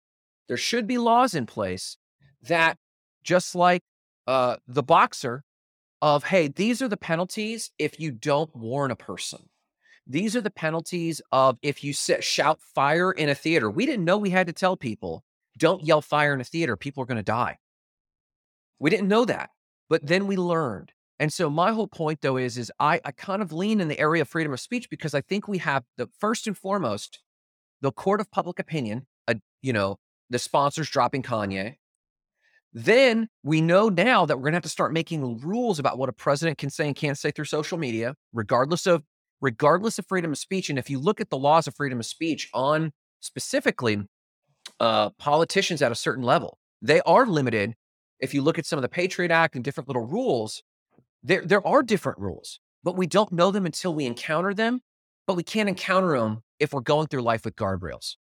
there 0.49 0.57
should 0.57 0.87
be 0.87 0.97
laws 0.97 1.35
in 1.35 1.45
place 1.45 1.99
that, 2.43 2.79
just 3.23 3.55
like 3.55 3.83
uh, 4.27 4.57
the 4.67 4.83
boxer, 4.83 5.43
of 6.01 6.25
hey, 6.25 6.49
these 6.49 6.81
are 6.81 6.89
the 6.89 6.97
penalties 6.97 7.71
if 7.79 7.99
you 7.99 8.13
don't 8.13 8.55
warn 8.55 8.91
a 8.91 8.97
person. 8.97 9.49
These 10.09 10.35
are 10.35 10.41
the 10.41 10.51
penalties 10.51 11.21
of 11.31 11.59
if 11.61 11.85
you 11.85 11.93
sit, 11.93 12.25
shout 12.25 12.61
fire 12.75 13.13
in 13.13 13.29
a 13.29 13.35
theater. 13.35 13.71
We 13.71 13.85
didn't 13.85 14.07
know 14.07 14.17
we 14.17 14.31
had 14.31 14.47
to 14.47 14.53
tell 14.53 14.77
people 14.77 15.23
don't 15.59 15.85
yell 15.85 16.01
fire 16.01 16.33
in 16.33 16.41
a 16.41 16.45
theater. 16.45 16.77
People 16.77 17.03
are 17.03 17.07
going 17.07 17.17
to 17.17 17.23
die. 17.23 17.59
We 18.79 18.91
didn't 18.91 19.09
know 19.09 19.25
that, 19.25 19.51
but 19.89 20.07
then 20.07 20.27
we 20.27 20.37
learned. 20.37 20.93
And 21.19 21.33
so 21.33 21.51
my 21.51 21.73
whole 21.73 21.89
point 21.89 22.21
though 22.23 22.37
is, 22.37 22.57
is 22.57 22.73
I, 22.79 23.01
I 23.05 23.11
kind 23.11 23.43
of 23.43 23.53
lean 23.53 23.81
in 23.81 23.89
the 23.89 23.99
area 23.99 24.23
of 24.23 24.29
freedom 24.29 24.53
of 24.53 24.61
speech 24.61 24.89
because 24.89 25.15
I 25.15 25.21
think 25.21 25.49
we 25.49 25.59
have 25.59 25.85
the 25.97 26.09
first 26.19 26.47
and 26.47 26.57
foremost, 26.57 27.21
the 27.81 27.91
court 27.91 28.21
of 28.21 28.31
public 28.31 28.59
opinion, 28.61 29.07
uh, 29.27 29.35
you 29.63 29.73
know, 29.73 29.99
the 30.31 30.39
sponsors 30.39 30.89
dropping 30.89 31.23
Kanye. 31.23 31.75
Then 32.73 33.29
we 33.43 33.61
know 33.61 33.89
now 33.89 34.27
that 34.27 34.37
we're 34.37 34.43
going 34.43 34.53
to 34.53 34.57
have 34.57 34.63
to 34.63 34.69
start 34.69 34.93
making 34.93 35.41
rules 35.41 35.79
about 35.79 35.99
what 35.99 36.09
a 36.09 36.13
president 36.13 36.59
can 36.59 36.71
say 36.71 36.87
and 36.87 36.95
can't 36.95 37.19
say 37.19 37.31
through 37.31 37.47
social 37.47 37.79
media, 37.79 38.15
regardless 38.33 38.87
of 38.87 39.03
regardless 39.41 39.99
of 39.99 40.07
freedom 40.07 40.33
of 40.33 40.39
speech. 40.39 40.71
And 40.71 40.79
if 40.79 40.91
you 40.91 40.99
look 40.99 41.21
at 41.21 41.31
the 41.31 41.39
laws 41.39 41.67
of 41.67 41.75
freedom 41.75 41.99
of 41.99 42.07
speech 42.07 42.49
on 42.53 42.93
specifically 43.21 44.03
uh, 44.81 45.11
politicians 45.11 45.83
at 45.83 45.93
a 45.93 45.97
certain 45.97 46.25
level, 46.25 46.59
they 46.83 47.01
are 47.03 47.27
limited. 47.27 47.75
If 48.21 48.35
you 48.35 48.43
look 48.43 48.59
at 48.59 48.67
some 48.67 48.79
of 48.79 48.83
the 48.83 48.89
Patriot 48.89 49.31
Act 49.31 49.55
and 49.55 49.65
different 49.65 49.89
little 49.89 50.07
rules, 50.07 50.63
there 51.23 51.45
there 51.45 51.67
are 51.67 51.83
different 51.83 52.19
rules, 52.19 52.61
but 52.83 52.97
we 52.97 53.07
don't 53.07 53.33
know 53.33 53.51
them 53.51 53.67
until 53.67 53.95
we 53.95 54.07
encounter 54.07 54.55
them. 54.55 54.81
But 55.27 55.37
we 55.37 55.43
can't 55.43 55.69
encounter 55.69 56.19
them 56.19 56.43
if 56.59 56.73
we're 56.73 56.81
going 56.81 57.09
through 57.09 57.21
life 57.21 57.45
with 57.45 57.55
guardrails. 57.55 58.17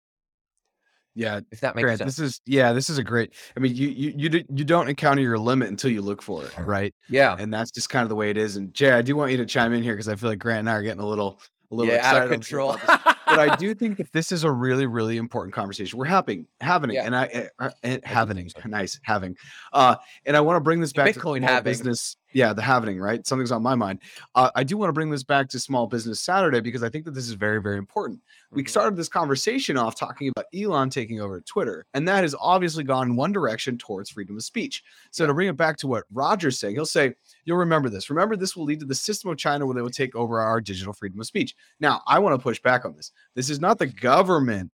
Yeah, 1.18 1.40
if 1.50 1.60
that 1.60 1.74
makes 1.74 1.84
Grant, 1.84 1.98
sense. 1.98 2.16
this 2.16 2.24
is 2.24 2.40
yeah, 2.44 2.72
this 2.74 2.90
is 2.90 2.98
a 2.98 3.02
great. 3.02 3.32
I 3.56 3.60
mean, 3.60 3.74
you 3.74 3.88
you 3.88 4.12
you 4.16 4.44
you 4.54 4.64
don't 4.64 4.88
encounter 4.88 5.22
your 5.22 5.38
limit 5.38 5.68
until 5.70 5.90
you 5.90 6.02
look 6.02 6.20
for 6.20 6.44
it, 6.44 6.52
right? 6.58 6.94
Yeah, 7.08 7.34
and 7.38 7.52
that's 7.52 7.70
just 7.70 7.88
kind 7.88 8.02
of 8.02 8.10
the 8.10 8.14
way 8.16 8.28
it 8.30 8.36
is. 8.36 8.56
And 8.56 8.72
Jay, 8.74 8.92
I 8.92 9.00
do 9.02 9.16
want 9.16 9.32
you 9.32 9.38
to 9.38 9.46
chime 9.46 9.72
in 9.72 9.82
here 9.82 9.94
because 9.94 10.08
I 10.08 10.14
feel 10.14 10.28
like 10.28 10.38
Grant 10.38 10.60
and 10.60 10.70
I 10.70 10.74
are 10.74 10.82
getting 10.82 11.00
a 11.00 11.06
little 11.06 11.40
a 11.72 11.74
little 11.74 11.92
yeah, 11.92 11.98
excited 12.00 12.18
out 12.18 12.24
of 12.26 12.30
control. 12.30 12.76
but 12.86 13.40
I 13.40 13.56
do 13.56 13.74
think 13.80 13.96
that 13.96 14.12
this 14.12 14.30
is 14.30 14.44
a 14.44 14.50
really 14.52 14.86
really 14.86 15.16
important 15.16 15.54
conversation. 15.54 15.98
We're 15.98 16.04
having 16.04 16.46
having 16.60 16.90
it, 16.90 16.94
Yeah. 16.94 17.06
and 17.06 17.16
I 17.16 17.48
uh, 17.58 17.70
and 17.82 18.04
having 18.04 18.50
nice 18.66 19.00
having, 19.02 19.36
uh, 19.72 19.96
and 20.26 20.36
I 20.36 20.40
want 20.42 20.56
to 20.56 20.60
bring 20.60 20.80
this 20.80 20.92
back 20.92 21.12
to 21.14 21.18
Bitcoin 21.18 21.38
small 21.38 21.48
having. 21.48 21.70
business. 21.70 22.16
Yeah, 22.36 22.52
the 22.52 22.60
having 22.60 23.00
right. 23.00 23.26
Something's 23.26 23.50
on 23.50 23.62
my 23.62 23.74
mind. 23.74 24.00
Uh, 24.34 24.50
I 24.54 24.62
do 24.62 24.76
want 24.76 24.90
to 24.90 24.92
bring 24.92 25.08
this 25.08 25.22
back 25.22 25.48
to 25.48 25.58
Small 25.58 25.86
Business 25.86 26.20
Saturday 26.20 26.60
because 26.60 26.82
I 26.82 26.90
think 26.90 27.06
that 27.06 27.12
this 27.12 27.26
is 27.28 27.32
very 27.32 27.62
very 27.62 27.78
important 27.78 28.20
we 28.52 28.62
Mhm. 28.62 28.68
started 28.68 28.96
this 28.96 29.08
conversation 29.08 29.78
off 29.78 29.94
talking 29.94 30.28
about 30.28 30.44
Elon 30.54 30.90
taking 30.90 31.18
over 31.18 31.40
Twitter, 31.40 31.86
and 31.94 32.06
that 32.06 32.24
has 32.24 32.34
obviously 32.38 32.84
gone 32.84 33.08
in 33.10 33.16
one 33.16 33.32
direction 33.32 33.78
towards 33.78 34.10
freedom 34.10 34.36
of 34.36 34.42
speech. 34.44 34.84
So 35.12 35.26
to 35.26 35.32
bring 35.32 35.48
it 35.48 35.56
back 35.56 35.78
to 35.78 35.86
what 35.86 36.04
Roger's 36.12 36.58
saying, 36.58 36.74
he'll 36.74 36.84
say, 36.84 37.14
"You'll 37.46 37.56
remember 37.56 37.88
this. 37.88 38.10
Remember, 38.10 38.36
this 38.36 38.54
will 38.54 38.64
lead 38.64 38.80
to 38.80 38.86
the 38.86 38.94
system 38.94 39.30
of 39.30 39.38
China 39.38 39.64
where 39.64 39.74
they 39.74 39.80
will 39.80 39.88
take 39.88 40.14
over 40.14 40.38
our 40.40 40.60
digital 40.60 40.92
freedom 40.92 41.18
of 41.20 41.26
speech." 41.26 41.56
Now, 41.80 42.02
I 42.06 42.18
want 42.18 42.38
to 42.38 42.42
push 42.42 42.60
back 42.60 42.84
on 42.84 42.94
this. 42.94 43.12
This 43.34 43.48
is 43.48 43.60
not 43.60 43.78
the 43.78 43.86
government 43.86 44.70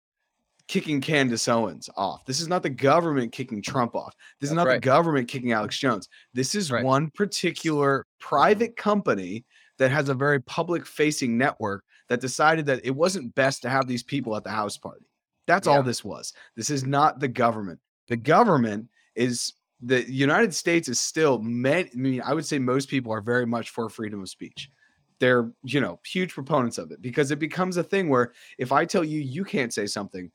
kicking 0.68 1.00
Candace 1.00 1.48
Owens 1.48 1.88
off. 1.96 2.24
This 2.24 2.40
is 2.40 2.48
not 2.48 2.62
the 2.62 2.70
government 2.70 3.32
kicking 3.32 3.62
Trump 3.62 3.94
off. 3.94 4.14
This 4.40 4.50
is 4.50 4.56
not 4.56 4.66
right. 4.66 4.74
the 4.74 4.80
government 4.80 5.28
kicking 5.28 5.52
Alex 5.52 5.78
Jones. 5.78 6.08
This 6.32 6.54
is 6.54 6.70
Right. 6.70 6.84
one 6.84 7.10
particular 7.10 8.06
private 8.18 8.76
company 8.76 9.44
that 9.78 9.90
has 9.90 10.08
a 10.08 10.14
very 10.14 10.40
public 10.40 10.86
facing 10.86 11.36
network 11.36 11.84
that 12.08 12.20
decided 12.20 12.66
that 12.66 12.80
it 12.84 12.94
wasn't 12.94 13.34
best 13.34 13.62
to 13.62 13.68
have 13.68 13.86
these 13.86 14.02
people 14.02 14.36
at 14.36 14.44
the 14.44 14.50
house 14.50 14.76
party. 14.76 15.06
That's 15.46 15.66
Yeah. 15.66 15.74
all 15.74 15.82
this 15.82 16.04
was. 16.04 16.32
This 16.56 16.70
is 16.70 16.84
not 16.84 17.18
the 17.20 17.28
government. 17.28 17.80
The 18.08 18.16
government 18.16 18.88
is 19.14 19.54
the 19.80 20.08
United 20.10 20.54
States 20.54 20.88
is 20.88 21.00
still 21.00 21.40
many, 21.40 21.90
I 21.92 21.96
mean, 21.96 22.22
I 22.24 22.34
would 22.34 22.46
say 22.46 22.58
most 22.58 22.88
people 22.88 23.12
are 23.12 23.20
very 23.20 23.46
much 23.46 23.70
for 23.70 23.88
freedom 23.88 24.22
of 24.22 24.28
speech. 24.28 24.70
They're, 25.18 25.50
you 25.64 25.80
know, 25.80 25.98
huge 26.04 26.32
proponents 26.32 26.78
of 26.78 26.92
it 26.92 27.02
because 27.02 27.30
it 27.32 27.38
becomes 27.40 27.76
a 27.76 27.82
thing 27.82 28.08
where 28.08 28.32
if 28.58 28.70
I 28.70 28.84
tell 28.84 29.02
you 29.04 29.20
you 29.20 29.44
can't 29.44 29.72
say 29.74 29.86
something, 29.86 30.30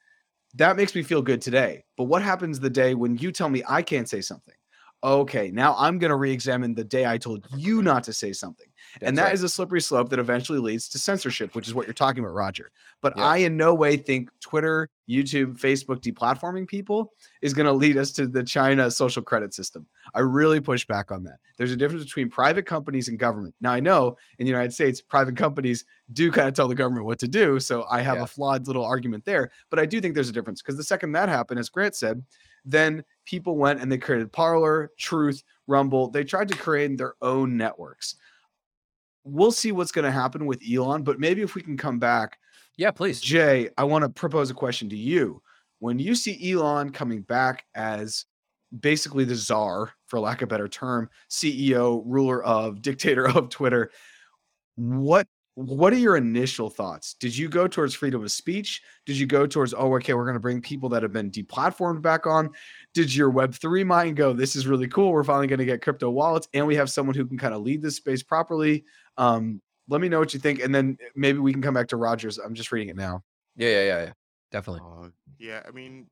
that 0.56 0.78
makes 0.78 0.96
me 0.96 1.04
feel 1.04 1.22
good 1.22 1.42
today. 1.42 1.84
But 1.98 2.06
what 2.06 2.22
happens 2.22 2.60
the 2.60 2.70
day 2.70 2.96
when 2.96 3.18
you 3.18 3.32
tell 3.32 3.50
me 3.50 3.64
I 3.68 3.82
can't 3.82 4.10
say 4.10 4.22
something? 4.22 4.56
Okay, 5.04 5.52
now 5.52 5.76
I'm 5.78 6.00
going 6.00 6.10
to 6.10 6.16
re-examine 6.16 6.74
the 6.74 6.84
day 6.84 7.06
I 7.06 7.20
told 7.20 7.46
you 7.56 7.84
not 7.84 8.04
to 8.06 8.14
say 8.14 8.34
something. 8.34 8.66
and 9.02 9.16
That's 9.16 9.28
that 9.30 9.34
is 9.36 9.42
right. 9.42 9.46
a 9.46 9.50
slippery 9.50 9.82
slope 9.82 10.10
that 10.10 10.18
eventually 10.18 10.58
leads 10.58 10.90
to 10.90 10.98
censorship, 10.98 11.54
which 11.54 11.68
is 11.68 11.76
what 11.76 11.86
you're 11.86 11.94
talking 11.94 12.24
about, 12.24 12.34
Roger. 12.34 12.72
But 13.02 13.14
Yeah. 13.16 13.26
I 13.26 13.38
in 13.38 13.56
no 13.58 13.76
way 13.76 13.96
think 13.98 14.30
Twitter, 14.42 14.90
YouTube, 15.08 15.60
Facebook 15.60 16.02
deplatforming 16.02 16.68
people 16.68 17.14
is 17.44 17.54
going 17.54 17.68
to 17.68 17.74
lead 17.74 17.96
us 17.96 18.12
to 18.14 18.28
the 18.28 18.44
China 18.44 18.90
social 18.90 19.22
credit 19.22 19.54
system. 19.54 19.86
I 20.16 20.22
really 20.22 20.60
push 20.60 20.84
back 20.88 21.12
on 21.12 21.24
that. 21.26 21.38
There's 21.58 21.72
a 21.72 21.78
difference 21.78 22.04
between 22.04 22.30
private 22.30 22.66
companies 22.66 23.08
and 23.08 23.20
government. 23.20 23.54
Now 23.62 23.74
I 23.74 23.80
know 23.80 24.18
in 24.40 24.46
the 24.46 24.52
United 24.52 24.74
States, 24.74 25.00
private 25.00 25.38
companies 25.38 25.86
do 26.14 26.32
kind 26.32 26.48
of 26.48 26.56
tell 26.56 26.68
the 26.68 26.76
government 26.76 27.06
what 27.06 27.20
to 27.20 27.28
do, 27.28 27.60
so 27.60 27.86
I 27.90 28.02
have 28.02 28.18
Yeah. 28.18 28.24
a 28.24 28.28
flawed 28.28 28.66
little 28.66 28.84
argument 28.86 29.26
there. 29.26 29.52
But 29.70 29.78
I 29.80 29.86
do 29.86 30.02
think 30.02 30.16
there's 30.16 30.30
a 30.30 30.34
difference 30.34 30.62
because 30.64 30.78
the 30.78 30.84
second 30.84 31.12
that 31.12 31.30
happened, 31.30 31.60
as 31.60 31.70
Grant 31.70 31.94
said, 31.96 32.24
then 32.68 33.04
people 33.26 33.58
went 33.58 33.82
and 33.82 33.92
they 33.92 33.98
created 33.98 34.32
Parler, 34.32 34.92
Truth, 35.00 35.42
Rumble. 35.68 36.10
They 36.10 36.24
tried 36.24 36.50
to 36.50 36.58
create 36.58 36.98
their 36.98 37.16
own 37.22 37.58
networks. 37.58 38.16
We'll 39.24 39.52
see 39.52 39.72
what's 39.72 39.92
going 39.92 40.06
to 40.06 40.12
happen 40.12 40.46
with 40.46 40.62
Elon, 40.70 41.04
but 41.04 41.20
maybe 41.20 41.42
if 41.42 41.56
we 41.56 41.62
can 41.62 41.78
come 41.78 41.98
back, 42.00 42.38
Yeah, 42.78 42.92
please. 42.92 43.20
Jay, 43.20 43.70
I 43.78 43.84
want 43.86 44.04
to 44.04 44.10
propose 44.10 44.50
a 44.52 44.54
question 44.54 44.90
to 44.90 44.98
you. 44.98 45.42
When 45.80 45.98
you 46.00 46.16
see 46.16 46.52
Elon 46.52 46.92
coming 46.92 47.22
back 47.22 47.66
as 47.76 48.26
basically 48.80 49.24
the 49.24 49.36
czar, 49.36 49.94
for 50.08 50.20
lack 50.20 50.42
of 50.42 50.48
a 50.48 50.50
better 50.50 50.68
term, 50.68 51.10
CEO, 51.30 52.04
ruler 52.06 52.44
of, 52.44 52.82
dictator 52.82 53.28
of 53.30 53.50
Twitter, 53.50 53.92
what 54.76 55.28
what 55.58 55.92
are 55.92 55.98
your 55.98 56.18
initial 56.18 56.70
thoughts? 56.70 57.16
Did 57.16 57.36
you 57.36 57.50
go 57.50 57.68
towards 57.68 57.96
freedom 57.96 58.22
of 58.22 58.32
speech? 58.32 58.84
Did 59.08 59.18
you 59.18 59.26
go 59.26 59.48
towards, 59.48 59.74
oh, 59.74 59.96
okay, 59.96 60.14
we're 60.14 60.26
going 60.26 60.36
to 60.36 60.40
bring 60.40 60.62
people 60.62 60.88
that 60.90 61.02
have 61.02 61.12
been 61.12 61.32
deplatformed 61.32 62.04
back 62.04 62.28
on? 62.28 62.52
Did 62.94 63.14
your 63.14 63.32
Web3 63.32 63.84
mind 63.84 64.18
go, 64.18 64.34
this 64.34 64.56
is 64.56 64.68
really 64.68 64.88
cool. 64.88 65.12
We're 65.12 65.24
finally 65.24 65.48
going 65.48 65.58
to 65.58 65.66
get 65.66 65.82
crypto 65.82 66.12
wallets 66.12 66.48
and 66.54 66.68
we 66.68 66.76
have 66.76 66.92
someone 66.92 67.16
who 67.16 67.26
can 67.26 67.40
kind 67.40 67.56
of 67.56 67.64
lead 67.64 67.82
this 67.82 67.96
space 67.96 68.22
properly? 68.22 68.86
Um, 69.18 69.60
let 69.90 70.00
me 70.00 70.10
know 70.10 70.20
what 70.20 70.32
you 70.32 70.40
think. 70.40 70.60
And 70.60 70.76
then 70.76 70.96
maybe 71.16 71.40
we 71.40 71.54
can 71.54 71.64
come 71.64 71.74
back 71.74 71.88
to 71.88 71.98
Rogers. 71.98 72.38
I'm 72.38 72.54
just 72.54 72.72
reading 72.72 72.90
it 72.90 72.96
now. 72.96 73.24
Yeah, 73.56 73.70
yeah, 73.70 73.84
yeah, 73.84 74.02
yeah. 74.04 74.14
Definitely. 74.52 74.82
Uh, 74.86 75.10
yeah, 75.40 75.64
I 75.68 75.72
mean, 75.72 76.06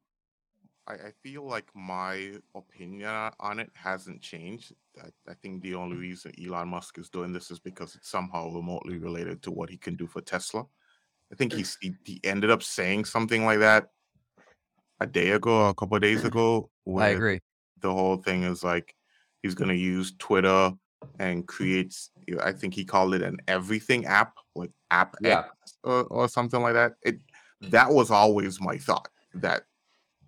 I, 0.87 0.93
I 0.93 1.11
feel 1.23 1.47
like 1.47 1.65
my 1.73 2.33
opinion 2.55 3.31
on 3.39 3.59
it 3.59 3.71
hasn't 3.73 4.21
changed. 4.21 4.73
I, 5.01 5.07
I 5.29 5.33
think 5.33 5.61
the 5.61 5.75
only 5.75 5.93
mm-hmm. 5.93 6.01
reason 6.01 6.33
Elon 6.43 6.69
Musk 6.69 6.97
is 6.97 7.09
doing 7.09 7.33
this 7.33 7.51
is 7.51 7.59
because 7.59 7.95
it's 7.95 8.09
somehow 8.09 8.49
remotely 8.51 8.97
related 8.97 9.41
to 9.43 9.51
what 9.51 9.69
he 9.69 9.77
can 9.77 9.95
do 9.95 10.07
for 10.07 10.21
Tesla. 10.21 10.65
I 11.31 11.35
think 11.35 11.53
he's 11.53 11.77
he, 11.81 11.93
he 12.03 12.21
ended 12.23 12.51
up 12.51 12.61
saying 12.61 13.05
something 13.05 13.45
like 13.45 13.59
that 13.59 13.87
a 14.99 15.07
day 15.07 15.31
ago, 15.31 15.65
or 15.65 15.69
a 15.69 15.73
couple 15.73 15.95
of 15.95 16.01
days 16.01 16.19
mm-hmm. 16.19 16.27
ago. 16.27 16.69
I 16.97 17.09
agree. 17.09 17.39
The 17.81 17.91
whole 17.91 18.17
thing 18.17 18.43
is 18.43 18.63
like 18.63 18.95
he's 19.41 19.55
going 19.55 19.69
to 19.69 19.75
use 19.75 20.13
Twitter 20.19 20.71
and 21.19 21.39
mm-hmm. 21.39 21.45
creates. 21.45 22.11
you 22.27 22.39
I 22.41 22.53
think 22.53 22.73
he 22.73 22.85
called 22.85 23.15
it 23.15 23.23
an 23.23 23.37
everything 23.47 24.05
app, 24.05 24.35
like 24.55 24.71
App 24.91 25.15
Yeah. 25.21 25.39
X 25.39 25.77
or, 25.83 26.03
or 26.05 26.29
something 26.29 26.61
like 26.61 26.73
that. 26.73 26.93
It 27.03 27.19
that 27.61 27.89
was 27.89 28.11
always 28.11 28.61
my 28.61 28.77
thought 28.77 29.09
that 29.33 29.63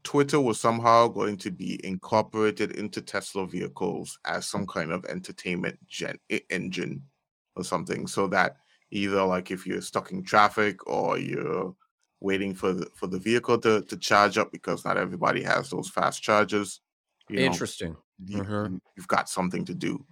Twitter 0.08 0.40
was 0.40 0.58
somehow 0.58 1.10
going 1.10 1.36
to 1.36 1.52
be 1.52 1.86
incorporated 1.86 2.72
into 2.78 3.02
Tesla 3.02 3.46
vehicles 3.46 4.18
as 4.24 4.48
some 4.48 4.66
kind 4.66 4.90
of 4.94 5.04
entertainment 5.04 5.78
gen- 5.86 6.18
engine 6.50 7.04
or 7.58 7.66
something, 7.66 8.08
so 8.08 8.26
that 8.28 8.56
either 8.92 9.22
like 9.24 9.52
if 9.52 9.68
you're 9.68 9.82
stuck 9.82 10.14
in 10.14 10.24
traffic 10.24 10.88
or 10.88 11.18
you're 11.18 11.76
waiting 12.22 12.54
for 12.56 12.72
the 12.72 12.86
for 12.96 13.08
the 13.08 13.20
vehicle 13.20 13.58
to, 13.60 13.82
to 13.82 13.98
charge 13.98 14.38
up 14.38 14.50
because 14.54 14.86
not 14.86 14.96
everybody 14.98 15.44
has 15.44 15.70
those 15.70 15.90
fast 15.90 16.24
chargers. 16.24 16.80
You 17.30 17.40
know, 17.40 17.46
Interesting. 17.48 17.98
you, 18.26 18.38
you- 18.38 18.82
you've 18.96 19.10
got 19.10 19.28
something 19.28 19.66
to 19.66 19.76
do. 19.76 20.06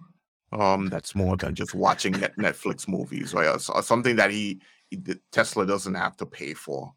Um, 0.52 0.88
that's 0.90 1.14
more 1.14 1.38
than 1.38 1.54
just 1.54 1.74
watching 1.74 2.12
Netflix 2.12 2.86
movies, 2.86 3.32
right? 3.32 3.48
Or, 3.48 3.58
or 3.74 3.82
something 3.82 4.16
that 4.16 4.30
he, 4.30 4.60
he 4.90 4.98
Tesla 5.32 5.64
doesn't 5.66 5.94
have 5.94 6.18
to 6.18 6.26
pay 6.26 6.52
for 6.52 6.92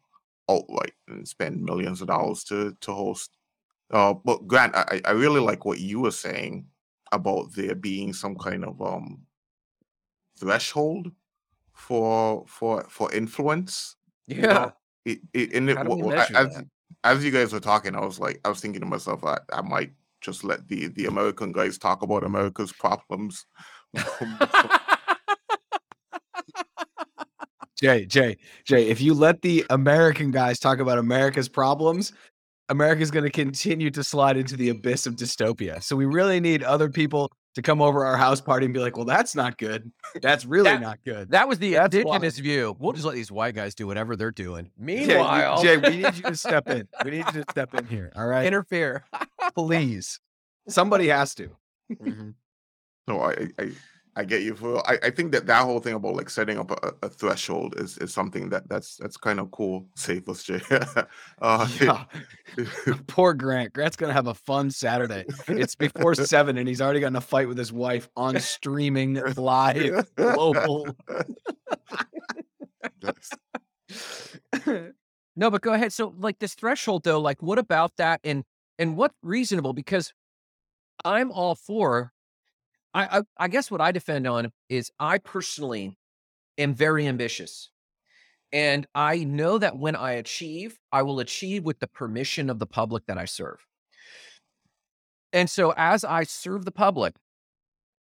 outright 0.50 0.94
and 1.08 1.26
spend 1.28 1.62
millions 1.62 2.00
of 2.00 2.08
dollars 2.08 2.44
to 2.44 2.76
to 2.80 2.92
host. 2.92 3.36
Uh, 3.90 4.14
but 4.24 4.46
Grant, 4.46 4.74
I, 4.76 5.00
I 5.04 5.10
really 5.12 5.40
like 5.40 5.64
what 5.64 5.80
you 5.80 6.00
were 6.00 6.10
saying 6.26 6.66
about 7.12 7.52
there 7.54 7.74
being 7.74 8.12
some 8.12 8.36
kind 8.36 8.64
of 8.64 8.80
um 8.80 9.22
threshold 10.38 11.10
for 11.72 12.44
for 12.46 12.84
for 12.88 13.12
influence. 13.12 13.96
you 14.26 14.42
Yeah. 14.42 14.54
know? 14.54 14.72
It, 15.04 15.18
it, 15.32 15.52
and 15.54 15.70
it, 15.70 15.76
How 15.78 15.82
do 15.84 15.90
we 15.90 15.96
wa- 15.96 16.04
wa- 16.08 16.14
measure 16.16 16.36
as, 16.36 16.62
as 17.04 17.24
you 17.24 17.30
guys 17.30 17.52
were 17.52 17.60
talking, 17.60 17.94
I 17.96 18.04
was 18.04 18.20
like, 18.20 18.38
I 18.44 18.48
was 18.50 18.60
thinking 18.60 18.80
to 18.80 18.86
myself, 18.86 19.24
I, 19.24 19.38
I 19.52 19.62
might 19.62 19.92
just 20.20 20.44
let 20.44 20.68
the 20.68 20.88
the 20.88 21.06
American 21.06 21.52
guys 21.52 21.78
talk 21.78 22.02
about 22.02 22.22
America's 22.24 22.72
problems. 22.72 23.46
Jay, 27.80 28.04
Jay, 28.06 28.36
Jay, 28.64 28.88
if 28.88 29.00
you 29.00 29.14
let 29.14 29.40
the 29.42 29.64
American 29.70 30.30
guys 30.30 30.58
talk 30.58 30.80
about 30.80 30.98
America's 30.98 31.48
problems, 31.48 32.12
America's 32.68 33.10
going 33.10 33.24
to 33.24 33.30
continue 33.30 33.90
to 33.90 34.04
slide 34.04 34.36
into 34.36 34.56
the 34.56 34.68
abyss 34.68 35.06
of 35.06 35.16
dystopia. 35.16 35.82
So 35.82 35.96
we 35.96 36.04
really 36.06 36.40
need 36.40 36.62
other 36.62 36.88
people 36.88 37.32
to 37.56 37.62
come 37.62 37.82
over 37.82 38.04
our 38.04 38.16
house 38.16 38.40
party 38.40 38.64
and 38.66 38.72
be 38.74 38.78
like, 38.80 38.96
well, 38.96 39.06
that's 39.06 39.34
not 39.34 39.58
good. 39.58 39.90
That's 40.22 40.44
really 40.44 40.70
That- 40.70 40.80
not 40.80 40.98
good. 41.04 41.30
That 41.30 41.48
was 41.48 41.58
the 41.58 41.72
That's 41.74 41.94
why. 41.96 42.00
indigenous 42.16 42.38
view. 42.38 42.76
We'll 42.78 42.92
just 42.92 43.04
let 43.04 43.14
these 43.16 43.32
white 43.32 43.54
guys 43.56 43.74
do 43.74 43.86
whatever 43.88 44.14
they're 44.14 44.30
doing. 44.30 44.66
Jay, 44.66 44.70
Meanwhile, 44.78 45.56
we, 45.56 45.62
Jay, 45.64 45.76
we 45.78 45.88
need 46.02 46.14
you 46.16 46.22
to 46.22 46.36
step 46.36 46.68
in. 46.68 46.86
We 47.04 47.10
need 47.10 47.24
you 47.34 47.42
to 47.42 47.44
step 47.50 47.74
in 47.74 47.86
here. 47.86 48.12
All 48.14 48.26
right. 48.26 48.46
Interfere. 48.46 49.04
Please. 49.56 50.20
Somebody 50.68 51.08
has 51.08 51.34
to. 51.36 51.50
Mhm. 51.92 52.34
No, 53.08 53.20
I, 53.22 53.48
I 53.58 53.70
I 54.16 54.24
get 54.24 54.42
you. 54.42 54.54
For 54.54 54.78
I, 54.88 54.98
I 55.04 55.10
think 55.10 55.32
that 55.32 55.46
that 55.46 55.64
whole 55.64 55.80
thing 55.80 55.94
about 55.94 56.14
like 56.16 56.30
setting 56.30 56.58
up 56.58 56.70
a, 56.70 56.92
a 57.02 57.08
threshold 57.08 57.74
is, 57.78 57.96
is 57.98 58.12
something 58.12 58.48
that 58.50 58.68
that's 58.68 58.96
that's 58.96 59.16
kind 59.16 59.40
of 59.40 59.50
cool. 59.50 59.86
Save 59.94 60.28
us, 60.28 60.42
Jay. 60.42 60.60
uh, 61.40 61.68
Yeah. 61.80 62.04
Poor 63.06 63.34
Grant. 63.34 63.72
Grant's 63.72 63.96
going 63.96 64.08
to 64.08 64.14
have 64.14 64.26
a 64.26 64.34
fun 64.34 64.70
Saturday. 64.70 65.24
It's 65.48 65.74
before 65.74 66.14
seven 66.14 66.58
and 66.58 66.66
he's 66.68 66.80
already 66.80 67.00
gotten 67.00 67.16
a 67.16 67.20
fight 67.20 67.48
with 67.48 67.56
his 67.56 67.72
wife 67.72 68.08
on 68.16 68.38
streaming 68.40 69.14
live 69.36 70.14
global. 70.16 70.88
No, 75.36 75.50
but 75.50 75.62
go 75.62 75.72
ahead. 75.72 75.92
So, 75.92 76.14
like 76.18 76.38
this 76.38 76.54
threshold, 76.54 77.04
though, 77.04 77.20
like 77.20 77.42
what 77.42 77.58
about 77.58 77.96
that, 77.96 78.20
and 78.24 78.44
and 78.78 78.96
what 78.96 79.12
reasonable? 79.22 79.72
Because 79.72 80.12
I'm 81.04 81.30
all 81.30 81.54
for. 81.54 82.12
I, 82.92 83.18
I 83.18 83.22
I 83.38 83.48
guess 83.48 83.70
what 83.70 83.80
I 83.80 83.92
defend 83.92 84.26
on 84.26 84.52
is 84.68 84.90
I 84.98 85.18
personally 85.18 85.96
am 86.58 86.74
very 86.74 87.06
ambitious, 87.06 87.70
and 88.52 88.86
I 88.94 89.24
know 89.24 89.58
that 89.58 89.78
when 89.78 89.96
I 89.96 90.12
achieve, 90.12 90.78
I 90.92 91.02
will 91.02 91.20
achieve 91.20 91.64
with 91.64 91.78
the 91.78 91.86
permission 91.86 92.50
of 92.50 92.58
the 92.58 92.66
public 92.66 93.06
that 93.06 93.18
I 93.18 93.24
serve. 93.24 93.66
And 95.32 95.48
so, 95.48 95.72
as 95.76 96.04
I 96.04 96.24
serve 96.24 96.64
the 96.64 96.72
public, 96.72 97.14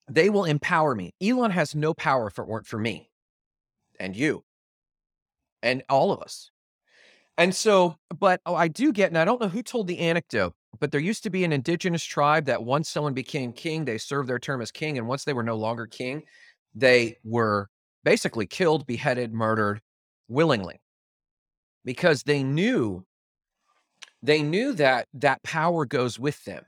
they 0.09 0.29
will 0.29 0.45
empower 0.45 0.95
me. 0.95 1.13
Elon 1.21 1.51
has 1.51 1.75
no 1.75 1.93
power 1.93 2.27
if 2.27 2.39
it 2.39 2.47
weren't 2.47 2.67
for 2.67 2.79
me, 2.79 3.09
and 3.99 4.15
you, 4.15 4.43
and 5.61 5.83
all 5.89 6.11
of 6.11 6.21
us. 6.21 6.51
And 7.37 7.55
so, 7.55 7.97
but 8.17 8.41
oh, 8.45 8.55
I 8.55 8.67
do 8.67 8.91
get, 8.91 9.09
and 9.09 9.17
I 9.17 9.25
don't 9.25 9.39
know 9.39 9.47
who 9.47 9.63
told 9.63 9.87
the 9.87 9.99
anecdote, 9.99 10.53
but 10.79 10.91
there 10.91 11.01
used 11.01 11.23
to 11.23 11.29
be 11.29 11.43
an 11.43 11.51
indigenous 11.51 12.03
tribe 12.03 12.45
that 12.45 12.63
once 12.63 12.89
someone 12.89 13.13
became 13.13 13.53
king, 13.53 13.85
they 13.85 13.97
served 13.97 14.29
their 14.29 14.39
term 14.39 14.61
as 14.61 14.71
king. 14.71 14.97
And 14.97 15.07
once 15.07 15.23
they 15.23 15.33
were 15.33 15.43
no 15.43 15.55
longer 15.55 15.87
king, 15.87 16.23
they 16.75 17.17
were 17.23 17.69
basically 18.03 18.45
killed, 18.45 18.85
beheaded, 18.85 19.33
murdered 19.33 19.81
willingly 20.27 20.79
because 21.83 22.23
they 22.23 22.43
knew 22.43 23.05
they 24.21 24.41
knew 24.41 24.73
that 24.73 25.07
that 25.13 25.41
power 25.43 25.85
goes 25.85 26.19
with 26.19 26.43
them. 26.43 26.65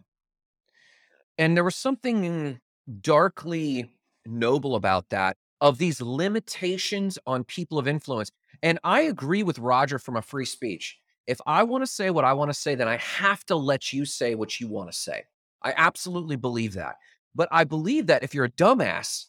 And 1.38 1.56
there 1.56 1.64
was 1.64 1.76
something 1.76 2.60
darkly 3.02 3.89
noble 4.26 4.76
about 4.76 5.10
that 5.10 5.38
of 5.60 5.78
these 5.78 6.02
limitations 6.02 7.20
on 7.28 7.43
people 7.43 7.78
of 7.78 7.88
influence. 7.88 8.32
And 8.64 8.80
I 8.84 9.02
agree 9.02 9.43
with 9.43 9.60
Roger 9.60 9.99
from 9.99 10.16
a 10.16 10.22
free 10.22 10.45
speech. 10.45 11.01
If 11.28 11.39
I 11.45 11.63
want 11.63 11.84
to 11.84 11.88
say 11.88 12.09
what 12.09 12.26
I 12.26 12.34
want 12.34 12.49
to 12.49 12.59
say, 12.59 12.76
then 12.76 12.88
I 12.88 12.97
have 12.97 13.45
to 13.45 13.55
let 13.55 13.93
you 13.93 14.05
say 14.05 14.36
what 14.36 14.59
you 14.59 14.67
want 14.67 14.91
to 14.91 14.97
say. 14.97 15.24
I 15.61 15.74
absolutely 15.76 16.36
believe 16.36 16.74
that. 16.74 16.95
But 17.36 17.47
I 17.51 17.63
believe 17.63 18.07
that 18.07 18.24
if 18.24 18.34
you're 18.34 18.45
a 18.45 18.51
dumbass, 18.51 19.26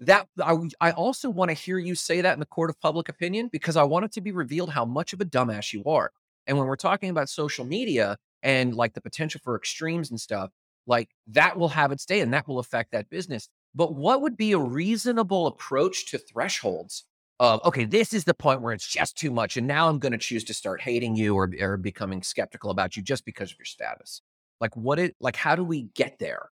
that 0.00 0.28
I, 0.42 0.56
I 0.80 0.90
also 0.92 1.28
want 1.28 1.50
to 1.50 1.54
hear 1.54 1.78
you 1.78 1.94
say 1.94 2.20
that 2.20 2.32
in 2.32 2.40
the 2.40 2.46
court 2.46 2.70
of 2.70 2.80
public 2.80 3.08
opinion 3.08 3.48
because 3.52 3.76
I 3.76 3.82
want 3.82 4.04
it 4.04 4.12
to 4.12 4.20
be 4.20 4.32
revealed 4.32 4.70
how 4.70 4.84
much 4.84 5.12
of 5.12 5.20
a 5.20 5.24
dumbass 5.24 5.72
you 5.72 5.84
are. 5.84 6.12
And 6.46 6.56
when 6.56 6.66
we're 6.66 6.76
talking 6.76 7.10
about 7.10 7.28
social 7.28 7.64
media 7.64 8.16
and 8.42 8.74
like 8.74 8.94
the 8.94 9.00
potential 9.00 9.40
for 9.42 9.56
extremes 9.56 10.10
and 10.10 10.20
stuff, 10.20 10.50
like 10.86 11.10
that 11.28 11.58
will 11.58 11.68
have 11.68 11.92
its 11.92 12.06
day 12.06 12.20
and 12.20 12.32
that 12.32 12.48
will 12.48 12.58
affect 12.58 12.92
that 12.92 13.10
business. 13.10 13.48
But 13.74 13.94
what 13.94 14.22
would 14.22 14.36
be 14.36 14.52
a 14.52 14.58
reasonable 14.58 15.46
approach 15.46 16.06
to 16.06 16.18
thresholds 16.18 17.04
of, 17.40 17.60
okay, 17.64 17.84
this 17.84 18.12
is 18.12 18.24
the 18.24 18.34
point 18.34 18.62
where 18.62 18.72
it's 18.72 18.86
just 18.86 19.16
too 19.16 19.30
much. 19.30 19.56
And 19.56 19.66
now 19.66 19.88
I'm 19.88 19.98
going 19.98 20.12
to 20.12 20.18
choose 20.18 20.44
to 20.44 20.54
start 20.54 20.80
hating 20.80 21.16
you 21.16 21.34
or, 21.34 21.50
or 21.60 21.76
becoming 21.76 22.22
skeptical 22.22 22.70
about 22.70 22.96
you 22.96 23.02
just 23.02 23.24
because 23.24 23.52
of 23.52 23.58
your 23.58 23.66
status. 23.66 24.22
Like, 24.60 24.76
what 24.76 24.98
it, 24.98 25.14
like, 25.20 25.36
how 25.36 25.54
do 25.54 25.62
we 25.62 25.82
get 25.94 26.18
there? 26.18 26.50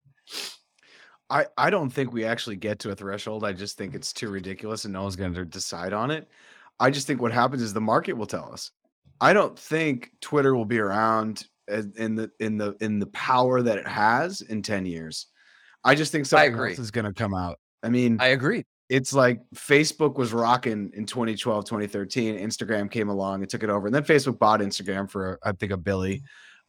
I, 1.30 1.46
I 1.58 1.70
don't 1.70 1.90
think 1.90 2.12
we 2.12 2.26
actually 2.26 2.58
get 2.58 2.80
to 2.80 2.92
a 2.92 2.96
threshold. 2.96 3.46
I 3.46 3.54
just 3.54 3.78
think 3.78 3.96
it's 3.96 4.12
too 4.12 4.30
ridiculous 4.30 4.84
and 4.86 4.94
no 4.94 5.04
one's 5.04 5.16
going 5.16 5.34
to 5.34 5.46
decide 5.46 5.94
on 5.94 6.12
it. 6.12 6.28
I 6.80 6.92
just 6.92 7.08
think 7.08 7.22
what 7.22 7.32
happens 7.32 7.62
is 7.62 7.74
the 7.74 7.82
market 7.82 8.14
will 8.14 8.26
tell 8.26 8.52
us. 8.52 8.72
I 9.22 9.32
don't 9.32 9.58
think 9.58 10.12
Twitter 10.22 10.54
will 10.54 10.66
be 10.66 10.80
around 10.80 11.46
in 11.70 12.16
the 12.16 12.30
in 12.40 12.58
the 12.58 12.76
in 12.82 13.00
the 13.00 13.06
power 13.08 13.62
that 13.62 13.78
it 13.78 13.88
has 13.88 14.42
in 14.42 14.62
10 14.62 14.86
years. 14.86 15.28
I 15.84 15.96
just 15.96 16.12
think 16.12 16.26
something 16.26 16.54
agree. 16.54 16.72
else 16.72 16.80
is 16.80 16.92
going 16.92 17.06
to 17.06 17.14
come 17.14 17.34
out. 17.34 17.58
I 17.84 17.90
mean, 17.90 18.18
I 18.20 18.28
agree. 18.28 18.66
It's 18.90 19.14
like 19.14 19.42
Facebook 19.56 20.16
was 20.16 20.34
rocking 20.34 20.92
in 20.94 21.06
2012, 21.06 21.66
2013. 21.66 22.38
Instagram 22.38 22.92
came 22.92 23.10
along 23.10 23.42
and 23.42 23.50
took 23.50 23.64
it 23.64 23.70
over. 23.70 23.88
And 23.88 23.96
then 23.96 24.04
Facebook 24.04 24.38
bought 24.38 24.60
Instagram 24.60 25.10
for, 25.10 25.40
I 25.44 25.54
think, 25.54 25.72
a 25.72 25.78
Billy. 25.78 26.22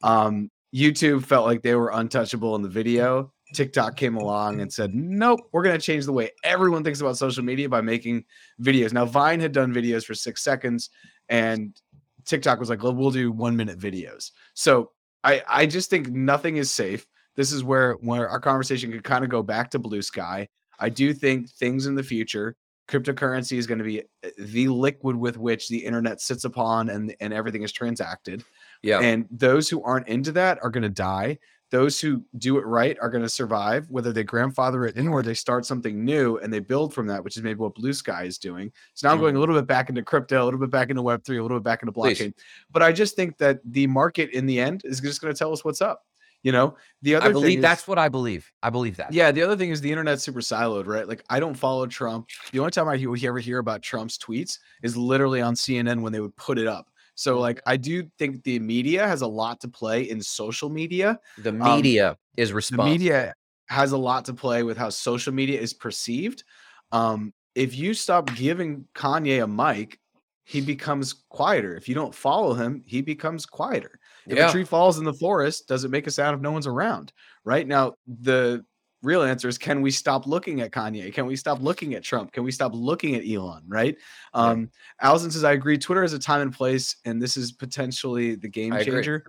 Um, 0.03 0.51
YouTube 0.75 1.25
felt 1.25 1.47
like 1.47 1.63
they 1.63 1.75
were 1.75 1.91
untouchable 1.91 2.57
in 2.57 2.63
the 2.63 2.69
video. 2.69 3.33
TikTok 3.55 3.97
came 3.97 4.17
along 4.17 4.61
and 4.61 4.73
said, 4.73 4.93
"Nope, 4.95 5.41
we're 5.53 5.63
going 5.63 5.79
to 5.79 5.85
change 5.85 6.05
the 6.05 6.13
way 6.13 6.31
everyone 6.43 6.83
thinks 6.83 7.01
about 7.01 7.17
social 7.17 7.45
media 7.45 7.69
by 7.69 7.81
making 7.81 8.25
videos." 8.61 8.93
Now, 8.93 9.05
Vine 9.05 9.39
had 9.39 9.53
done 9.53 9.73
videos 9.73 10.05
for 10.05 10.15
six 10.15 10.43
seconds, 10.43 10.91
and 11.29 11.81
TikTok 12.25 12.59
was 12.59 12.69
like, 12.69 12.83
well, 12.83 12.95
"We'll 12.95 13.13
do 13.13 13.31
one 13.31 13.57
minute 13.57 13.79
videos." 13.79 14.33
So 14.55 14.91
I 15.23 15.43
I 15.49 15.67
just 15.67 15.91
think 15.91 16.09
nothing 16.09 16.57
is 16.57 16.71
safe. 16.71 17.07
This 17.37 17.53
is 17.53 17.63
where 17.63 17.93
where 17.95 18.29
our 18.29 18.41
conversation 18.41 18.91
could 18.91 19.05
kind 19.05 19.23
of 19.25 19.31
go 19.31 19.43
back 19.43 19.71
to 19.71 19.79
blue 19.79 20.03
sky. 20.03 20.49
I 20.79 20.89
do 20.89 21.13
think 21.13 21.51
things 21.51 21.87
in 21.87 21.95
the 21.95 22.03
future, 22.03 22.57
cryptocurrency 22.89 23.57
is 23.57 23.67
going 23.67 23.79
to 23.79 23.85
be 23.85 24.03
uh, 24.03 24.29
the 24.39 24.69
liquid 24.69 25.17
with 25.17 25.37
which 25.37 25.69
the 25.69 25.79
internet 25.79 26.21
sits 26.21 26.45
upon 26.45 26.91
and 26.91 27.15
and 27.21 27.33
everything 27.33 27.63
is 27.63 27.73
transacted. 27.73 28.45
Yeah. 28.83 29.01
And 29.01 29.27
those 29.31 29.69
who 29.69 29.83
aren't 29.83 30.09
into 30.09 30.33
that 30.33 30.59
are 30.63 30.71
going 30.71 30.83
to 30.83 30.89
die. 30.89 31.39
Those 31.71 31.99
who 31.99 32.23
do 32.39 32.59
it 32.59 32.67
right 32.67 32.97
are 33.01 33.09
going 33.09 33.25
to 33.25 33.29
survive, 33.29 33.91
whether 33.91 34.13
they 34.13 34.23
grandfather 34.23 34.85
it 34.85 34.97
in 34.97 35.09
or 35.09 35.23
they 35.23 35.35
start 35.35 35.67
something 35.67 36.05
new 36.05 36.37
and 36.37 36.53
they 36.53 36.61
build 36.61 36.95
from 36.95 37.09
that, 37.09 37.25
which 37.25 37.37
is 37.37 37.43
maybe 37.43 37.59
what 37.59 37.75
Blue 37.75 37.93
Sky 37.93 38.25
is 38.25 38.39
doing. 38.39 38.71
So 38.93 39.09
now 39.09 39.15
I'm 39.15 39.19
going 39.19 39.35
a 39.35 39.41
little 39.41 39.57
bit 39.57 39.67
back 39.67 39.89
into 39.89 40.03
crypto, 40.03 40.41
a 40.41 40.45
little 40.45 40.61
bit 40.61 40.71
back 40.71 40.91
into 40.91 41.03
Web3, 41.03 41.39
a 41.39 41.43
little 41.43 41.59
bit 41.59 41.65
back 41.65 41.83
into 41.83 41.91
Please. 41.91 42.21
blockchain. 42.21 42.35
But 42.71 42.83
I 42.83 42.93
just 42.93 43.17
think 43.17 43.39
that 43.39 43.59
the 43.65 43.89
market 43.89 44.31
in 44.31 44.47
the 44.47 44.61
end 44.61 44.83
is 44.85 45.01
just 45.01 45.21
going 45.21 45.35
to 45.35 45.39
tell 45.39 45.53
us 45.53 45.65
what's 45.65 45.81
up. 45.81 46.05
You 46.45 46.53
know, 46.53 46.77
the 47.03 47.17
other 47.17 47.31
I 47.31 47.33
believe 47.33 47.47
thing 47.47 47.59
is- 47.59 47.63
that's 47.63 47.89
what 47.89 47.99
I 47.99 48.09
believe. 48.09 48.53
I 48.63 48.71
believe 48.71 48.97
that. 48.99 49.13
yeah, 49.13 49.33
the 49.33 49.43
other 49.43 49.57
thing 49.57 49.71
is 49.71 49.81
the 49.81 49.91
internet's 49.91 50.23
super 50.23 50.41
siloed, 50.41 50.87
right? 50.87 51.09
Like 51.09 51.25
I 51.29 51.41
don't 51.41 51.55
follow 51.55 51.87
Trump. 51.87 52.29
The 52.53 52.61
only 52.61 52.71
time 52.71 52.87
I 52.87 52.97
hear, 52.97 53.11
ever 53.29 53.39
hear 53.39 53.59
about 53.59 53.83
Trump's 53.83 54.19
tweets 54.19 54.59
is 54.83 54.97
literally 54.97 55.41
on 55.41 55.55
CNN 55.55 56.03
when 56.03 56.13
they 56.13 56.21
would 56.21 56.37
put 56.37 56.59
it 56.59 56.67
up. 56.67 56.91
So 57.15 57.41
like 57.41 57.63
I 57.67 57.77
do 57.77 58.09
think 58.19 58.45
the 58.45 58.59
media 58.59 59.09
has 59.09 59.23
a 59.23 59.27
lot 59.27 59.61
to 59.63 59.69
play 59.69 60.03
in 60.03 60.21
social 60.21 60.69
media. 60.69 61.19
The 61.39 61.53
media 61.53 62.19
is 62.37 62.51
The 62.51 62.77
media 62.85 63.35
has 63.69 63.93
a 63.93 63.99
lot 63.99 64.27
to 64.27 64.35
play 64.35 64.63
with 64.63 64.77
how 64.77 64.91
social 64.91 65.33
media 65.33 65.59
is 65.59 65.73
perceived. 65.73 66.45
Um, 66.93 67.33
if 67.55 67.75
you 67.75 67.95
stop 67.95 68.35
giving 68.35 68.87
Kanye 68.95 69.43
a 69.43 69.47
mic, 69.47 69.99
he 70.45 70.61
becomes 70.61 71.25
quieter. 71.31 71.75
If 71.75 71.89
you 71.89 71.95
don't 71.95 72.15
follow 72.15 72.53
him, 72.53 72.83
he 72.85 73.01
becomes 73.01 73.47
quieter. 73.47 73.99
If 74.27 74.37
Yeah. 74.37 74.49
a 74.49 74.53
tree 74.53 74.65
falls 74.65 74.99
in 74.99 75.05
the 75.05 75.15
forest, 75.15 75.69
does 75.69 75.85
it 75.85 75.91
make 75.91 76.07
a 76.07 76.11
sound 76.11 76.35
if 76.35 76.41
no 76.41 76.53
one's 76.53 76.67
around? 76.67 77.13
Right 77.45 77.67
now, 77.67 77.95
the 78.07 78.65
real 79.03 79.23
answer 79.23 79.49
is 79.49 79.59
can 79.59 79.83
we 79.83 79.91
stop 79.91 80.27
looking 80.27 80.63
at 80.63 80.71
Kanye? 80.71 81.13
Can 81.13 81.27
we 81.27 81.37
stop 81.37 81.61
looking 81.61 81.95
at 81.95 82.03
Trump? 82.03 82.33
Can 82.33 82.43
we 82.43 82.51
stop 82.51 82.73
looking 82.75 83.15
at 83.15 83.29
Elon? 83.29 83.63
Right? 83.69 83.97
Um, 84.33 84.71
Allison 85.01 85.31
says, 85.31 85.45
I 85.45 85.53
agree. 85.53 85.77
Twitter 85.77 86.03
is 86.03 86.15
a 86.15 86.19
time 86.19 86.41
and 86.41 86.53
place, 86.53 86.97
and 87.05 87.21
this 87.21 87.37
is 87.37 87.53
potentially 87.53 88.35
the 88.35 88.49
game 88.49 88.73
changer. 88.83 89.27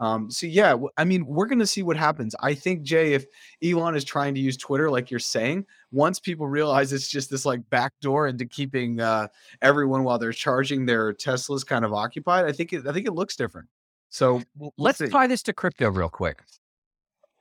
Um, 0.00 0.30
so 0.30 0.46
yeah, 0.46 0.76
I 0.96 1.04
mean, 1.04 1.26
we're 1.26 1.46
gonna 1.46 1.66
see 1.66 1.82
what 1.82 1.96
happens. 1.96 2.34
I 2.40 2.54
think 2.54 2.82
Jay, 2.82 3.12
if 3.12 3.26
Elon 3.62 3.94
is 3.96 4.04
trying 4.04 4.34
to 4.34 4.40
use 4.40 4.56
Twitter, 4.56 4.90
like 4.90 5.10
you're 5.10 5.20
saying, 5.20 5.66
once 5.92 6.18
people 6.18 6.48
realize 6.48 6.92
it's 6.92 7.08
just 7.08 7.30
this 7.30 7.44
like 7.44 7.60
backdoor 7.68 8.28
into 8.28 8.46
keeping 8.46 9.00
uh, 9.00 9.28
everyone 9.60 10.04
while 10.04 10.18
they're 10.18 10.32
charging 10.32 10.86
their 10.86 11.12
Teslas 11.12 11.66
kind 11.66 11.84
of 11.84 11.92
occupied, 11.92 12.46
I 12.46 12.52
think 12.52 12.72
it, 12.72 12.86
I 12.86 12.92
think 12.92 13.06
it 13.06 13.12
looks 13.12 13.36
different. 13.36 13.68
So 14.10 14.34
we'll- 14.34 14.44
we'll 14.56 14.72
Let's 14.78 14.98
see. 14.98 15.08
tie 15.08 15.26
this 15.26 15.42
to 15.44 15.52
crypto 15.52 15.90
real 15.90 16.08
quick. 16.08 16.42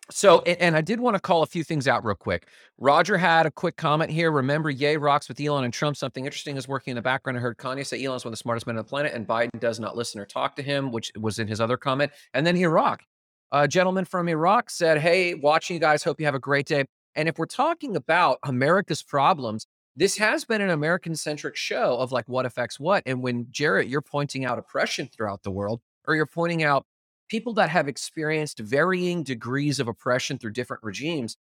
So, 0.10 0.40
and 0.44 0.78
I 0.78 0.80
did 0.82 1.02
want 1.02 1.16
to 1.16 1.20
call 1.20 1.44
a 1.44 1.46
few 1.46 1.66
things 1.66 1.86
out 1.86 2.06
real 2.06 2.16
quick. 2.16 2.48
Roger 2.78 3.18
had 3.18 3.46
a 3.46 3.52
quick 3.52 3.76
comment 3.76 4.10
here. 4.10 4.32
Remember, 4.32 4.70
Ye 4.70 4.96
rocks 4.96 5.28
with 5.28 5.38
Elon 5.42 5.66
and 5.66 5.74
Trump. 5.74 5.98
Something 5.98 6.24
interesting 6.26 6.56
is 6.56 6.66
working 6.66 6.92
in 6.92 6.96
the 6.96 7.02
background. 7.02 7.38
I 7.38 7.42
heard 7.42 7.58
Kanye 7.58 7.86
say 7.86 8.02
Elon's 8.06 8.24
one 8.24 8.30
of 8.30 8.34
the 8.34 8.38
smartest 8.42 8.66
men 8.68 8.78
on 8.78 8.84
the 8.86 8.88
planet, 8.90 9.12
and 9.14 9.28
Biden 9.28 9.60
does 9.60 9.82
not 9.82 9.98
listen 9.98 10.22
or 10.22 10.26
talk 10.26 10.56
to 10.56 10.62
him, 10.62 10.94
which 10.94 11.12
was 11.20 11.40
in 11.40 11.48
his 11.50 11.60
other 11.60 11.76
comment. 11.76 12.14
And 12.34 12.48
then 12.48 12.56
Iraq, 12.56 13.04
a 13.52 13.68
gentleman 13.68 14.06
from 14.06 14.30
Iraq 14.30 14.70
said, 14.70 15.00
"Hey, 15.00 15.34
watching 15.34 15.74
you 15.74 15.82
guys. 15.82 16.04
Hope 16.04 16.22
you 16.22 16.26
have 16.26 16.36
a 16.36 16.40
great 16.40 16.68
day." 16.68 16.86
And 17.16 17.28
if 17.28 17.38
we're 17.38 17.46
talking 17.46 17.98
about 17.98 18.38
America's 18.44 19.04
problems, 19.04 19.68
this 19.98 20.18
has 20.20 20.46
been 20.46 20.62
an 20.62 20.70
American-centric 20.70 21.58
show 21.58 21.98
of 21.98 22.14
like 22.14 22.30
what 22.30 22.46
affects 22.46 22.80
what. 22.80 23.04
And 23.06 23.22
when 23.22 23.48
Jarrett, 23.52 23.88
you're 23.90 24.02
pointing 24.02 24.46
out 24.46 24.58
oppression 24.58 25.10
throughout 25.14 25.44
the 25.44 25.52
world, 25.52 25.82
or 26.08 26.16
you're 26.16 26.26
pointing 26.26 26.64
out 26.64 26.86
people 27.30 27.54
that 27.54 27.70
have 27.70 27.88
experienced 27.88 28.60
varying 28.60 29.24
degrees 29.24 29.80
of 29.80 29.88
oppression 29.88 30.38
through 30.38 30.52
different 30.52 30.84
regimes, 30.84 31.38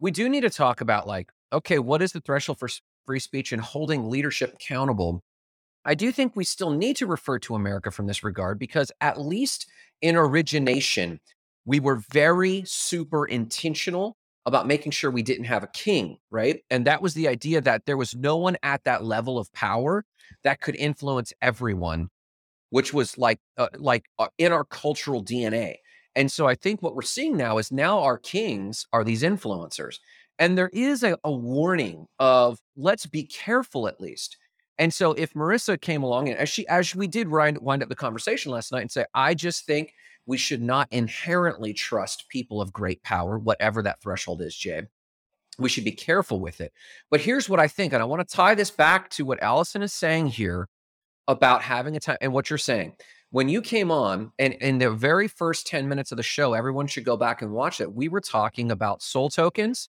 we 0.00 0.10
do 0.10 0.28
need 0.28 0.42
to 0.42 0.50
talk 0.50 0.80
about 0.80 1.06
like, 1.06 1.30
okay, 1.52 1.78
what 1.78 2.02
is 2.02 2.12
the 2.12 2.20
threshold 2.20 2.58
for 2.58 2.68
free 3.06 3.20
speech 3.20 3.52
and 3.52 3.62
holding 3.62 4.08
leadership 4.08 4.54
accountable? 4.54 5.22
I 5.84 5.94
do 5.94 6.10
think 6.10 6.34
we 6.34 6.44
still 6.44 6.70
need 6.70 6.96
to 6.96 7.06
refer 7.06 7.38
to 7.40 7.54
America 7.54 7.90
from 7.90 8.06
this 8.06 8.24
regard 8.24 8.58
because 8.58 8.90
at 9.00 9.20
least 9.20 9.70
in 10.02 10.16
origination, 10.16 11.20
we 11.64 11.80
were 11.80 12.02
very 12.12 12.64
super 12.66 13.26
intentional 13.26 14.16
about 14.46 14.66
making 14.66 14.92
sure 14.92 15.10
we 15.10 15.22
didn't 15.22 15.44
have 15.44 15.62
a 15.64 15.68
king, 15.68 16.18
right? 16.30 16.60
And 16.70 16.86
that 16.86 17.02
was 17.02 17.14
the 17.14 17.28
idea 17.28 17.60
that 17.60 17.84
there 17.86 17.96
was 17.96 18.14
no 18.14 18.36
one 18.36 18.56
at 18.62 18.84
that 18.84 19.04
level 19.04 19.38
of 19.38 19.52
power 19.52 20.04
that 20.44 20.60
could 20.60 20.76
influence 20.76 21.32
everyone 21.42 22.08
which 22.70 22.92
was 22.92 23.16
like 23.18 23.38
uh, 23.58 23.68
like 23.78 24.04
uh, 24.18 24.28
in 24.38 24.52
our 24.52 24.64
cultural 24.64 25.24
DNA. 25.24 25.76
And 26.14 26.32
so 26.32 26.46
I 26.46 26.54
think 26.54 26.82
what 26.82 26.94
we're 26.94 27.02
seeing 27.02 27.36
now 27.36 27.58
is 27.58 27.70
now 27.70 28.00
our 28.00 28.18
kings 28.18 28.86
are 28.92 29.04
these 29.04 29.22
influencers. 29.22 29.98
And 30.38 30.56
there 30.56 30.70
is 30.72 31.02
a, 31.02 31.18
a 31.24 31.30
warning 31.30 32.06
of 32.18 32.58
let's 32.76 33.06
be 33.06 33.24
careful 33.24 33.86
at 33.86 34.00
least. 34.00 34.38
And 34.78 34.92
so 34.92 35.12
if 35.12 35.32
Marissa 35.34 35.80
came 35.80 36.02
along 36.02 36.28
and 36.28 36.38
as 36.38 36.48
she 36.48 36.66
as 36.68 36.94
we 36.94 37.06
did 37.06 37.28
wind, 37.28 37.58
wind 37.58 37.82
up 37.82 37.88
the 37.88 37.94
conversation 37.94 38.52
last 38.52 38.72
night 38.72 38.82
and 38.82 38.90
say, 38.90 39.04
I 39.14 39.34
just 39.34 39.64
think 39.64 39.92
we 40.26 40.36
should 40.36 40.62
not 40.62 40.88
inherently 40.90 41.72
trust 41.72 42.28
people 42.28 42.60
of 42.60 42.72
great 42.72 43.02
power, 43.02 43.38
whatever 43.38 43.82
that 43.82 44.02
threshold 44.02 44.42
is, 44.42 44.56
Jay. 44.56 44.82
We 45.58 45.70
should 45.70 45.84
be 45.84 45.92
careful 45.92 46.40
with 46.40 46.60
it. 46.60 46.72
But 47.10 47.20
here's 47.20 47.48
what 47.48 47.60
I 47.60 47.68
think, 47.68 47.94
and 47.94 48.02
I 48.02 48.06
want 48.06 48.26
to 48.26 48.36
tie 48.36 48.54
this 48.54 48.70
back 48.70 49.08
to 49.10 49.24
what 49.24 49.42
Allison 49.42 49.80
is 49.80 49.94
saying 49.94 50.26
here 50.26 50.68
about 51.28 51.62
having 51.62 51.96
a 51.96 52.00
time 52.00 52.18
and 52.20 52.32
what 52.32 52.50
you're 52.50 52.58
saying. 52.58 52.94
When 53.30 53.48
you 53.48 53.60
came 53.60 53.90
on, 53.90 54.32
and 54.38 54.54
in 54.54 54.78
the 54.78 54.90
very 54.90 55.28
first 55.28 55.66
10 55.66 55.88
minutes 55.88 56.12
of 56.12 56.16
the 56.16 56.22
show, 56.22 56.54
everyone 56.54 56.86
should 56.86 57.04
go 57.04 57.16
back 57.16 57.42
and 57.42 57.52
watch 57.52 57.80
it. 57.80 57.92
We 57.92 58.08
were 58.08 58.20
talking 58.20 58.70
about 58.70 59.02
soul 59.02 59.28
tokens 59.28 59.88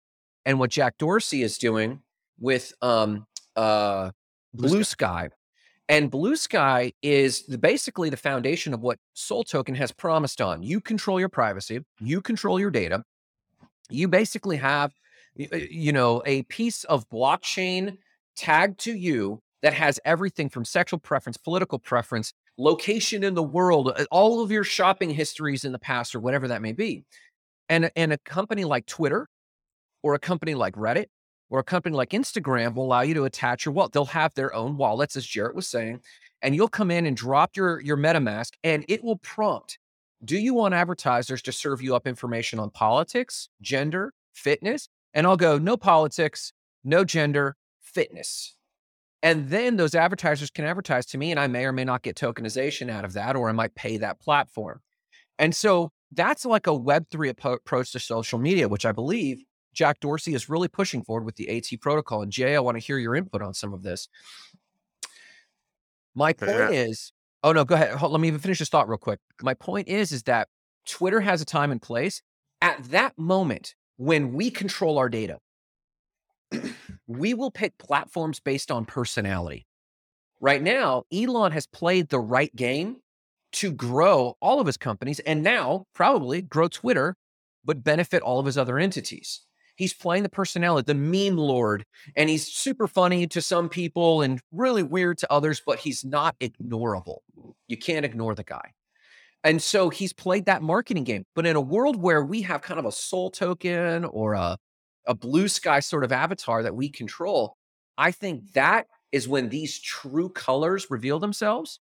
and 0.46 0.60
what 0.60 0.70
Jack 0.70 0.98
Dorsey 0.98 1.42
is 1.42 1.58
doing 1.58 2.02
with 2.40 2.74
um, 2.82 3.26
uh, 3.56 4.12
Blue 4.54 4.70
Blue 4.70 4.84
Sky. 4.84 5.30
And 5.88 6.10
Blue 6.10 6.36
Sky 6.36 6.94
is 7.02 7.44
the, 7.44 7.58
basically 7.58 8.10
the 8.10 8.18
foundation 8.18 8.74
of 8.74 8.82
what 8.82 9.00
Soul 9.14 9.44
Token 9.44 9.76
has 9.76 9.92
promised 9.92 10.42
on. 10.42 10.64
You 10.64 10.80
control 10.80 11.20
your 11.20 11.30
privacy, 11.30 11.82
you 12.00 12.22
control 12.22 12.60
your 12.60 12.72
data. 12.72 13.04
You 13.90 14.08
basically 14.08 14.58
have, 14.58 14.94
you 15.36 15.92
know, 15.92 16.22
a 16.26 16.44
piece 16.44 16.86
of 16.86 17.10
blockchain 17.10 17.98
tagged 18.38 18.80
to 18.82 18.94
you 18.94 19.42
that 19.62 19.74
has 19.74 20.00
everything 20.06 20.50
from 20.50 20.66
sexual 20.66 21.00
preference, 21.00 21.38
political 21.38 21.80
preference, 21.80 22.34
location 22.58 23.24
in 23.24 23.34
the 23.34 23.44
world, 23.44 23.94
uh, 23.96 24.06
all 24.12 24.42
of 24.42 24.52
your 24.52 24.64
shopping 24.64 25.10
histories 25.10 25.66
in 25.66 25.72
the 25.72 25.80
past, 25.80 26.16
or 26.16 26.20
whatever 26.20 26.48
that 26.48 26.62
may 26.62 26.74
be. 26.74 27.04
And, 27.70 27.92
and 27.96 28.12
a 28.12 28.18
company 28.20 28.66
like 28.66 28.86
Twitter 28.86 29.28
or 30.04 30.14
a 30.14 30.20
company 30.20 30.56
like 30.56 30.76
Reddit 30.76 31.06
or 31.50 31.60
a 31.60 31.64
company 31.64 31.96
like 31.96 32.10
Instagram 32.10 32.76
will 32.76 32.86
allow 32.86 33.02
you 33.02 33.14
to 33.14 33.26
attach 33.26 33.66
your 33.66 33.74
wallet. 33.74 33.92
They'll 33.92 34.06
have 34.06 34.34
their 34.34 34.54
own 34.54 34.78
wallets, 34.78 35.16
as 35.16 35.26
Jarrett 35.26 35.56
was 35.56 35.68
saying, 35.68 36.02
and 36.42 36.56
you'll 36.56 36.68
come 36.68 36.92
in 36.92 37.06
and 37.06 37.16
drop 37.16 37.56
your, 37.56 37.80
your 37.82 37.98
MetaMask 37.98 38.52
and 38.64 38.84
it 38.88 39.04
will 39.04 39.18
prompt 39.18 39.78
Do 40.24 40.38
you 40.38 40.54
want 40.54 40.74
advertisers 40.74 41.42
to 41.44 41.52
serve 41.52 41.82
you 41.82 41.96
up 41.96 42.08
information 42.08 42.60
on 42.60 42.70
politics, 42.72 43.50
gender, 43.62 44.14
fitness? 44.34 44.88
And 45.14 45.28
I'll 45.28 45.38
go, 45.38 45.58
No 45.58 45.78
politics, 45.78 46.54
no 46.84 47.04
gender, 47.04 47.56
fitness. 47.80 48.56
And 49.24 49.50
then 49.50 49.78
those 49.78 49.94
advertisers 49.94 50.50
can 50.50 50.66
advertise 50.66 51.06
to 51.08 51.18
me, 51.18 51.32
and 51.32 51.40
I 51.40 51.48
may 51.48 51.66
or 51.66 51.72
may 51.72 51.84
not 51.84 52.02
get 52.02 52.16
tokenization 52.16 52.90
out 52.90 53.06
of 53.06 53.14
that, 53.14 53.36
or 53.36 53.50
I 53.50 53.52
might 53.52 53.76
pay 53.76 53.98
that 53.98 54.20
platform. 54.20 54.82
And 55.38 55.56
so 55.56 55.92
that's 56.12 56.44
like 56.46 56.68
a 56.68 56.72
Web3 56.72 57.30
approach 57.30 57.92
to 57.92 58.00
social 58.00 58.40
media, 58.40 58.68
which 58.68 58.86
I 58.86 58.92
believe 58.92 59.44
Jack 59.74 60.00
Dorsey 60.00 60.34
is 60.34 60.50
really 60.50 60.68
pushing 60.68 61.04
forward 61.04 61.24
with 61.26 61.36
the 61.36 61.50
AT 61.50 61.80
protocol. 61.82 62.22
And 62.22 62.32
Jay, 62.32 62.56
I 62.56 62.60
want 62.60 62.78
to 62.78 62.84
hear 62.84 62.98
your 62.98 63.16
input 63.16 63.42
on 63.42 63.54
some 63.54 63.74
of 63.74 63.84
this. 63.84 64.10
My 66.16 66.34
point 66.34 66.52
Yeah. 66.52 66.70
is, 66.70 67.14
oh 67.44 67.54
no, 67.54 67.64
go 67.64 67.76
ahead. 67.76 67.96
Hold- 67.96 68.12
let 68.12 68.20
me 68.22 68.28
even 68.28 68.40
finish 68.40 68.60
this 68.60 68.70
thought 68.70 68.90
real 68.90 68.98
quick. 68.98 69.20
My 69.42 69.54
point 69.54 69.88
is, 69.88 70.12
is 70.12 70.24
that 70.24 70.50
Twitter 70.86 71.22
has 71.22 71.42
a 71.42 71.46
time 71.46 71.72
and 71.72 71.82
place. 71.82 72.22
At 72.62 72.84
that 72.86 73.18
moment, 73.18 73.76
when 73.98 74.34
we 74.34 74.52
control 74.52 74.98
our 74.98 75.10
data, 75.10 75.40
we 77.18 77.34
will 77.34 77.52
pick 77.52 77.78
platforms 77.78 78.40
based 78.40 78.72
on 78.72 78.86
personality. 78.86 79.66
Right 80.40 80.62
now, 80.62 81.04
Elon 81.14 81.52
has 81.52 81.68
played 81.68 82.10
the 82.10 82.20
right 82.20 82.56
game 82.56 82.98
to 83.54 83.72
grow 83.72 84.38
all 84.42 84.60
of 84.60 84.66
his 84.66 84.78
companies 84.78 85.20
and 85.20 85.44
now 85.44 85.86
probably 85.94 86.42
grow 86.42 86.68
Twitter, 86.68 87.16
but 87.64 87.84
benefit 87.84 88.24
all 88.24 88.40
of 88.40 88.46
his 88.46 88.58
other 88.58 88.80
entities. 88.80 89.42
He's 89.76 89.94
playing 89.94 90.24
the 90.24 90.30
personality, 90.30 90.86
the 90.86 90.96
meme 90.96 91.38
lord, 91.38 91.86
and 92.16 92.30
he's 92.30 92.48
super 92.48 92.88
funny 92.88 93.28
to 93.28 93.42
some 93.42 93.68
people 93.70 94.22
and 94.22 94.40
really 94.52 94.84
weird 94.84 95.18
to 95.20 95.32
others, 95.32 95.62
but 95.66 95.80
he's 95.80 96.06
not 96.06 96.36
ignorable. 96.40 97.20
You 97.68 97.78
can't 97.78 98.06
ignore 98.06 98.36
the 98.36 98.44
guy. 98.44 98.72
And 99.44 99.62
so 99.62 99.90
he's 99.90 100.14
played 100.14 100.46
that 100.46 100.62
marketing 100.62 101.04
game. 101.04 101.26
But 101.36 101.46
in 101.46 101.56
a 101.56 101.62
world 101.62 102.00
where 102.00 102.24
we 102.24 102.44
have 102.44 102.62
kind 102.62 102.80
of 102.80 102.86
a 102.86 102.92
soul 102.92 103.32
token 103.32 104.06
or 104.06 104.34
a, 104.34 104.58
a 105.08 105.16
blue 105.16 105.48
sky 105.48 105.80
sort 105.80 106.04
of 106.04 106.12
avatar 106.12 106.64
that 106.64 106.76
we 106.76 106.90
control, 106.90 107.58
I 107.98 108.12
think 108.12 108.54
that 108.54 108.88
is 109.12 109.28
when 109.28 109.50
these 109.50 109.80
true 109.80 110.30
colors 110.30 110.90
reveal 110.90 111.20
themselves 111.20 111.80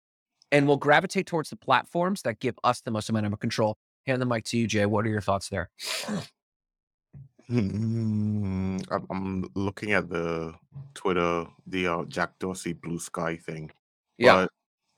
and 0.53 0.67
we'll 0.67 0.77
gravitate 0.77 1.27
towards 1.27 1.51
the 1.51 1.57
platforms 1.57 2.23
that 2.23 2.39
give 2.41 2.59
us 2.65 2.81
the 2.81 2.91
most 2.91 3.09
amount 3.09 3.27
of 3.27 3.39
control. 3.41 3.77
Hand 4.07 4.21
the 4.21 4.27
mic 4.27 4.45
to 4.45 4.59
you, 4.59 4.67
Jay. 4.67 4.87
What 4.87 5.07
are 5.07 5.09
your 5.09 5.23
thoughts 5.23 5.49
there? 5.49 5.71
Hmm, 7.49 8.79
I'm, 8.91 9.07
I'm 9.11 9.51
looking 9.55 9.93
at 9.93 10.09
the 10.09 10.55
Twitter, 10.95 11.47
the 11.67 11.87
uh, 11.87 12.05
Jack 12.05 12.39
Dorsey 12.39 12.73
Blue 12.73 12.99
Sky 12.99 13.37
thing. 13.37 13.71
Yeah, 14.19 14.47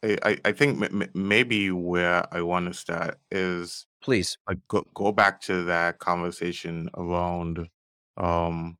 But 0.02 0.18
I, 0.24 0.30
I 0.30 0.38
I 0.46 0.52
think 0.52 0.82
m- 0.82 1.02
m- 1.02 1.10
maybe 1.14 1.70
where 1.70 2.24
I 2.32 2.42
want 2.42 2.66
to 2.66 2.74
start 2.74 3.18
is 3.30 3.86
please. 4.02 4.38
like 4.48 4.58
go, 4.68 4.84
go 4.94 5.10
back 5.10 5.40
to 5.42 5.64
that 5.64 5.98
conversation 5.98 6.88
around 6.96 7.68
um 8.16 8.78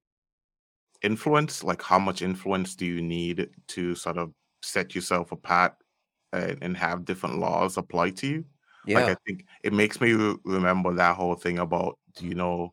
influence. 1.03 1.62
Like, 1.64 1.82
how 1.82 1.99
much 1.99 2.22
influence 2.22 2.74
do 2.74 2.87
you 2.87 3.03
need 3.03 3.51
to 3.68 3.95
sort 3.95 4.18
of 4.18 4.32
set 4.62 4.95
yourself 4.95 5.32
apart 5.32 5.74
and, 6.32 6.59
and 6.62 6.76
have 6.76 7.05
different 7.05 7.39
laws 7.39 7.76
apply 7.76 8.11
to 8.11 8.26
you? 8.26 8.45
Like, 8.93 9.09
Yeah. 9.09 9.09
I 9.09 9.16
think 9.26 9.47
it 9.62 9.72
makes 9.72 10.01
me 10.01 10.12
re- 10.12 10.37
remember 10.45 10.95
that 10.95 11.16
whole 11.16 11.34
thing 11.34 11.59
about, 11.59 11.99
you 12.20 12.34
know, 12.34 12.72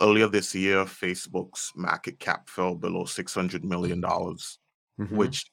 earlier 0.00 0.28
this 0.28 0.54
year, 0.54 0.84
Facebook's 0.84 1.72
market 1.76 2.18
cap 2.20 2.48
fell 2.48 2.74
below 2.74 3.04
six 3.04 3.34
hundred 3.34 3.64
million 3.64 4.00
dollars, 4.00 4.58
Mhm. 4.98 5.16
which 5.16 5.44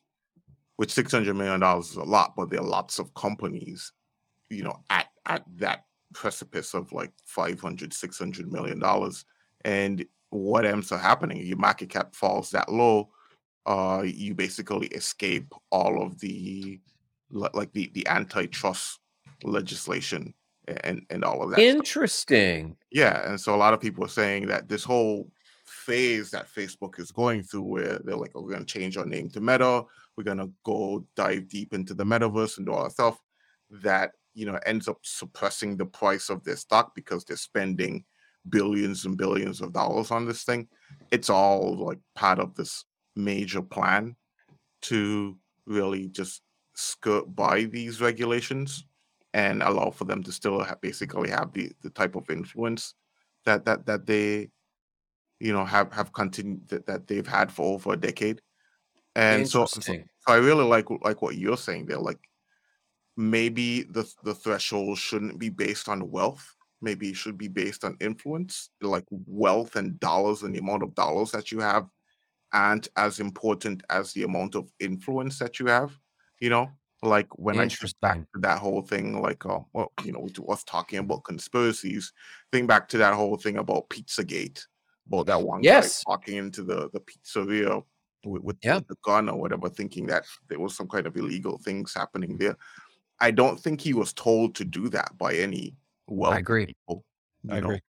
which 0.78 0.94
six 0.94 1.12
hundred 1.12 1.36
million 1.36 1.62
dollars 1.62 1.92
is 1.92 1.98
a 1.98 2.04
lot, 2.04 2.36
but 2.38 2.50
there 2.50 2.62
are 2.62 2.66
lots 2.68 3.00
of 3.00 3.14
companies, 3.16 3.94
you 4.50 4.64
know, 4.64 4.84
at 4.90 5.10
at 5.28 5.46
that 5.58 5.86
precipice 6.14 6.74
of 6.76 6.92
like 6.94 7.14
500 7.26 7.94
600 7.94 8.52
million 8.52 8.80
dollars 8.80 9.26
and 9.66 10.06
what 10.30 10.66
ends 10.66 10.92
up 10.92 11.00
happening 11.00 11.46
your 11.46 11.58
market 11.58 11.90
cap 11.90 12.14
falls 12.14 12.52
that 12.52 12.72
low 12.72 13.10
uh 13.66 14.04
you 14.06 14.34
basically 14.34 14.88
escape 14.88 15.54
all 15.72 16.02
of 16.02 16.20
the 16.20 16.80
like 17.32 17.72
the 17.74 17.90
the 17.94 18.06
antitrust 18.08 19.00
legislation 19.44 20.34
and 20.84 21.06
and 21.10 21.24
all 21.24 21.44
of 21.44 21.50
that 21.50 21.56
stuff. 21.56 21.66
Interesting. 21.66 22.76
Yeah, 22.92 23.30
and 23.30 23.40
so 23.40 23.56
a 23.56 23.58
lot 23.58 23.74
of 23.74 23.80
people 23.80 24.04
are 24.04 24.10
saying 24.10 24.48
that 24.48 24.68
this 24.68 24.84
whole 24.84 25.30
phase 25.66 26.32
that 26.32 26.54
Facebook 26.54 27.00
is 27.00 27.12
going 27.12 27.44
through, 27.44 27.64
where 27.64 28.00
they're 28.04 28.18
like, 28.18 28.32
oh, 28.36 28.42
we're 28.42 28.52
going 28.52 28.66
to 28.66 28.80
change 28.80 28.98
our 28.98 29.06
name 29.06 29.30
to 29.30 29.42
Meta, 29.42 29.84
we're 30.16 30.24
going 30.24 30.38
to 30.38 30.52
go 30.64 31.06
dive 31.16 31.48
deep 31.48 31.74
into 31.74 31.94
the 31.94 32.04
metaverse 32.04 32.58
and 32.58 32.66
do 32.66 32.74
all 32.74 32.84
that 32.84 32.92
stuff, 32.92 33.20
that 33.70 34.12
you 34.34 34.46
know 34.46 34.60
ends 34.66 34.88
up 34.88 35.00
suppressing 35.04 35.78
the 35.78 35.86
price 35.86 36.30
of 36.30 36.44
their 36.44 36.58
stock 36.58 36.94
because 36.96 37.24
they're 37.24 37.38
spending 37.38 38.04
billions 38.50 39.06
and 39.06 39.18
billions 39.18 39.62
of 39.62 39.74
dollars 39.74 40.12
on 40.12 40.26
this 40.26 40.44
thing. 40.44 40.68
It's 41.12 41.30
all 41.30 41.78
like 41.78 42.00
part 42.16 42.40
of 42.40 42.56
this 42.56 42.86
major 43.16 43.62
plan 43.62 44.16
to 44.84 45.38
really 45.66 46.08
just 46.08 46.42
skirt 46.76 47.36
by 47.36 47.64
these 47.64 48.00
regulations 48.00 48.86
and 49.34 49.62
allow 49.62 49.90
for 49.90 50.06
them 50.06 50.24
to 50.24 50.32
still 50.32 50.62
have, 50.64 50.80
basically 50.82 51.30
have 51.30 51.52
the 51.54 51.72
the 51.82 51.90
type 51.90 52.16
of 52.16 52.30
influence 52.30 52.94
that 53.46 53.66
that 53.66 53.86
that 53.86 54.06
they 54.06 54.50
you 55.40 55.54
know 55.54 55.66
have 55.66 55.92
have 55.92 56.14
continued 56.14 56.68
that, 56.70 56.86
that 56.86 57.08
they've 57.08 57.28
had 57.28 57.52
for 57.52 57.74
over 57.74 57.94
a 57.94 57.98
decade 57.98 58.42
and 59.16 59.48
so, 59.48 59.66
so 59.66 59.82
so 59.82 59.96
i 60.28 60.36
really 60.36 60.64
like 60.64 60.86
like 61.02 61.22
what 61.22 61.36
you're 61.36 61.58
saying 61.58 61.86
there 61.86 62.00
like 62.00 62.20
maybe 63.16 63.84
the 63.84 64.12
the 64.24 64.34
threshold 64.34 64.98
shouldn't 64.98 65.40
be 65.40 65.50
based 65.50 65.90
on 65.90 66.10
wealth 66.12 66.56
maybe 66.82 67.10
it 67.10 67.16
should 67.16 67.38
be 67.38 67.48
based 67.48 67.84
on 67.84 67.98
influence 68.00 68.70
like 68.82 69.06
wealth 69.10 69.76
and 69.76 70.00
dollars 70.00 70.44
and 70.44 70.54
the 70.56 70.60
amount 70.60 70.84
of 70.84 70.94
dollars 70.96 71.32
that 71.32 71.52
you 71.52 71.60
have 71.60 71.88
aren't 72.54 72.88
as 72.96 73.20
important 73.20 73.84
as 73.90 74.14
the 74.14 74.24
amount 74.24 74.56
of 74.56 74.72
influence 74.80 75.40
that 75.40 75.60
you 75.60 75.66
have 75.66 75.98
you 76.40 76.50
know 76.50 76.70
like 77.04 77.28
when 77.38 77.60
i 77.60 77.68
think 77.68 77.92
back 78.02 78.18
to 78.34 78.40
that 78.40 78.58
whole 78.60 78.82
thing 78.82 79.22
like 79.22 79.46
uh, 79.46 79.60
well 79.74 79.92
you 80.04 80.12
know 80.12 80.28
to 80.30 80.46
us 80.48 80.64
talking 80.64 81.00
about 81.00 81.24
conspiracies 81.24 82.14
think 82.52 82.68
back 82.68 82.88
to 82.88 82.98
that 82.98 83.14
whole 83.14 83.38
thing 83.38 83.58
about 83.58 83.90
pizzagate 83.90 84.62
about 85.08 85.26
that 85.26 85.42
one 85.42 85.62
Yes. 85.64 86.04
guy 86.04 86.12
walking 86.12 86.38
into 86.38 86.64
the 86.64 86.90
the 86.94 87.00
pizzeria 87.02 87.84
with, 88.26 88.42
with, 88.44 88.58
Yeah. 88.64 88.76
with 88.76 88.88
the 88.88 88.96
gun 89.04 89.30
or 89.30 89.40
whatever 89.40 89.70
thinking 89.70 90.06
that 90.08 90.26
there 90.48 90.60
was 90.60 90.76
some 90.76 90.88
kind 90.88 91.06
of 91.06 91.16
illegal 91.18 91.58
things 91.60 91.94
happening 91.94 92.38
there 92.38 92.56
i 93.20 93.30
don't 93.32 93.60
think 93.60 93.82
he 93.82 93.94
was 93.94 94.14
told 94.14 94.56
to 94.56 94.66
do 94.66 94.90
that 94.90 95.18
by 95.18 95.34
any 95.36 95.76
wealthy 96.08 96.40
agree. 96.40 96.66
people 96.66 97.04
you 97.44 97.54
I 97.54 97.60
know 97.60 97.68
agree. 97.68 97.82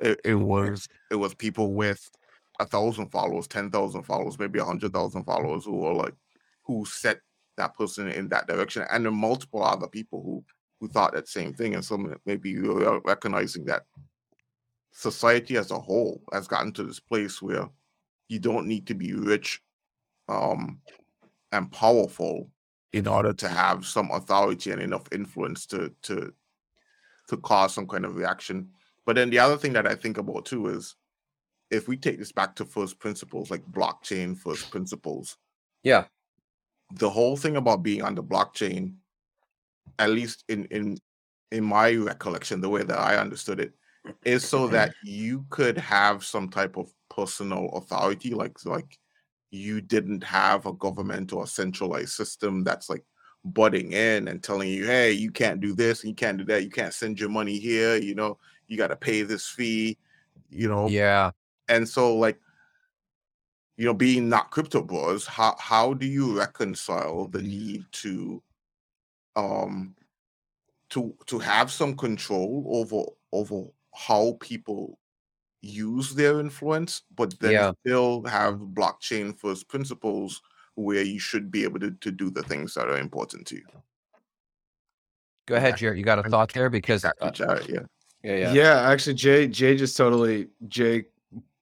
it, 0.00 0.20
it 0.24 0.34
was 0.34 0.88
it 1.10 1.16
was 1.16 1.34
people 1.34 1.74
with 1.74 2.08
a 2.60 2.66
thousand 2.66 3.08
followers, 3.08 3.48
ten 3.48 3.70
thousand 3.70 4.02
followers, 4.02 4.38
maybe 4.38 4.58
a 4.58 4.64
hundred 4.64 4.92
thousand 4.92 5.24
followers 5.24 5.64
who 5.64 5.76
were 5.76 5.94
like 5.94 6.14
who 6.64 6.84
set 6.84 7.20
that 7.56 7.74
person 7.74 8.08
in 8.08 8.28
that 8.28 8.46
direction, 8.46 8.84
and 8.90 9.04
then 9.04 9.14
multiple 9.14 9.62
other 9.62 9.88
people 9.88 10.22
who 10.22 10.44
who 10.80 10.88
thought 10.88 11.12
that 11.12 11.28
same 11.28 11.52
thing, 11.52 11.74
and 11.74 11.84
so 11.84 11.98
maybe 12.26 12.50
you're 12.50 13.00
recognizing 13.00 13.64
that 13.64 13.82
society 14.92 15.56
as 15.56 15.70
a 15.70 15.78
whole 15.78 16.22
has 16.32 16.48
gotten 16.48 16.72
to 16.72 16.82
this 16.82 17.00
place 17.00 17.40
where 17.40 17.68
you 18.28 18.38
don't 18.38 18.66
need 18.66 18.86
to 18.86 18.94
be 18.94 19.12
rich 19.14 19.60
um 20.28 20.80
and 21.52 21.70
powerful 21.72 22.50
in 22.92 23.06
order 23.06 23.32
to 23.32 23.48
have 23.48 23.86
some 23.86 24.10
authority 24.10 24.70
and 24.72 24.82
enough 24.82 25.04
influence 25.12 25.64
to 25.66 25.92
to 26.02 26.32
to 27.30 27.36
cause 27.38 27.74
some 27.74 27.86
kind 27.86 28.04
of 28.04 28.16
reaction 28.16 28.68
but 29.06 29.16
then 29.16 29.30
the 29.30 29.38
other 29.38 29.56
thing 29.56 29.72
that 29.72 29.86
I 29.86 29.94
think 29.94 30.18
about 30.18 30.44
too 30.44 30.68
is 30.68 30.94
if 31.70 31.88
we 31.88 31.96
take 31.96 32.18
this 32.18 32.32
back 32.32 32.54
to 32.56 32.64
first 32.64 32.98
principles, 32.98 33.50
like 33.50 33.64
blockchain 33.72 34.36
first 34.36 34.70
principles, 34.70 35.36
Yeah. 35.82 36.04
the 36.92 37.10
whole 37.10 37.36
thing 37.36 37.56
about 37.56 37.82
being 37.82 38.02
on 38.02 38.14
the 38.14 38.22
blockchain, 38.22 38.96
at 39.98 40.10
least 40.10 40.44
in 40.48 40.66
in 40.66 40.98
in 41.50 41.64
my 41.64 41.94
recollection, 41.94 42.60
the 42.60 42.68
way 42.68 42.82
that 42.82 42.98
I 42.98 43.16
understood 43.16 43.60
it, 43.60 43.74
is 44.24 44.46
so 44.48 44.68
that 44.68 44.94
you 45.04 45.44
could 45.50 45.78
have 45.78 46.24
some 46.24 46.48
type 46.48 46.76
of 46.76 46.92
personal 47.08 47.68
authority, 47.70 48.34
like 48.34 48.64
like 48.64 48.98
you 49.50 49.80
didn't 49.80 50.22
have 50.22 50.66
a 50.66 50.72
government 50.72 51.32
or 51.32 51.44
a 51.44 51.48
centralized 51.48 52.12
system 52.12 52.62
that's 52.62 52.88
like 52.88 53.04
butting 53.44 53.92
in 53.92 54.28
and 54.28 54.42
telling 54.42 54.68
you, 54.68 54.86
hey, 54.86 55.12
you 55.12 55.30
can't 55.30 55.60
do 55.60 55.74
this, 55.74 56.04
you 56.04 56.14
can't 56.14 56.38
do 56.38 56.44
that, 56.44 56.64
you 56.64 56.70
can't 56.70 56.94
send 56.94 57.18
your 57.18 57.30
money 57.30 57.58
here, 57.58 57.96
you 57.96 58.14
know, 58.14 58.38
you 58.68 58.76
got 58.76 58.88
to 58.88 58.96
pay 58.96 59.22
this 59.22 59.48
fee, 59.48 59.98
you 60.50 60.68
know, 60.68 60.88
Yeah. 60.88 61.32
and 61.68 61.88
so 61.88 62.16
like 62.16 62.38
you 63.76 63.86
know 63.86 63.94
being 63.94 64.28
not 64.28 64.50
crypto 64.50 64.82
bros 64.82 65.26
how 65.26 65.56
how 65.58 65.94
do 65.94 66.06
you 66.06 66.36
reconcile 66.36 67.28
the 67.28 67.40
need 67.40 67.84
to 67.92 68.42
um 69.36 69.94
to 70.90 71.16
to 71.26 71.38
have 71.38 71.70
some 71.70 71.96
control 71.96 72.64
over 72.68 73.04
over 73.32 73.68
how 73.94 74.36
people 74.40 74.98
use 75.62 76.14
their 76.14 76.40
influence 76.40 77.02
but 77.16 77.38
then 77.40 77.52
Yeah. 77.52 77.72
still 77.86 78.22
have 78.24 78.56
blockchain 78.56 79.38
first 79.38 79.68
principles 79.68 80.42
where 80.74 81.02
you 81.02 81.18
should 81.18 81.50
be 81.50 81.64
able 81.64 81.80
to, 81.80 81.90
to 81.90 82.10
do 82.10 82.30
the 82.30 82.42
things 82.42 82.74
that 82.74 82.88
are 82.88 82.98
important 82.98 83.46
to 83.46 83.56
you 83.56 83.66
Go 85.46 85.56
ahead, 85.56 85.76
Jarrett. 85.78 85.98
You 85.98 86.04
got 86.04 86.24
a 86.24 86.28
thought 86.28 86.52
there 86.52 86.70
because 86.70 87.04
Exactly, 87.04 87.28
uh, 87.28 87.30
Jarrett, 87.32 87.68
yeah 87.68 87.80
yeah, 88.22 88.52
Yeah. 88.52 88.88
actually, 88.88 89.14
Jay 89.14 89.48
Jay 89.48 89.76
just 89.76 89.96
totally 89.96 90.48
Jay 90.68 91.04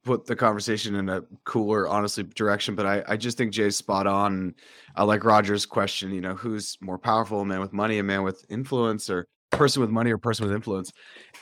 put 0.05 0.27
the 0.27 0.37
conversation 0.37 0.95
in 0.95 1.09
a 1.09 1.23
cooler, 1.45 1.89
honestly, 1.89 2.25
direction. 2.25 2.75
But 2.75 2.87
I 2.87 3.05
I 3.09 3.17
just 3.17 3.39
think 3.39 3.53
Jay's 3.53 3.77
spot 3.77 4.07
on. 4.07 4.55
I 4.97 5.05
like 5.05 5.25
Roger's 5.25 5.67
question. 5.67 6.13
You 6.13 6.21
know, 6.21 6.35
who's 6.35 6.77
more 6.81 6.99
powerful, 6.99 7.41
a 7.41 7.45
man 7.45 7.61
with 7.61 7.73
money, 7.73 7.99
a 7.99 8.03
man 8.03 8.23
with 8.23 8.45
influence, 8.49 9.09
or 9.09 9.27
person 9.51 9.81
with 9.81 9.91
money 9.91 10.13
or 10.13 10.19
person 10.19 10.47
with 10.47 10.55
influence? 10.55 10.93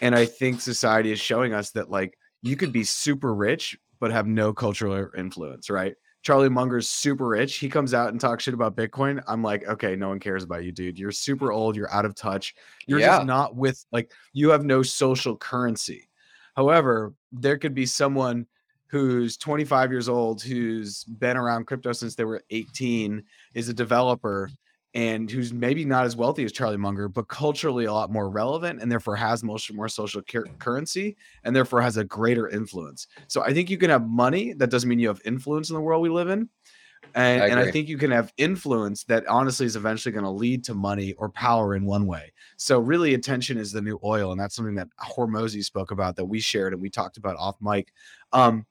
And 0.01 0.15
I 0.15 0.27
think 0.27 0.61
society 0.61 1.13
is 1.13 1.21
showing 1.21 1.55
us 1.55 1.71
that 1.73 1.91
like 1.91 2.19
you 2.43 2.57
could 2.57 2.73
be 2.73 2.85
super 2.85 3.35
rich 3.35 3.79
but 3.99 4.13
have 4.13 4.27
no 4.27 4.53
cultural 4.53 5.09
influence, 5.17 5.71
right? 5.71 5.95
Charlie 6.27 6.49
Munger's 6.49 6.91
super 6.91 7.29
rich. 7.29 7.55
He 7.59 7.69
comes 7.69 7.95
out 7.95 8.09
and 8.09 8.21
talks 8.21 8.43
shit 8.43 8.53
about 8.53 8.75
Bitcoin. 8.75 9.23
I'm 9.29 9.45
like, 9.45 9.65
okay, 9.69 9.95
no 9.95 10.09
one 10.09 10.19
cares 10.19 10.43
about 10.43 10.65
you, 10.65 10.73
dude. 10.73 10.99
You're 10.99 11.13
super 11.13 11.53
old. 11.53 11.77
You're 11.77 11.93
out 11.95 12.05
of 12.05 12.17
touch. 12.17 12.53
You're 12.89 12.99
Yeah. 12.99 13.19
just 13.19 13.27
not 13.27 13.55
with 13.55 13.87
like 13.93 14.11
you 14.33 14.51
have 14.51 14.65
no 14.65 14.83
social 14.83 15.37
currency. 15.37 16.09
However, 16.57 17.15
there 17.31 17.57
could 17.57 17.75
be 17.75 17.87
someone 17.87 18.45
who's 18.89 19.37
25 19.37 19.93
years 19.93 20.09
old 20.09 20.43
who's 20.43 21.05
been 21.05 21.37
around 21.37 21.69
crypto 21.69 21.93
since 21.93 22.17
they 22.17 22.25
were 22.25 22.43
18, 22.51 23.23
is 23.55 23.69
a 23.69 23.73
developer, 23.75 24.51
and 24.97 25.31
who's 25.31 25.53
maybe 25.53 25.85
not 25.85 26.07
as 26.07 26.17
wealthy 26.17 26.43
as 26.43 26.53
Charlie 26.53 26.79
Munger, 26.79 27.07
but 27.07 27.29
culturally 27.29 27.85
a 27.85 27.93
lot 27.93 28.11
more 28.11 28.31
relevant 28.31 28.81
and 28.81 28.91
therefore 28.91 29.15
has 29.15 29.45
most 29.45 29.71
more 29.75 29.91
social 29.91 30.23
cur- 30.23 30.49
currency 30.59 31.19
and 31.45 31.55
therefore 31.55 31.83
has 31.83 31.99
a 31.99 32.05
greater 32.05 32.49
influence. 32.49 33.07
So 33.29 33.43
I 33.43 33.53
think 33.53 33.69
you 33.69 33.77
can 33.77 33.91
have 33.91 34.09
money. 34.09 34.55
That 34.55 34.71
doesn't 34.71 34.89
mean 34.89 34.99
you 34.99 35.09
have 35.09 35.21
influence 35.27 35.69
in 35.69 35.75
the 35.75 35.83
world 35.83 36.01
we 36.01 36.09
live 36.09 36.31
in. 36.31 36.49
And 37.15 37.43
I 37.43 37.47
and 37.49 37.61
I 37.61 37.71
think 37.71 37.89
you 37.89 37.99
can 37.99 38.11
have 38.11 38.33
influence 38.39 39.05
that 39.05 39.27
honestly 39.27 39.67
is 39.67 39.77
eventually 39.77 40.13
going 40.13 40.25
to 40.25 40.31
lead 40.31 40.65
to 40.65 40.75
money 40.75 41.13
or 41.15 41.29
power 41.29 41.75
in 41.75 41.85
one 41.85 42.07
way. 42.07 42.33
So 42.57 42.79
really 42.79 43.13
attention 43.13 43.59
is 43.59 43.73
the 43.73 43.83
new 43.83 44.01
oil. 44.03 44.33
And 44.33 44.41
that's 44.41 44.57
something 44.57 44.75
that 44.77 44.89
Hormozi 44.99 45.63
spoke 45.63 45.91
about 45.91 46.17
that 46.17 46.25
we 46.25 46.41
shared 46.41 46.73
and 46.73 46.81
we 46.81 46.89
talked 46.89 47.19
about 47.19 47.37
off 47.37 47.57
mic. 47.61 47.93
Um, 48.33 48.65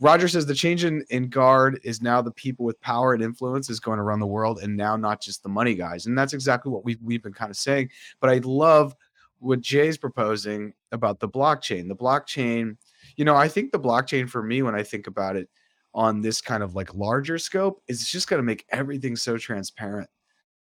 Roger 0.00 0.28
says 0.28 0.46
the 0.46 0.54
change 0.54 0.84
in, 0.84 1.04
in 1.10 1.28
guard 1.28 1.80
is 1.82 2.00
now 2.00 2.22
the 2.22 2.30
people 2.30 2.64
with 2.64 2.80
power 2.80 3.14
and 3.14 3.22
influence 3.22 3.68
is 3.68 3.80
going 3.80 3.96
to 3.96 4.04
run 4.04 4.20
the 4.20 4.26
world 4.26 4.60
and 4.62 4.76
now 4.76 4.96
not 4.96 5.20
just 5.20 5.42
the 5.42 5.48
money 5.48 5.74
guys. 5.74 6.06
And 6.06 6.16
that's 6.16 6.32
exactly 6.32 6.70
what 6.70 6.84
we've, 6.84 7.00
we've 7.02 7.22
been 7.22 7.32
kind 7.32 7.50
of 7.50 7.56
saying. 7.56 7.90
But 8.20 8.30
I 8.30 8.40
love 8.44 8.94
what 9.40 9.60
Jay's 9.60 9.98
proposing 9.98 10.72
about 10.92 11.18
the 11.18 11.28
blockchain. 11.28 11.88
The 11.88 11.96
blockchain, 11.96 12.76
you 13.16 13.24
know, 13.24 13.34
I 13.34 13.48
think 13.48 13.72
the 13.72 13.80
blockchain 13.80 14.28
for 14.28 14.42
me, 14.42 14.62
when 14.62 14.74
I 14.74 14.82
think 14.84 15.08
about 15.08 15.36
it 15.36 15.48
on 15.94 16.20
this 16.20 16.40
kind 16.40 16.62
of 16.62 16.76
like 16.76 16.94
larger 16.94 17.38
scope, 17.38 17.82
is 17.88 18.08
just 18.08 18.28
going 18.28 18.38
to 18.38 18.44
make 18.46 18.66
everything 18.70 19.16
so 19.16 19.36
transparent. 19.36 20.08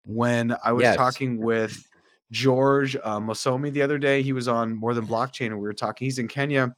When 0.05 0.57
I 0.65 0.73
was 0.73 0.85
Yes. 0.85 0.97
talking 0.97 1.39
with 1.39 1.87
George 2.31 2.97
uh, 2.97 3.21
Mosomi 3.21 3.73
the 3.73 3.83
other 3.83 3.99
day, 3.99 4.23
he 4.23 4.33
was 4.33 4.49
on 4.49 4.75
More 4.75 4.95
Than 4.95 5.07
Blockchain 5.07 5.47
and 5.47 5.57
we 5.57 5.67
were 5.67 5.75
talking, 5.75 6.07
he's 6.07 6.19
in 6.19 6.29
Kenya. 6.29 6.75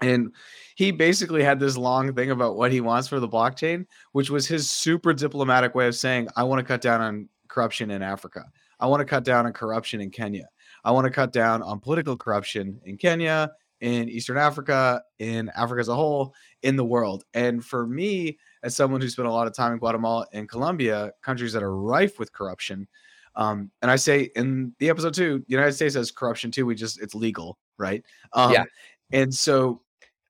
And 0.00 0.32
he 0.76 0.90
basically 0.90 1.42
had 1.42 1.58
this 1.58 1.76
long 1.76 2.14
thing 2.14 2.30
about 2.30 2.56
what 2.56 2.70
he 2.70 2.80
wants 2.80 3.08
for 3.08 3.18
the 3.18 3.28
blockchain, 3.28 3.84
which 4.12 4.30
was 4.30 4.46
his 4.46 4.70
super 4.70 5.12
diplomatic 5.12 5.74
way 5.74 5.88
of 5.88 5.96
saying, 5.96 6.28
I 6.36 6.44
want 6.44 6.60
to 6.60 6.64
cut 6.64 6.80
down 6.80 7.00
on 7.00 7.28
corruption 7.48 7.90
in 7.90 8.02
Africa. 8.02 8.44
I 8.78 8.86
want 8.86 9.00
to 9.00 9.04
cut 9.04 9.24
down 9.24 9.46
on 9.46 9.52
corruption 9.52 10.00
in 10.00 10.10
Kenya. 10.10 10.48
I 10.84 10.92
want 10.92 11.06
to 11.06 11.10
cut 11.10 11.32
down 11.32 11.62
on 11.62 11.80
political 11.80 12.16
corruption 12.16 12.80
in 12.84 12.96
Kenya, 12.96 13.50
in 13.80 14.08
Eastern 14.08 14.38
Africa, 14.38 15.02
in 15.18 15.50
Africa 15.56 15.80
as 15.80 15.88
a 15.88 15.94
whole, 15.94 16.32
in 16.62 16.76
the 16.76 16.84
world. 16.84 17.24
And 17.34 17.64
for 17.64 17.86
me, 17.86 18.38
as 18.62 18.76
someone 18.76 19.00
who 19.00 19.08
spent 19.08 19.28
a 19.28 19.32
lot 19.32 19.46
of 19.48 19.54
time 19.54 19.72
in 19.72 19.78
Guatemala 19.78 20.26
and 20.32 20.48
Colombia, 20.48 21.12
countries 21.22 21.52
that 21.52 21.62
are 21.62 21.76
rife 21.76 22.18
with 22.18 22.32
corruption, 22.32 22.86
um, 23.34 23.70
and 23.82 23.90
I 23.90 23.96
say 23.96 24.30
in 24.34 24.74
the 24.78 24.90
episode 24.90 25.14
two, 25.14 25.38
the 25.38 25.52
United 25.52 25.72
States 25.72 25.94
has 25.94 26.10
corruption 26.10 26.50
too. 26.50 26.66
We 26.66 26.74
just 26.74 27.00
it's 27.00 27.14
legal, 27.14 27.58
right? 27.78 28.04
Um, 28.32 28.52
Yeah. 28.52 28.64
And 29.12 29.32
so 29.32 29.80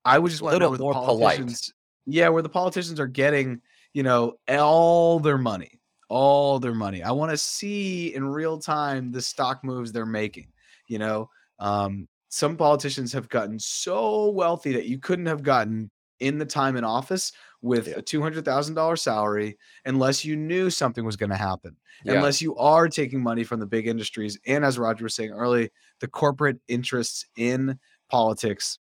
I 0.08 0.18
would 0.18 0.30
just 0.30 0.42
A 0.42 0.44
want 0.44 0.54
to 0.54 0.58
know 0.60 0.68
little 0.68 0.70
where 0.70 0.78
the 0.78 0.84
more 0.84 0.94
polite. 0.94 1.36
politicians, 1.38 1.72
yeah, 2.06 2.28
where 2.28 2.42
the 2.42 2.48
politicians 2.48 2.98
are 3.00 3.06
getting, 3.06 3.60
you 3.92 4.02
know, 4.02 4.34
all 4.48 5.20
their 5.20 5.38
money, 5.38 5.80
all 6.08 6.58
their 6.58 6.74
money. 6.74 7.02
I 7.02 7.10
want 7.12 7.30
to 7.30 7.36
see 7.38 8.14
in 8.14 8.24
real 8.28 8.58
time 8.58 9.12
the 9.12 9.22
stock 9.22 9.64
moves 9.64 9.92
they're 9.92 10.06
making. 10.06 10.52
You 10.88 10.98
know, 10.98 11.30
um, 11.58 12.08
some 12.28 12.56
politicians 12.56 13.12
have 13.12 13.28
gotten 13.28 13.58
so 13.58 14.30
wealthy 14.30 14.72
that 14.72 14.86
you 14.86 14.98
couldn't 14.98 15.26
have 15.26 15.42
gotten 15.42 15.90
in 16.20 16.38
the 16.38 16.46
time 16.46 16.76
in 16.76 16.84
office 16.84 17.32
with 17.62 17.88
Yeah. 17.88 17.94
a 17.98 18.02
two 18.02 18.20
hundred 18.22 18.44
thousand 18.44 18.74
dollar 18.74 18.96
salary 18.96 19.56
unless 19.84 20.24
you 20.24 20.36
knew 20.36 20.70
something 20.70 21.04
was 21.04 21.16
going 21.16 21.30
to 21.30 21.36
happen 21.36 21.76
Yeah. 22.04 22.14
unless 22.14 22.40
you 22.42 22.56
are 22.56 22.88
taking 22.88 23.22
money 23.22 23.44
from 23.44 23.60
the 23.60 23.66
big 23.66 23.86
industries 23.86 24.38
and 24.46 24.64
as 24.64 24.78
roger 24.78 25.04
was 25.04 25.14
saying 25.14 25.30
early 25.30 25.70
the 26.00 26.08
corporate 26.08 26.58
interests 26.68 27.24
in 27.36 27.78
politics 28.10 28.78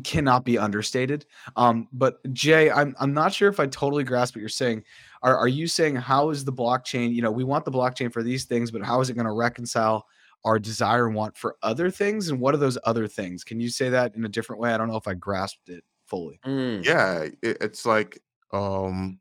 cannot 0.00 0.44
be 0.44 0.58
understated. 0.58 1.26
Um 1.56 1.88
but 1.92 2.18
jay 2.32 2.70
i'm 2.70 2.94
i'm 2.98 3.12
not 3.12 3.32
sure 3.32 3.48
if 3.48 3.60
i 3.60 3.66
totally 3.66 4.04
grasp 4.04 4.34
what 4.34 4.40
you're 4.40 4.48
saying. 4.48 4.84
Are, 5.22 5.36
are 5.36 5.48
you 5.48 5.66
saying 5.66 5.96
how 5.96 6.30
is 6.30 6.44
the 6.44 6.52
blockchain 6.52 7.14
you 7.14 7.22
know 7.22 7.30
we 7.30 7.44
want 7.44 7.64
the 7.64 7.70
blockchain 7.70 8.12
for 8.12 8.22
these 8.22 8.44
things 8.44 8.70
but 8.70 8.82
how 8.82 9.00
is 9.00 9.10
it 9.10 9.14
going 9.14 9.26
to 9.26 9.32
reconcile 9.32 10.06
our 10.44 10.58
desire 10.58 11.06
and 11.06 11.14
want 11.14 11.36
for 11.36 11.56
other 11.62 11.90
things? 11.90 12.28
And 12.28 12.40
what 12.40 12.54
are 12.54 12.58
those 12.58 12.78
other 12.84 13.06
things? 13.06 13.44
Can 13.44 13.60
you 13.60 13.68
say 13.68 13.88
that 13.90 14.16
in 14.16 14.24
a 14.24 14.28
different 14.28 14.60
way? 14.60 14.74
I 14.74 14.76
don't 14.76 14.88
know 14.88 14.96
if 14.96 15.06
i 15.06 15.14
grasped 15.14 15.68
it 15.68 15.84
fully. 16.06 16.38
Mm. 16.44 16.84
yeah 16.84 17.22
it, 17.42 17.56
it's 17.60 17.86
like 17.86 18.20
um 18.52 19.18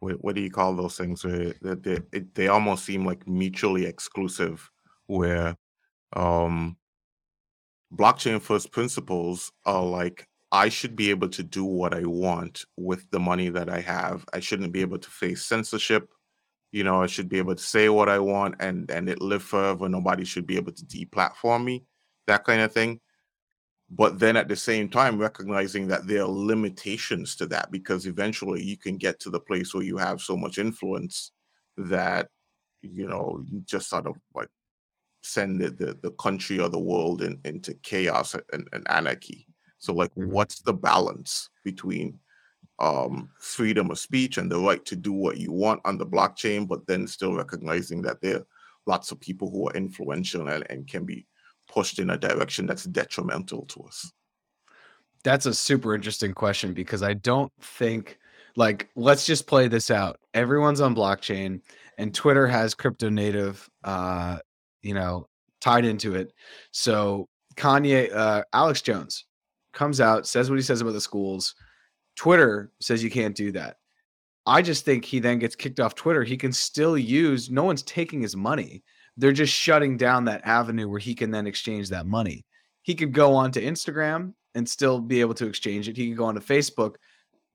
what, 0.00 0.24
what 0.24 0.34
do 0.34 0.40
you 0.40 0.50
call 0.50 0.74
those 0.74 0.96
things 0.96 1.24
where 1.24 1.52
they, 1.60 1.98
they, 2.10 2.20
they 2.34 2.48
almost 2.48 2.84
seem 2.84 3.04
like 3.04 3.28
mutually 3.28 3.84
exclusive 3.84 4.70
where 5.06 5.56
um 6.14 6.76
blockchain 7.94 8.40
first 8.40 8.72
principles 8.72 9.52
are 9.66 9.84
like 9.84 10.26
i 10.50 10.68
should 10.68 10.96
be 10.96 11.10
able 11.10 11.28
to 11.28 11.42
do 11.42 11.64
what 11.64 11.94
i 11.94 12.04
want 12.04 12.64
with 12.76 13.10
the 13.10 13.20
money 13.20 13.48
that 13.48 13.68
i 13.68 13.80
have. 13.80 14.24
I 14.32 14.40
shouldn't 14.40 14.72
be 14.72 14.80
able 14.80 14.98
to 14.98 15.10
face 15.10 15.44
censorship. 15.44 16.08
You 16.72 16.84
know 16.84 17.02
i 17.02 17.06
should 17.06 17.28
be 17.28 17.38
able 17.38 17.54
to 17.54 17.62
say 17.62 17.88
what 17.88 18.08
i 18.08 18.18
want 18.18 18.56
and 18.60 18.90
and 18.90 19.08
it 19.08 19.20
live 19.20 19.42
forever. 19.42 19.88
Nobody 19.88 20.24
should 20.24 20.46
be 20.46 20.56
able 20.56 20.72
to 20.72 20.84
deplatform 20.84 21.64
me 21.64 21.84
that 22.26 22.44
kind 22.44 22.62
of 22.62 22.72
thing. 22.72 23.00
But 23.90 24.18
then 24.18 24.38
at 24.38 24.48
the 24.48 24.56
same 24.56 24.88
time 24.88 25.18
recognizing 25.18 25.86
that 25.88 26.06
there 26.06 26.22
are 26.22 26.28
limitations 26.28 27.36
to 27.36 27.46
that 27.46 27.70
because 27.70 28.06
eventually 28.06 28.62
you 28.62 28.78
can 28.78 28.96
get 28.96 29.20
to 29.20 29.30
the 29.30 29.40
place 29.40 29.74
where 29.74 29.82
you 29.82 29.98
have 29.98 30.22
so 30.22 30.34
much 30.34 30.56
influence 30.56 31.32
that 31.76 32.28
you 32.80 33.06
know 33.06 33.42
you 33.46 33.60
just 33.66 33.90
sort 33.90 34.06
of 34.06 34.16
like 34.34 34.48
send 35.22 35.60
the, 35.60 35.70
the, 35.70 35.98
the 36.02 36.10
country 36.12 36.58
or 36.60 36.68
the 36.68 36.78
world 36.78 37.22
in, 37.22 37.40
into 37.44 37.74
chaos 37.82 38.34
and, 38.52 38.68
and 38.72 38.86
anarchy 38.90 39.46
so 39.78 39.92
like 39.92 40.14
Mhm. 40.14 40.26
what's 40.28 40.60
the 40.62 40.72
balance 40.72 41.50
between 41.64 42.18
um 42.78 43.30
freedom 43.38 43.90
of 43.90 43.98
speech 43.98 44.38
and 44.38 44.50
the 44.50 44.58
right 44.58 44.84
to 44.84 44.96
do 44.96 45.12
what 45.12 45.36
you 45.38 45.52
want 45.52 45.80
on 45.84 45.98
the 45.98 46.06
blockchain 46.06 46.66
but 46.66 46.86
then 46.86 47.06
still 47.06 47.34
recognizing 47.34 48.02
that 48.02 48.20
there 48.20 48.36
are 48.38 48.46
lots 48.86 49.12
of 49.12 49.20
people 49.20 49.50
who 49.50 49.68
are 49.68 49.74
influential 49.76 50.48
and, 50.48 50.64
and 50.70 50.88
can 50.88 51.04
be 51.04 51.26
pushed 51.68 51.98
in 51.98 52.10
a 52.10 52.18
direction 52.18 52.66
that's 52.66 52.84
detrimental 52.84 53.64
to 53.66 53.80
us. 53.84 54.12
That's 55.24 55.46
a 55.46 55.54
super 55.54 55.94
interesting 55.94 56.32
question 56.34 56.74
because 56.74 57.02
I 57.02 57.14
don't 57.14 57.52
think 57.60 58.18
like 58.56 58.88
let's 58.96 59.24
just 59.24 59.46
play 59.46 59.68
this 59.68 59.90
out. 59.90 60.18
Everyone's 60.34 60.80
on 60.80 60.94
blockchain 60.96 61.60
and 61.96 62.12
Twitter 62.12 62.46
has 62.46 62.74
crypto 62.74 63.08
native 63.08 63.68
uh 63.84 64.38
you 64.82 64.94
know 64.94 65.28
tied 65.60 65.84
into 65.84 66.14
it. 66.14 66.32
So 66.72 67.28
Kanye 67.56 68.14
uh 68.14 68.42
Alex 68.52 68.82
Jones 68.82 69.26
comes 69.72 70.00
out, 70.00 70.26
says 70.26 70.50
what 70.50 70.58
he 70.58 70.62
says 70.62 70.80
about 70.80 70.92
the 70.92 71.00
schools. 71.00 71.54
Twitter 72.16 72.72
says 72.80 73.02
you 73.02 73.10
can't 73.10 73.36
do 73.36 73.52
that. 73.52 73.76
I 74.44 74.60
just 74.60 74.84
think 74.84 75.04
he 75.04 75.20
then 75.20 75.38
gets 75.38 75.54
kicked 75.54 75.80
off 75.80 75.94
Twitter. 75.94 76.24
He 76.24 76.36
can 76.36 76.52
still 76.52 76.98
use 76.98 77.50
no 77.50 77.64
one's 77.64 77.82
taking 77.82 78.20
his 78.20 78.36
money. 78.36 78.82
They're 79.16 79.32
just 79.32 79.52
shutting 79.52 79.96
down 79.96 80.24
that 80.24 80.44
avenue 80.44 80.88
where 80.88 80.98
he 80.98 81.14
can 81.14 81.30
then 81.30 81.46
exchange 81.46 81.88
that 81.90 82.06
money. 82.06 82.44
He 82.82 82.94
could 82.94 83.12
go 83.12 83.34
on 83.34 83.52
to 83.52 83.62
Instagram 83.62 84.34
and 84.54 84.68
still 84.68 84.98
be 85.00 85.20
able 85.20 85.34
to 85.34 85.46
exchange 85.46 85.88
it. 85.88 85.96
He 85.96 86.08
could 86.08 86.18
go 86.18 86.24
on 86.24 86.34
to 86.34 86.40
Facebook. 86.40 86.96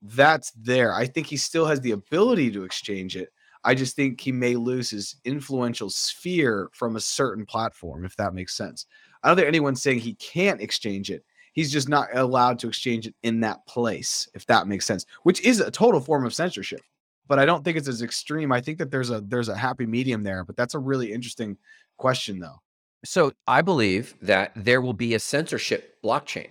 That's 0.00 0.50
there. 0.52 0.94
I 0.94 1.06
think 1.06 1.26
he 1.26 1.36
still 1.36 1.66
has 1.66 1.80
the 1.80 1.90
ability 1.90 2.50
to 2.52 2.64
exchange 2.64 3.16
it. 3.16 3.28
I 3.64 3.74
just 3.74 3.96
think 3.96 4.20
he 4.20 4.32
may 4.32 4.56
lose 4.56 4.90
his 4.90 5.16
influential 5.24 5.90
sphere 5.90 6.70
from 6.72 6.96
a 6.96 7.00
certain 7.00 7.44
platform, 7.44 8.04
if 8.04 8.16
that 8.16 8.34
makes 8.34 8.54
sense. 8.54 8.86
I 9.22 9.28
don't 9.28 9.36
think 9.36 9.48
anyone's 9.48 9.82
saying 9.82 9.98
he 9.98 10.14
can't 10.14 10.60
exchange 10.60 11.10
it. 11.10 11.24
He's 11.52 11.72
just 11.72 11.88
not 11.88 12.08
allowed 12.14 12.58
to 12.60 12.68
exchange 12.68 13.06
it 13.06 13.14
in 13.22 13.40
that 13.40 13.66
place, 13.66 14.28
if 14.34 14.46
that 14.46 14.68
makes 14.68 14.86
sense, 14.86 15.06
which 15.24 15.40
is 15.40 15.60
a 15.60 15.70
total 15.70 16.00
form 16.00 16.24
of 16.24 16.34
censorship. 16.34 16.80
But 17.26 17.38
I 17.38 17.44
don't 17.44 17.64
think 17.64 17.76
it's 17.76 17.88
as 17.88 18.02
extreme. 18.02 18.52
I 18.52 18.60
think 18.60 18.78
that 18.78 18.90
there's 18.90 19.10
a 19.10 19.20
there's 19.20 19.48
a 19.48 19.56
happy 19.56 19.84
medium 19.84 20.22
there. 20.22 20.44
But 20.44 20.56
that's 20.56 20.74
a 20.74 20.78
really 20.78 21.12
interesting 21.12 21.58
question, 21.98 22.38
though. 22.38 22.62
So 23.04 23.32
I 23.46 23.62
believe 23.62 24.14
that 24.22 24.52
there 24.56 24.80
will 24.80 24.94
be 24.94 25.14
a 25.14 25.18
censorship 25.18 25.96
blockchain, 26.02 26.50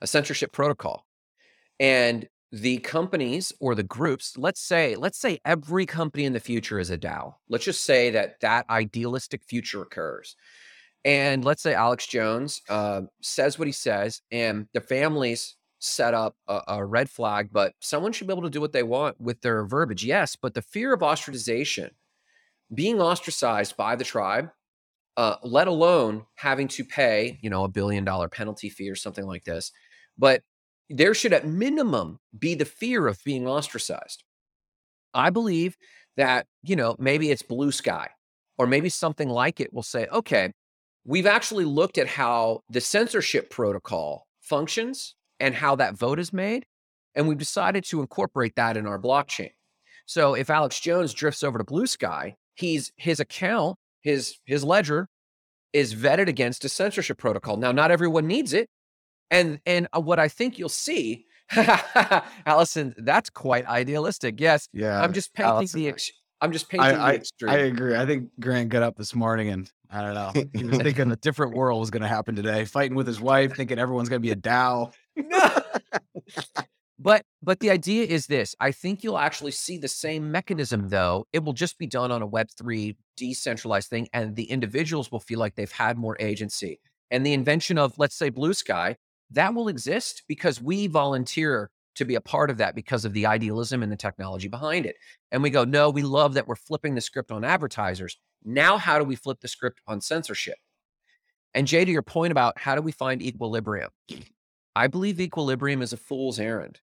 a 0.00 0.06
censorship 0.06 0.52
protocol. 0.52 1.06
And 1.80 2.28
the 2.52 2.76
companies 2.78 3.50
or 3.60 3.74
the 3.74 3.82
groups, 3.82 4.36
let's 4.36 4.60
say, 4.60 4.94
let's 4.94 5.18
say 5.18 5.40
every 5.44 5.86
company 5.86 6.26
in 6.26 6.34
the 6.34 6.40
future 6.40 6.78
is 6.78 6.90
a 6.90 6.98
DAO. 6.98 7.34
Let's 7.48 7.64
just 7.64 7.84
say 7.84 8.10
that 8.10 8.40
that 8.40 8.68
idealistic 8.68 9.42
future 9.42 9.80
occurs. 9.80 10.36
And 11.04 11.44
let's 11.44 11.62
say 11.62 11.72
Alex 11.74 12.06
Jones 12.06 12.60
uh, 12.68 13.02
says 13.22 13.58
what 13.58 13.66
he 13.66 13.72
says, 13.72 14.20
and 14.30 14.68
the 14.74 14.82
families 14.82 15.56
set 15.78 16.14
up 16.14 16.36
a, 16.46 16.60
a 16.68 16.84
red 16.84 17.10
flag, 17.10 17.48
but 17.50 17.72
someone 17.80 18.12
should 18.12 18.26
be 18.26 18.32
able 18.32 18.42
to 18.42 18.50
do 18.50 18.60
what 18.60 18.72
they 18.72 18.84
want 18.84 19.18
with 19.20 19.40
their 19.40 19.64
verbiage. 19.64 20.04
Yes, 20.04 20.36
but 20.36 20.54
the 20.54 20.62
fear 20.62 20.92
of 20.92 21.00
ostracization, 21.00 21.90
being 22.72 23.00
ostracized 23.00 23.76
by 23.76 23.96
the 23.96 24.04
tribe, 24.04 24.50
uh, 25.16 25.36
let 25.42 25.68
alone 25.68 26.26
having 26.36 26.68
to 26.68 26.84
pay, 26.84 27.38
you 27.42 27.50
know, 27.50 27.64
a 27.64 27.68
billion 27.68 28.04
dollar 28.04 28.28
penalty 28.28 28.68
fee 28.68 28.90
or 28.90 28.94
something 28.94 29.26
like 29.26 29.44
this. 29.44 29.72
But 30.16 30.42
there 30.92 31.14
should 31.14 31.32
at 31.32 31.46
minimum 31.46 32.18
be 32.38 32.54
the 32.54 32.64
fear 32.64 33.06
of 33.06 33.22
being 33.24 33.46
ostracized. 33.46 34.24
I 35.14 35.30
believe 35.30 35.76
that, 36.16 36.46
you 36.62 36.76
know, 36.76 36.96
maybe 36.98 37.30
it's 37.30 37.42
blue 37.42 37.72
sky 37.72 38.10
or 38.58 38.66
maybe 38.66 38.88
something 38.88 39.28
like 39.28 39.60
it 39.60 39.72
will 39.72 39.82
say, 39.82 40.06
okay, 40.12 40.52
we've 41.04 41.26
actually 41.26 41.64
looked 41.64 41.98
at 41.98 42.06
how 42.06 42.60
the 42.68 42.80
censorship 42.80 43.50
protocol 43.50 44.26
functions 44.40 45.14
and 45.40 45.54
how 45.54 45.74
that 45.76 45.96
vote 45.96 46.18
is 46.18 46.32
made. 46.32 46.64
And 47.14 47.28
we've 47.28 47.38
decided 47.38 47.84
to 47.86 48.00
incorporate 48.00 48.54
that 48.56 48.76
in 48.76 48.86
our 48.86 48.98
blockchain. 48.98 49.50
So 50.06 50.34
if 50.34 50.50
Alex 50.50 50.80
Jones 50.80 51.12
drifts 51.12 51.42
over 51.42 51.58
to 51.58 51.64
Blue 51.64 51.86
Sky, 51.86 52.36
he's 52.54 52.92
his 52.96 53.20
account, 53.20 53.76
his 54.00 54.38
his 54.44 54.64
ledger 54.64 55.08
is 55.72 55.94
vetted 55.94 56.28
against 56.28 56.64
a 56.64 56.68
censorship 56.68 57.18
protocol. 57.18 57.56
Now, 57.56 57.72
not 57.72 57.90
everyone 57.90 58.26
needs 58.26 58.52
it. 58.52 58.68
And 59.32 59.60
and 59.66 59.88
uh, 59.92 60.00
what 60.00 60.20
I 60.20 60.28
think 60.28 60.58
you'll 60.58 60.68
see 60.68 61.26
Allison, 62.46 62.94
that's 62.98 63.30
quite 63.30 63.66
idealistic. 63.66 64.40
Yes, 64.40 64.68
Yeah, 64.72 65.02
I'm 65.02 65.12
just 65.12 65.34
painting 65.34 65.50
Allison, 65.50 65.80
the. 65.80 65.88
Ex- 65.88 66.12
I'm 66.40 66.52
just 66.52 66.68
painting 66.68 66.86
I, 66.86 66.92
the 66.92 67.00
I, 67.00 67.12
extreme. 67.14 67.52
I 67.52 67.56
agree. 67.58 67.96
I 67.96 68.06
think 68.06 68.30
Grant 68.40 68.68
got 68.68 68.82
up 68.82 68.96
this 68.96 69.14
morning 69.14 69.48
and 69.48 69.70
I 69.90 70.00
don't 70.02 70.14
know. 70.14 70.44
He 70.58 70.64
was 70.64 70.78
thinking 70.78 71.10
a 71.10 71.16
different 71.16 71.54
world 71.54 71.80
was 71.80 71.90
going 71.90 72.02
to 72.02 72.08
happen 72.08 72.34
today. 72.34 72.64
Fighting 72.64 72.96
with 72.96 73.06
his 73.06 73.20
wife, 73.20 73.54
thinking 73.54 73.78
everyone's 73.78 74.08
going 74.08 74.20
to 74.20 74.26
be 74.26 74.32
a 74.32 74.36
DAO. 74.36 74.92
But 77.02 77.24
but 77.42 77.58
the 77.58 77.70
idea 77.70 78.04
is 78.04 78.26
this. 78.26 78.54
I 78.60 78.70
think 78.70 79.02
you'll 79.02 79.18
actually 79.18 79.50
see 79.50 79.76
the 79.76 79.88
same 79.88 80.30
mechanism 80.30 80.88
though. 80.88 81.26
It 81.32 81.42
will 81.42 81.52
just 81.52 81.76
be 81.76 81.88
done 81.88 82.12
on 82.12 82.22
a 82.22 82.28
web3 82.28 82.94
decentralized 83.16 83.88
thing 83.88 84.08
and 84.12 84.36
the 84.36 84.44
individuals 84.44 85.10
will 85.10 85.18
feel 85.18 85.40
like 85.40 85.56
they've 85.56 85.72
had 85.72 85.98
more 85.98 86.16
agency. 86.20 86.78
And 87.10 87.26
the 87.26 87.32
invention 87.32 87.76
of 87.76 87.98
let's 87.98 88.14
say 88.14 88.30
blue 88.30 88.54
sky, 88.54 88.98
that 89.34 89.54
will 89.54 89.68
exist 89.68 90.22
because 90.28 90.60
we 90.60 90.86
volunteer 90.86 91.70
to 91.94 92.04
be 92.04 92.14
a 92.14 92.20
part 92.20 92.50
of 92.50 92.56
that 92.56 92.74
because 92.74 93.04
of 93.04 93.12
the 93.12 93.26
idealism 93.26 93.82
and 93.82 93.92
the 93.92 93.96
technology 93.96 94.48
behind 94.48 94.86
it. 94.86 94.96
And 95.30 95.42
we 95.42 95.50
go, 95.50 95.64
"No, 95.64 95.90
we 95.90 96.02
love 96.02 96.34
that 96.34 96.46
we're 96.46 96.56
flipping 96.56 96.94
the 96.94 97.00
script 97.00 97.30
on 97.30 97.44
advertisers. 97.44 98.18
Now 98.44 98.78
how 98.78 98.98
do 98.98 99.04
we 99.04 99.16
flip 99.16 99.40
the 99.40 99.48
script 99.48 99.80
on 99.86 100.00
censorship?" 100.00 100.58
And 101.54 101.66
Jay 101.66 101.84
to 101.84 101.90
your 101.92 102.02
point 102.02 102.32
about 102.32 102.58
how 102.58 102.74
do 102.74 102.80
we 102.80 102.92
find 102.92 103.20
equilibrium? 103.22 103.90
I 104.74 104.86
believe 104.86 105.20
equilibrium 105.20 105.82
is 105.82 105.92
a 105.92 105.98
fool's 105.98 106.40
errand. 106.40 106.80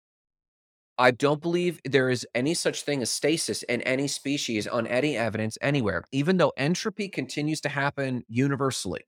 I 0.97 1.11
don't 1.11 1.41
believe 1.41 1.79
there 1.85 2.09
is 2.09 2.27
any 2.33 2.53
such 2.53 2.81
thing 2.81 3.01
as 3.01 3.11
stasis 3.11 3.63
in 3.63 3.81
any 3.83 4.07
species 4.07 4.67
on 4.67 4.87
any 4.87 5.15
evidence 5.15 5.57
anywhere, 5.61 6.03
even 6.11 6.37
though 6.37 6.53
entropy 6.57 7.07
continues 7.07 7.61
to 7.61 7.69
happen 7.69 8.25
universally. 8.27 9.01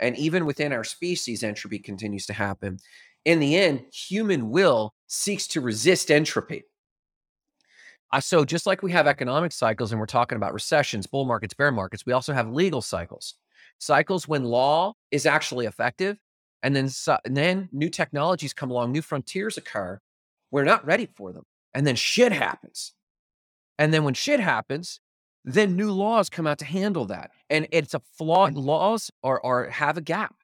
And 0.00 0.18
even 0.18 0.46
within 0.46 0.72
our 0.72 0.82
species, 0.82 1.44
entropy 1.44 1.78
continues 1.78 2.26
to 2.26 2.32
happen. 2.32 2.78
In 3.24 3.38
the 3.38 3.56
end, 3.56 3.84
human 3.92 4.50
will 4.50 4.94
seeks 5.06 5.46
to 5.48 5.60
resist 5.60 6.10
entropy. 6.10 6.64
Uh, 8.12 8.20
so, 8.20 8.44
just 8.44 8.66
like 8.66 8.82
we 8.82 8.90
have 8.90 9.06
economic 9.06 9.52
cycles 9.52 9.92
and 9.92 10.00
we're 10.00 10.06
talking 10.06 10.36
about 10.36 10.52
recessions, 10.54 11.06
bull 11.06 11.26
markets, 11.26 11.54
bear 11.54 11.70
markets, 11.70 12.04
we 12.04 12.12
also 12.12 12.32
have 12.32 12.50
legal 12.50 12.82
cycles. 12.82 13.34
Cycles 13.78 14.26
when 14.26 14.42
law 14.42 14.94
is 15.12 15.26
actually 15.26 15.66
effective, 15.66 16.18
and 16.62 16.74
then, 16.74 16.88
and 17.24 17.36
then 17.36 17.68
new 17.72 17.88
technologies 17.88 18.52
come 18.52 18.70
along, 18.70 18.90
new 18.90 19.02
frontiers 19.02 19.56
occur, 19.56 20.00
we're 20.50 20.64
not 20.64 20.84
ready 20.84 21.08
for 21.14 21.32
them. 21.32 21.44
And 21.72 21.86
then 21.86 21.94
shit 21.94 22.32
happens. 22.32 22.94
And 23.78 23.94
then 23.94 24.02
when 24.02 24.14
shit 24.14 24.40
happens, 24.40 25.00
then 25.44 25.76
new 25.76 25.90
laws 25.90 26.28
come 26.28 26.46
out 26.46 26.58
to 26.58 26.64
handle 26.64 27.06
that. 27.06 27.30
And 27.48 27.66
it's 27.72 27.94
a 27.94 28.00
flawed 28.18 28.54
laws 28.54 29.10
or 29.22 29.44
are 29.44 29.68
have 29.70 29.96
a 29.96 30.02
gap. 30.02 30.34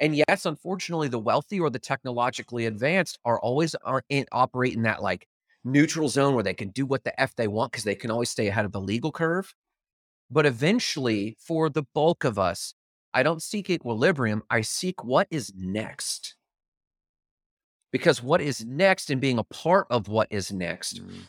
And 0.00 0.14
yes, 0.14 0.44
unfortunately, 0.44 1.08
the 1.08 1.18
wealthy 1.18 1.58
or 1.60 1.70
the 1.70 1.78
technologically 1.78 2.66
advanced 2.66 3.18
are 3.24 3.40
always 3.40 3.74
are 3.76 4.02
in, 4.08 4.26
operate 4.32 4.74
in 4.74 4.82
that 4.82 5.02
like 5.02 5.26
neutral 5.64 6.08
zone 6.08 6.34
where 6.34 6.44
they 6.44 6.54
can 6.54 6.68
do 6.70 6.86
what 6.86 7.04
the 7.04 7.18
F 7.20 7.34
they 7.34 7.48
want 7.48 7.72
because 7.72 7.84
they 7.84 7.94
can 7.94 8.10
always 8.10 8.30
stay 8.30 8.46
ahead 8.48 8.64
of 8.64 8.72
the 8.72 8.80
legal 8.80 9.12
curve. 9.12 9.54
But 10.30 10.44
eventually, 10.44 11.36
for 11.40 11.70
the 11.70 11.84
bulk 11.94 12.24
of 12.24 12.38
us, 12.38 12.74
I 13.14 13.22
don't 13.22 13.42
seek 13.42 13.70
equilibrium. 13.70 14.42
I 14.50 14.60
seek 14.60 15.02
what 15.02 15.28
is 15.30 15.52
next 15.56 16.34
because 17.92 18.22
what 18.22 18.42
is 18.42 18.64
next 18.64 19.10
and 19.10 19.20
being 19.20 19.38
a 19.38 19.44
part 19.44 19.86
of 19.88 20.08
what 20.08 20.28
is 20.30 20.52
next 20.52 21.02
mm. 21.02 21.22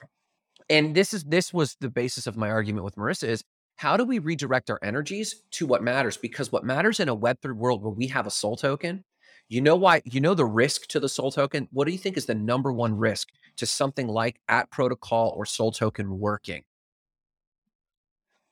And 0.69 0.95
this 0.95 1.13
is 1.13 1.23
this 1.23 1.53
was 1.53 1.75
the 1.79 1.89
basis 1.89 2.27
of 2.27 2.37
my 2.37 2.49
argument 2.49 2.83
with 2.85 2.95
marissa 2.95 3.27
is 3.27 3.43
how 3.77 3.95
do 3.95 4.03
we 4.03 4.19
redirect 4.19 4.69
our 4.71 4.79
energies 4.81 5.43
to 5.51 5.67
what 5.67 5.83
matters? 5.83 6.17
Because 6.17 6.51
what 6.51 6.63
matters 6.63 6.99
in 6.99 7.09
a 7.09 7.15
web3 7.15 7.53
world 7.55 7.83
where 7.83 7.91
we 7.91 8.07
have 8.07 8.25
a 8.25 8.31
soul 8.31 8.55
token 8.55 9.03
you 9.49 9.61
know 9.61 9.75
why 9.75 10.01
you 10.03 10.19
know 10.19 10.33
the 10.33 10.45
risk 10.45 10.87
to 10.87 10.99
the 10.99 11.07
soul 11.07 11.31
token? 11.31 11.69
What 11.71 11.85
do 11.85 11.91
you 11.93 11.97
think 11.97 12.17
is 12.17 12.25
the 12.25 12.35
number 12.35 12.71
one 12.71 12.97
risk 12.97 13.29
to 13.57 13.65
something 13.65 14.07
like 14.07 14.41
at 14.49 14.69
protocol 14.71 15.33
or 15.37 15.45
soul 15.45 15.71
token 15.71 16.19
working? 16.19 16.63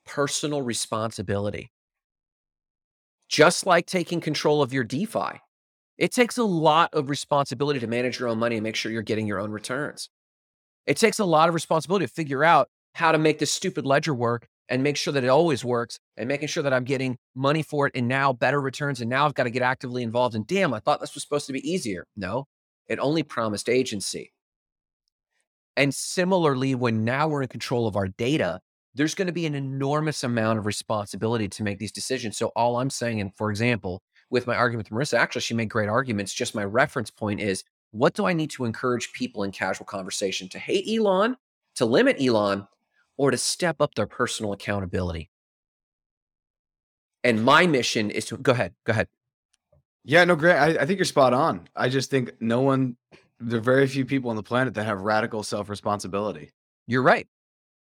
Personal 0.06 0.62
responsibility. 0.62 1.70
Just 3.28 3.66
like 3.66 3.86
taking 3.86 4.20
control 4.20 4.62
of 4.62 4.72
your 4.72 4.84
defi. 4.84 5.40
It 5.98 6.12
takes 6.12 6.38
a 6.38 6.44
lot 6.44 6.94
of 6.94 7.10
responsibility 7.10 7.80
to 7.80 7.86
manage 7.86 8.18
your 8.18 8.28
own 8.28 8.38
money 8.38 8.56
and 8.56 8.62
make 8.62 8.76
sure 8.76 8.92
you're 8.92 9.02
getting 9.02 9.26
your 9.26 9.40
own 9.40 9.50
returns. 9.50 10.08
It 10.86 10.96
takes 10.96 11.18
a 11.18 11.24
lot 11.24 11.48
of 11.48 11.54
responsibility 11.54 12.06
to 12.06 12.12
figure 12.12 12.44
out 12.44 12.68
how 12.94 13.12
to 13.12 13.18
make 13.18 13.38
this 13.38 13.52
stupid 13.52 13.84
ledger 13.84 14.14
work 14.14 14.46
and 14.68 14.82
make 14.82 14.96
sure 14.96 15.12
that 15.12 15.24
it 15.24 15.28
always 15.28 15.64
works 15.64 15.98
and 16.16 16.28
making 16.28 16.48
sure 16.48 16.62
that 16.62 16.72
I'm 16.72 16.84
getting 16.84 17.16
money 17.34 17.62
for 17.62 17.86
it 17.86 17.92
and 17.94 18.08
now 18.08 18.32
better 18.32 18.60
returns. 18.60 19.00
And 19.00 19.10
now 19.10 19.26
I've 19.26 19.34
got 19.34 19.44
to 19.44 19.50
get 19.50 19.62
actively 19.62 20.02
involved. 20.02 20.34
And 20.34 20.46
damn, 20.46 20.74
I 20.74 20.80
thought 20.80 21.00
this 21.00 21.14
was 21.14 21.22
supposed 21.22 21.46
to 21.46 21.52
be 21.52 21.68
easier. 21.68 22.06
No, 22.16 22.46
it 22.88 22.98
only 22.98 23.22
promised 23.22 23.68
agency. 23.68 24.32
And 25.76 25.94
similarly, 25.94 26.74
when 26.74 27.04
now 27.04 27.28
we're 27.28 27.42
in 27.42 27.48
control 27.48 27.86
of 27.86 27.96
our 27.96 28.08
data, 28.08 28.60
there's 28.94 29.14
going 29.14 29.26
to 29.26 29.32
be 29.32 29.44
an 29.44 29.54
enormous 29.54 30.24
amount 30.24 30.58
of 30.58 30.66
responsibility 30.66 31.48
to 31.48 31.62
make 31.62 31.78
these 31.78 31.92
decisions. 31.92 32.38
So 32.38 32.50
all 32.56 32.78
I'm 32.78 32.88
saying, 32.88 33.20
and 33.20 33.30
for 33.36 33.50
example, 33.50 34.02
with 34.30 34.46
my 34.46 34.56
argument 34.56 34.90
with 34.90 34.98
Marissa, 34.98 35.18
actually, 35.18 35.42
she 35.42 35.54
made 35.54 35.68
great 35.68 35.90
arguments. 35.90 36.32
Just 36.32 36.54
my 36.54 36.64
reference 36.64 37.10
point 37.10 37.40
is 37.40 37.62
what 37.98 38.14
do 38.14 38.26
I 38.26 38.32
need 38.32 38.50
to 38.50 38.64
encourage 38.64 39.12
people 39.12 39.42
in 39.42 39.52
casual 39.52 39.86
conversation 39.86 40.48
to 40.50 40.58
hate 40.58 40.86
Elon, 40.88 41.36
to 41.76 41.84
limit 41.84 42.20
Elon, 42.20 42.66
or 43.16 43.30
to 43.30 43.38
step 43.38 43.76
up 43.80 43.94
their 43.94 44.06
personal 44.06 44.52
accountability? 44.52 45.30
And 47.24 47.44
my 47.44 47.66
mission 47.66 48.10
is 48.10 48.26
to 48.26 48.36
go 48.36 48.52
ahead, 48.52 48.74
go 48.84 48.92
ahead. 48.92 49.08
Yeah, 50.04 50.24
no, 50.24 50.36
Grant, 50.36 50.78
I, 50.78 50.82
I 50.82 50.86
think 50.86 50.98
you're 50.98 51.04
spot 51.04 51.32
on. 51.32 51.68
I 51.74 51.88
just 51.88 52.10
think 52.10 52.32
no 52.40 52.60
one, 52.60 52.96
there 53.40 53.58
are 53.58 53.62
very 53.62 53.86
few 53.88 54.04
people 54.04 54.30
on 54.30 54.36
the 54.36 54.42
planet 54.42 54.74
that 54.74 54.84
have 54.84 55.00
radical 55.00 55.42
self 55.42 55.68
responsibility. 55.68 56.52
You're 56.86 57.02
right. 57.02 57.26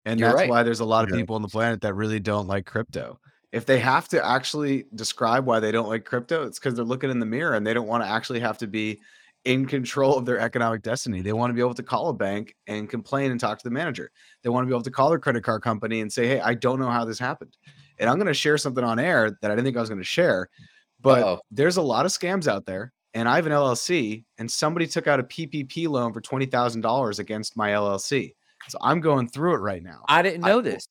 And 0.05 0.19
You're 0.19 0.31
that's 0.31 0.41
right. 0.41 0.49
why 0.49 0.63
there's 0.63 0.81
a 0.81 0.85
lot 0.85 1.05
of 1.11 1.17
people 1.17 1.37
on 1.37 1.43
the 1.43 1.49
planet 1.49 1.83
that 1.83 1.95
really 1.95 2.21
don't 2.21 2.47
like 2.47 2.67
crypto. 2.67 3.19
If 3.53 3.67
they 3.67 3.79
have 3.81 4.09
to 4.09 4.25
actually 4.25 4.87
describe 4.95 5.45
why 5.45 5.61
they 5.61 5.73
don't 5.73 5.89
like 5.89 6.05
crypto, 6.05 6.47
it's 6.47 6.59
because 6.59 6.75
they're 6.75 6.85
looking 6.85 7.11
in 7.11 7.19
the 7.19 7.27
mirror 7.27 7.55
and 7.55 7.67
they 7.67 7.75
don't 7.75 7.87
want 7.87 8.03
to 8.03 8.09
actually 8.09 8.41
have 8.41 8.59
to 8.59 8.67
be 8.67 9.01
in 9.45 9.67
control 9.67 10.19
of 10.19 10.27
their 10.27 10.39
economic 10.39 10.83
destiny. 10.83 11.23
They 11.23 11.33
want 11.33 11.51
to 11.51 11.55
be 11.55 11.61
able 11.61 11.75
to 11.75 11.83
call 11.83 12.09
a 12.09 12.15
bank 12.15 12.55
and 12.67 12.89
complain 12.89 13.31
and 13.31 13.41
talk 13.41 13.59
to 13.59 13.65
the 13.65 13.71
manager. 13.71 14.11
They 14.43 14.51
want 14.51 14.65
to 14.65 14.67
be 14.67 14.75
able 14.75 14.83
to 14.83 14.91
call 14.91 15.09
their 15.09 15.19
credit 15.19 15.43
card 15.45 15.63
company 15.63 16.01
and 16.01 16.13
say, 16.13 16.27
Hey, 16.27 16.41
I 16.41 16.55
don't 16.55 16.79
know 16.79 16.91
how 16.91 17.05
this 17.05 17.19
happened. 17.19 17.57
And 17.99 18.09
I'm 18.09 18.17
going 18.17 18.27
to 18.27 18.35
share 18.35 18.59
something 18.59 18.85
on 18.85 18.99
air 18.99 19.37
that 19.41 19.51
I 19.51 19.55
didn't 19.55 19.65
think 19.65 19.77
I 19.77 19.81
was 19.81 19.89
going 19.89 20.01
to 20.01 20.05
share. 20.05 20.49
But 21.01 21.23
Uh-oh. 21.23 21.41
there's 21.51 21.79
a 21.79 21.83
lot 21.83 22.05
of 22.07 22.13
scams 22.13 22.47
out 22.49 22.67
there. 22.67 22.93
And 23.15 23.29
I 23.29 23.37
have 23.37 23.47
an 23.47 23.53
LLC, 23.53 24.25
and 24.39 24.49
somebody 24.49 24.87
took 24.87 25.09
out 25.09 25.19
a 25.19 25.25
PPP 25.25 25.89
loan 25.89 26.13
for 26.13 26.21
$20,000 26.21 27.19
against 27.19 27.57
my 27.57 27.71
LLC. 27.71 28.35
So 28.69 28.79
I'm 28.81 29.01
going 29.01 29.29
through 29.29 29.55
it 29.55 29.59
right 29.59 29.83
now. 29.83 30.05
I 30.09 30.23
didn't 30.23 30.45
I- 30.45 30.49
know 30.49 30.61
this. 30.61 30.87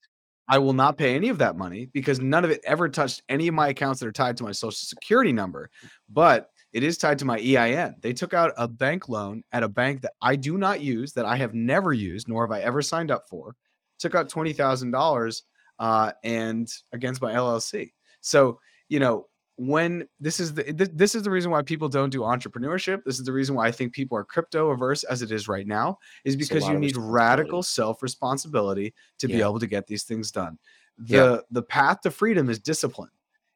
I 0.52 0.58
will 0.58 0.74
not 0.74 0.98
pay 0.98 1.16
any 1.16 1.30
of 1.30 1.38
that 1.38 1.56
money 1.58 1.86
because 1.94 2.20
none 2.20 2.44
of 2.44 2.50
it 2.50 2.60
ever 2.66 2.90
touched 2.90 3.22
any 3.30 3.48
of 3.48 3.54
my 3.54 3.68
accounts 3.68 4.00
that 4.00 4.08
are 4.08 4.12
tied 4.12 4.36
to 4.38 4.44
my 4.44 4.52
social 4.52 4.72
security 4.72 5.32
number. 5.32 5.70
But 6.10 6.50
it 6.74 6.84
is 6.84 6.98
tied 6.98 7.18
to 7.20 7.26
my 7.26 7.38
EIN. 7.40 7.96
They 8.02 8.14
took 8.14 8.34
out 8.34 8.54
a 8.58 8.68
bank 8.68 9.10
loan 9.10 9.44
at 9.52 9.64
a 9.64 9.68
bank 9.70 10.02
that 10.02 10.14
I 10.22 10.36
do 10.36 10.58
not 10.58 10.82
use, 10.82 11.14
that 11.14 11.26
I 11.26 11.36
have 11.36 11.54
never 11.54 11.94
used, 11.94 12.28
nor 12.28 12.46
have 12.46 12.52
I 12.52 12.62
ever 12.62 12.82
signed 12.82 13.12
up 13.12 13.28
for. 13.30 13.56
Took 13.98 14.16
out 14.16 14.30
twenty 14.30 14.54
thousand 14.54 14.92
dollars 14.92 15.44
uh, 15.80 16.12
and 16.24 16.72
against 16.94 17.22
my 17.22 17.34
LLC. 17.34 17.92
So 18.22 18.60
you 18.88 19.00
know 19.00 19.26
when 19.58 20.08
this 20.22 20.40
is 20.40 20.54
the 20.54 20.64
th- 20.64 20.92
this 20.94 21.16
is 21.16 21.24
the 21.24 21.30
reason 21.30 21.52
why 21.52 21.62
people 21.62 21.90
don't 21.90 22.10
do 22.12 22.22
entrepreneurship. 22.22 23.04
This 23.04 23.20
is 23.20 23.26
the 23.26 23.34
reason 23.34 23.56
why 23.56 23.68
I 23.68 23.72
think 23.72 23.92
people 23.92 24.18
are 24.18 24.24
crypto 24.24 24.70
averse 24.70 25.04
as 25.04 25.22
it 25.22 25.32
is 25.32 25.50
right 25.50 25.68
now. 25.68 25.98
Is 26.24 26.36
because 26.38 26.66
you 26.68 26.80
need 26.80 26.96
radical 26.96 27.62
self 27.62 28.02
responsibility 28.02 28.94
to 29.18 29.28
be 29.28 29.42
able 29.42 29.60
to 29.60 29.68
get 29.68 29.86
these 29.88 30.04
things 30.04 30.32
done. 30.32 30.58
The 30.98 31.16
Yeah. 31.16 31.38
the 31.52 31.64
path 31.64 32.00
to 32.02 32.12
freedom 32.12 32.50
is 32.50 32.60
discipline. 32.60 33.10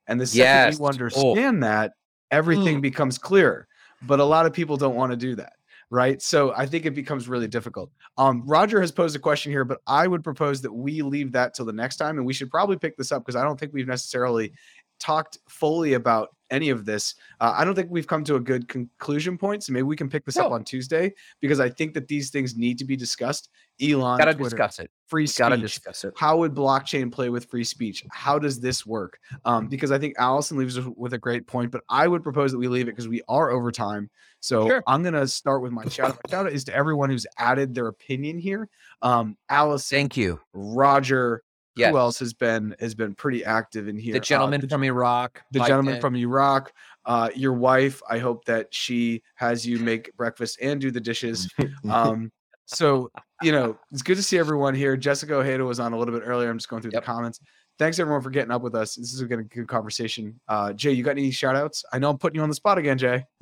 And 0.08 0.20
the 0.20 0.26
second 0.26 0.40
Yes. 0.40 0.80
you 0.80 0.86
Oh. 0.86 0.88
understand 0.90 1.64
that, 1.64 1.94
everything 2.32 2.80
Mm. 2.80 2.82
becomes 2.82 3.18
clear. 3.18 3.68
But 4.02 4.20
a 4.20 4.24
lot 4.26 4.46
of 4.46 4.54
people 4.54 4.76
don't 4.78 4.96
want 4.96 5.12
to 5.12 5.18
do 5.18 5.36
that. 5.36 5.54
Right. 5.90 6.22
So 6.22 6.54
I 6.58 6.66
think 6.66 6.86
it 6.86 6.96
becomes 6.96 7.28
really 7.30 7.48
difficult. 7.48 7.92
Um, 8.18 8.42
Roger 8.48 8.82
has 8.82 8.92
posed 8.92 9.16
a 9.16 9.20
question 9.20 9.52
here, 9.52 9.64
but 9.64 9.80
I 9.86 10.08
would 10.08 10.24
propose 10.24 10.62
that 10.64 10.74
we 10.74 11.02
leave 11.04 11.32
that 11.34 11.54
till 11.54 11.66
the 11.66 11.74
next 11.74 11.98
time. 11.98 12.18
And 12.18 12.26
we 12.26 12.34
should 12.34 12.50
probably 12.50 12.78
pick 12.78 12.98
this 12.98 13.12
up 13.12 13.22
because 13.24 13.36
I 13.36 13.44
don't 13.44 13.60
think 13.60 13.74
we've 13.74 13.88
necessarily 13.88 14.54
talked 15.00 15.38
fully 15.48 15.94
about 15.94 16.30
any 16.54 16.70
of 16.70 16.86
this. 16.86 17.16
Uh, 17.42 17.54
I 17.58 17.66
don't 17.66 17.76
think 17.76 17.90
we've 17.90 18.08
come 18.08 18.24
to 18.26 18.36
a 18.36 18.40
good 18.40 18.68
conclusion 18.70 19.38
point. 19.38 19.64
So 19.64 19.74
maybe 19.74 19.84
we 19.84 19.96
can 19.96 20.10
pick 20.10 20.24
this 20.24 20.38
up 20.38 20.52
on 20.52 20.64
Tuesday 20.64 21.14
because 21.42 21.60
I 21.60 21.70
think 21.70 21.94
that 21.96 22.08
these 22.08 22.30
things 22.30 22.56
need 22.56 22.78
to 22.80 22.86
be 22.86 22.96
discussed. 22.96 23.50
Elon, 23.82 24.20
Gotta 24.20 24.36
Twitter, 24.36 24.52
discuss 24.52 24.78
it. 24.80 24.92
free 25.08 25.26
speech. 25.26 25.40
Gotta 25.40 25.58
discuss 25.58 26.04
it. 26.04 26.14
How 26.16 26.38
would 26.38 26.54
blockchain 26.54 27.12
play 27.12 27.30
with 27.30 27.46
free 27.50 27.64
speech? 27.64 28.06
How 28.12 28.38
does 28.38 28.60
this 28.60 28.86
work? 28.86 29.18
Um, 29.46 29.68
because 29.68 29.92
I 29.92 29.98
think 29.98 30.14
Allison 30.20 30.58
leaves 30.58 30.78
us 30.78 30.86
with 30.96 31.14
a 31.14 31.18
great 31.18 31.48
point, 31.48 31.72
but 31.72 31.82
I 31.90 32.08
would 32.08 32.22
propose 32.22 32.52
that 32.52 32.60
we 32.60 32.68
leave 32.68 32.88
it 32.88 32.92
because 32.92 33.08
we 33.08 33.24
are 33.28 33.50
over 33.50 33.72
time. 33.72 34.12
So 34.42 34.68
Sure. 34.68 34.84
I'm 34.86 35.02
going 35.02 35.14
to 35.16 35.28
start 35.28 35.64
with 35.64 35.72
my 35.72 35.86
shout 35.88 36.12
out. 36.12 36.20
My 36.28 36.30
shout 36.32 36.46
out 36.46 36.54
is 36.54 36.66
to 36.66 36.76
everyone 36.76 37.10
who's 37.10 37.26
added 37.40 37.74
their 37.74 37.88
opinion 37.88 38.38
here. 38.38 38.70
Um, 39.02 39.38
Allison, 39.50 39.96
Thank 39.98 40.18
you. 40.18 40.40
Roger, 40.54 41.42
Yes. 41.76 41.92
who 41.92 41.98
else 41.98 42.20
has 42.20 42.34
been 42.34 42.76
has 42.80 42.94
been 42.96 43.16
pretty 43.16 43.44
active 43.44 43.88
in 43.88 43.98
here? 43.98 44.14
The 44.14 44.20
Uh, 44.20 44.24
gentleman 44.24 44.62
the, 44.62 44.68
from 44.68 44.84
Iraq. 44.84 45.42
the 45.52 45.60
gentleman 45.60 45.96
Pence. 45.96 46.02
from 46.02 46.16
Iraq, 46.16 46.72
Uh, 47.06 47.30
your 47.36 47.54
wife, 47.54 48.02
I 48.10 48.20
hope 48.20 48.46
that 48.46 48.74
she 48.74 49.24
has 49.36 49.66
you 49.68 49.80
make 49.80 50.16
breakfast 50.16 50.58
and 50.62 50.80
do 50.80 50.92
the 50.92 51.02
dishes. 51.02 51.50
Um, 51.90 52.32
so 52.66 53.12
you 53.42 53.52
know, 53.52 53.78
it's 53.92 54.02
good 54.04 54.16
to 54.18 54.24
see 54.24 54.38
everyone 54.38 54.74
here. 54.74 54.96
Jessica 54.96 55.36
Ojeda 55.36 55.66
was 55.66 55.80
on 55.80 55.92
a 55.94 55.98
little 55.98 56.14
bit 56.18 56.24
earlier. 56.26 56.50
I'm 56.50 56.58
just 56.58 56.70
going 56.70 56.82
through 56.82 56.92
Yep. 56.94 57.04
the 57.04 57.06
comments. 57.06 57.40
Thanks 57.80 57.98
everyone 58.00 58.22
for 58.22 58.30
getting 58.30 58.52
up 58.52 58.62
with 58.62 58.76
us. 58.76 58.96
This 58.96 59.12
is 59.14 59.20
a 59.22 59.26
good, 59.26 59.50
good 59.50 59.68
conversation. 59.68 60.40
Uh, 60.48 60.72
Jay, 60.74 60.92
you 60.92 61.04
got 61.04 61.12
any 61.18 61.32
shout 61.32 61.56
outs? 61.56 61.84
I 61.92 61.98
know 62.00 62.10
I'm 62.12 62.18
putting 62.20 62.36
you 62.38 62.44
on 62.44 62.50
the 62.50 62.56
spot 62.56 62.78
again, 62.78 62.98
Jay. 63.00 63.26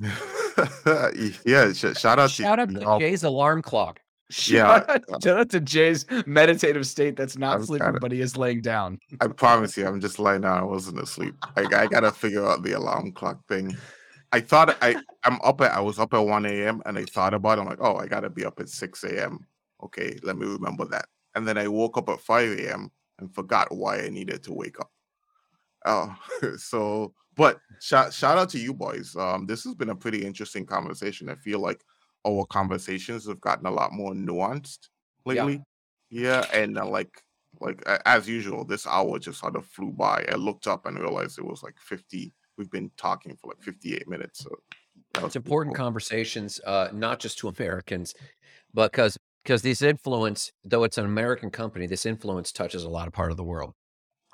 yeah, 1.44 1.72
sh- 1.72 1.96
shout 1.98 2.18
out 2.18 2.30
to 2.30 2.42
Shout 2.42 2.58
out 2.58 2.70
to 2.70 2.96
Jay's 2.98 3.24
alarm 3.24 3.62
clock. 3.62 4.00
Yeah, 4.48 4.78
Shout 4.78 4.90
out, 4.90 5.22
shout 5.22 5.38
out 5.38 5.50
to 5.50 5.60
Jay's 5.60 6.06
meditative 6.26 6.86
state 6.86 7.16
that's 7.16 7.36
not 7.36 7.56
I'm 7.56 7.66
sleeping, 7.66 7.86
kinda- 7.86 8.00
but 8.00 8.12
he 8.12 8.20
is 8.20 8.36
laying 8.36 8.60
down. 8.62 8.98
I 9.20 9.26
promise 9.28 9.76
you, 9.76 9.86
I'm 9.86 10.00
just 10.00 10.18
lying 10.18 10.40
down. 10.42 10.58
I 10.58 10.64
wasn't 10.64 11.00
asleep. 11.00 11.34
I, 11.56 11.62
I 11.74 11.86
gotta 11.86 12.10
figure 12.10 12.46
out 12.46 12.62
the 12.62 12.72
alarm 12.72 13.12
clock 13.12 13.46
thing. 13.48 13.76
I 14.32 14.40
thought 14.40 14.76
I 14.82 14.96
I'm 15.24 15.38
up 15.42 15.60
at 15.60 15.72
I 15.72 15.80
was 15.80 15.98
up 15.98 16.14
at 16.14 16.18
1 16.18 16.46
a.m. 16.46 16.82
and 16.86 16.96
I 16.98 17.04
thought 17.04 17.34
about 17.34 17.58
it. 17.58 17.62
I'm 17.62 17.66
like, 17.68 17.82
oh, 17.82 17.96
I 17.96 18.06
gotta 18.06 18.30
be 18.30 18.44
up 18.44 18.58
at 18.60 18.68
6 18.68 19.04
a.m. 19.04 19.46
Okay, 19.82 20.18
let 20.22 20.36
me 20.38 20.46
remember 20.46 20.86
that. 20.86 21.06
And 21.34 21.46
then 21.46 21.58
I 21.58 21.68
woke 21.68 21.98
up 21.98 22.08
at 22.08 22.20
5 22.20 22.58
a.m. 22.60 22.90
and 23.18 23.34
forgot 23.34 23.74
why 23.74 24.00
I 24.00 24.08
needed 24.08 24.42
to 24.44 24.52
wake 24.54 24.80
up. 24.80 24.90
Oh, 25.84 26.14
so 26.56 27.12
but 27.36 27.60
shout 27.80 28.12
shout 28.12 28.38
out 28.38 28.48
to 28.50 28.58
you 28.58 28.72
boys. 28.72 29.14
Um, 29.16 29.46
this 29.46 29.64
has 29.64 29.74
been 29.74 29.90
a 29.90 29.94
pretty 29.96 30.24
interesting 30.24 30.64
conversation. 30.64 31.28
I 31.28 31.34
feel 31.34 31.58
like 31.60 31.82
our 32.26 32.44
conversations 32.46 33.26
have 33.26 33.40
gotten 33.40 33.66
a 33.66 33.70
lot 33.70 33.92
more 33.92 34.12
nuanced 34.12 34.88
lately. 35.26 35.62
Yeah, 36.10 36.44
and 36.52 36.78
uh, 36.78 36.86
like 36.86 37.10
like 37.60 37.82
a- 37.86 38.06
as 38.08 38.28
usual, 38.28 38.64
this 38.64 38.86
hour 38.86 39.18
just 39.18 39.40
sort 39.40 39.56
of 39.56 39.66
flew 39.66 39.92
by. 39.92 40.24
I 40.30 40.36
looked 40.36 40.66
up 40.66 40.86
and 40.86 40.98
realized 40.98 41.38
it 41.38 41.44
was 41.44 41.62
like 41.62 41.78
50. 41.78 42.32
We've 42.58 42.70
been 42.70 42.90
talking 42.96 43.36
for 43.36 43.48
like 43.48 43.62
58 43.62 44.08
minutes. 44.08 44.40
So 44.44 44.50
It's 45.24 45.36
important 45.36 45.76
cool. 45.76 45.84
conversations, 45.84 46.60
uh, 46.66 46.88
not 46.92 47.18
just 47.18 47.38
to 47.38 47.48
Americans, 47.48 48.14
but 48.74 48.92
because 48.92 49.18
because 49.44 49.62
this 49.62 49.82
influence, 49.82 50.52
though 50.64 50.84
it's 50.84 50.98
an 50.98 51.04
American 51.04 51.50
company, 51.50 51.86
this 51.86 52.06
influence 52.06 52.52
touches 52.52 52.84
a 52.84 52.88
lot 52.88 53.06
of 53.08 53.12
part 53.12 53.30
of 53.32 53.36
the 53.36 53.42
world. 53.44 53.72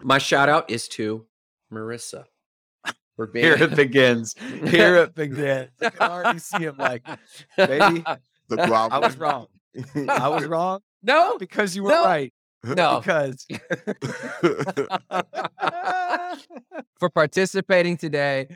My 0.03 0.19
shout 0.19 0.49
out 0.49 0.71
is 0.71 0.87
to 0.89 1.27
Marissa 1.73 2.25
for 3.19 3.27
being 3.33 3.45
Here 3.47 3.63
it 3.65 3.75
begins. 3.75 4.35
Here 4.69 4.95
it 4.97 5.15
begins. 5.17 5.71
I 5.83 5.91
can 5.91 6.11
already 6.11 6.39
see 6.39 6.59
him 6.63 6.77
like, 6.79 7.05
baby, 7.57 8.05
The 8.49 8.57
ground. 8.57 8.93
I 8.93 9.01
was 9.01 9.17
wrong. 9.19 9.49
I 10.09 10.29
was 10.29 10.45
wrong 10.47 10.81
no, 11.03 11.37
because 11.37 11.75
you 11.77 11.83
were 11.83 11.91
No. 11.91 12.05
right. 12.05 12.33
no. 12.65 13.01
Because 13.01 13.47
for 16.99 17.11
participating 17.11 17.97
today 17.97 18.49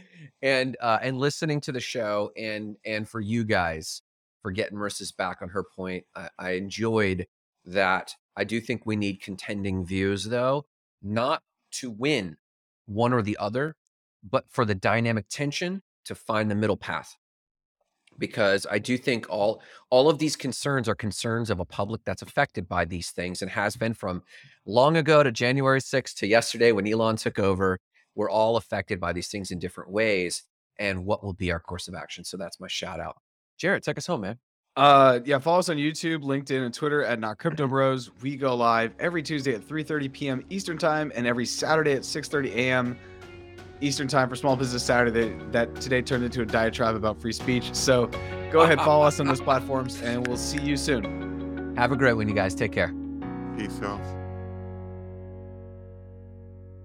and 0.42 0.76
uh, 0.80 0.98
and 1.02 1.18
listening 1.18 1.60
to 1.62 1.72
the 1.72 1.80
show 1.80 2.30
and 2.36 2.76
and 2.84 3.08
for 3.08 3.20
you 3.20 3.44
guys 3.44 4.02
for 4.42 4.50
getting 4.50 4.78
Marissa's 4.78 5.12
back 5.12 5.38
on 5.42 5.50
her 5.50 5.62
point. 5.64 6.04
I, 6.16 6.28
I 6.38 6.50
enjoyed 6.52 7.26
that. 7.64 8.14
I 8.36 8.44
do 8.44 8.60
think 8.60 8.82
we 8.84 8.96
need 8.96 9.20
contending 9.22 9.84
views 9.86 10.24
though, 10.24 10.66
not 11.02 11.42
to 11.72 11.90
win 11.90 12.36
one 12.86 13.12
or 13.12 13.22
the 13.22 13.36
other, 13.38 13.76
but 14.22 14.44
for 14.48 14.64
the 14.64 14.74
dynamic 14.74 15.26
tension 15.28 15.82
to 16.04 16.14
find 16.14 16.50
the 16.50 16.54
middle 16.54 16.76
path. 16.76 17.16
Because 18.18 18.66
I 18.70 18.78
do 18.78 18.98
think 18.98 19.26
all 19.30 19.62
all 19.90 20.10
of 20.10 20.18
these 20.18 20.36
concerns 20.36 20.88
are 20.88 20.94
concerns 20.94 21.48
of 21.48 21.60
a 21.60 21.64
public 21.64 22.02
that's 22.04 22.22
affected 22.22 22.68
by 22.68 22.84
these 22.84 23.10
things 23.10 23.40
and 23.40 23.50
has 23.50 23.74
been 23.74 23.94
from 23.94 24.22
long 24.66 24.96
ago 24.96 25.22
to 25.22 25.32
January 25.32 25.80
6th 25.80 26.14
to 26.16 26.26
yesterday 26.26 26.72
when 26.72 26.86
Elon 26.86 27.16
took 27.16 27.38
over. 27.38 27.78
We're 28.14 28.30
all 28.30 28.56
affected 28.56 29.00
by 29.00 29.14
these 29.14 29.28
things 29.28 29.50
in 29.50 29.58
different 29.58 29.90
ways. 29.90 30.42
And 30.78 31.06
what 31.06 31.24
will 31.24 31.32
be 31.32 31.50
our 31.50 31.60
course 31.60 31.88
of 31.88 31.94
action? 31.94 32.24
So 32.24 32.36
that's 32.36 32.60
my 32.60 32.68
shout 32.68 33.00
out. 33.00 33.16
Jarrett, 33.58 33.82
take 33.82 33.96
us 33.96 34.06
home, 34.06 34.22
man. 34.22 34.38
Uh, 34.74 35.20
yeah, 35.24 35.38
follow 35.38 35.58
us 35.58 35.68
on 35.68 35.76
YouTube, 35.76 36.22
LinkedIn, 36.22 36.64
and 36.64 36.72
Twitter 36.72 37.04
at 37.04 37.20
Not 37.20 37.38
Crypto 37.38 37.66
Bros. 37.68 38.10
We 38.22 38.36
go 38.36 38.54
live 38.54 38.92
every 38.98 39.22
Tuesday 39.22 39.54
at 39.54 39.62
3:30 39.62 40.12
p.m. 40.12 40.44
Eastern 40.50 40.78
Time 40.78 41.12
and 41.14 41.26
every 41.26 41.46
Saturday 41.46 41.92
at 41.92 42.02
6:30 42.02 42.54
a.m. 42.54 42.98
Eastern 43.82 44.08
Time 44.08 44.28
for 44.28 44.36
Small 44.36 44.56
Business 44.56 44.82
Saturday. 44.82 45.36
That 45.50 45.74
today 45.80 46.02
turned 46.02 46.24
into 46.24 46.42
a 46.42 46.46
diatribe 46.46 46.94
about 46.94 47.20
free 47.20 47.32
speech. 47.32 47.74
So 47.74 48.06
go 48.50 48.60
ahead, 48.60 48.78
follow 48.84 49.04
us 49.04 49.20
on 49.20 49.26
those 49.26 49.40
platforms, 49.40 50.00
and 50.02 50.26
we'll 50.26 50.36
see 50.36 50.60
you 50.60 50.76
soon. 50.76 51.74
Have 51.76 51.92
a 51.92 51.96
great 51.96 52.14
one, 52.14 52.28
you 52.28 52.34
guys. 52.34 52.54
Take 52.54 52.72
care. 52.72 52.94
Peace, 53.56 53.78
y'all. 53.80 54.21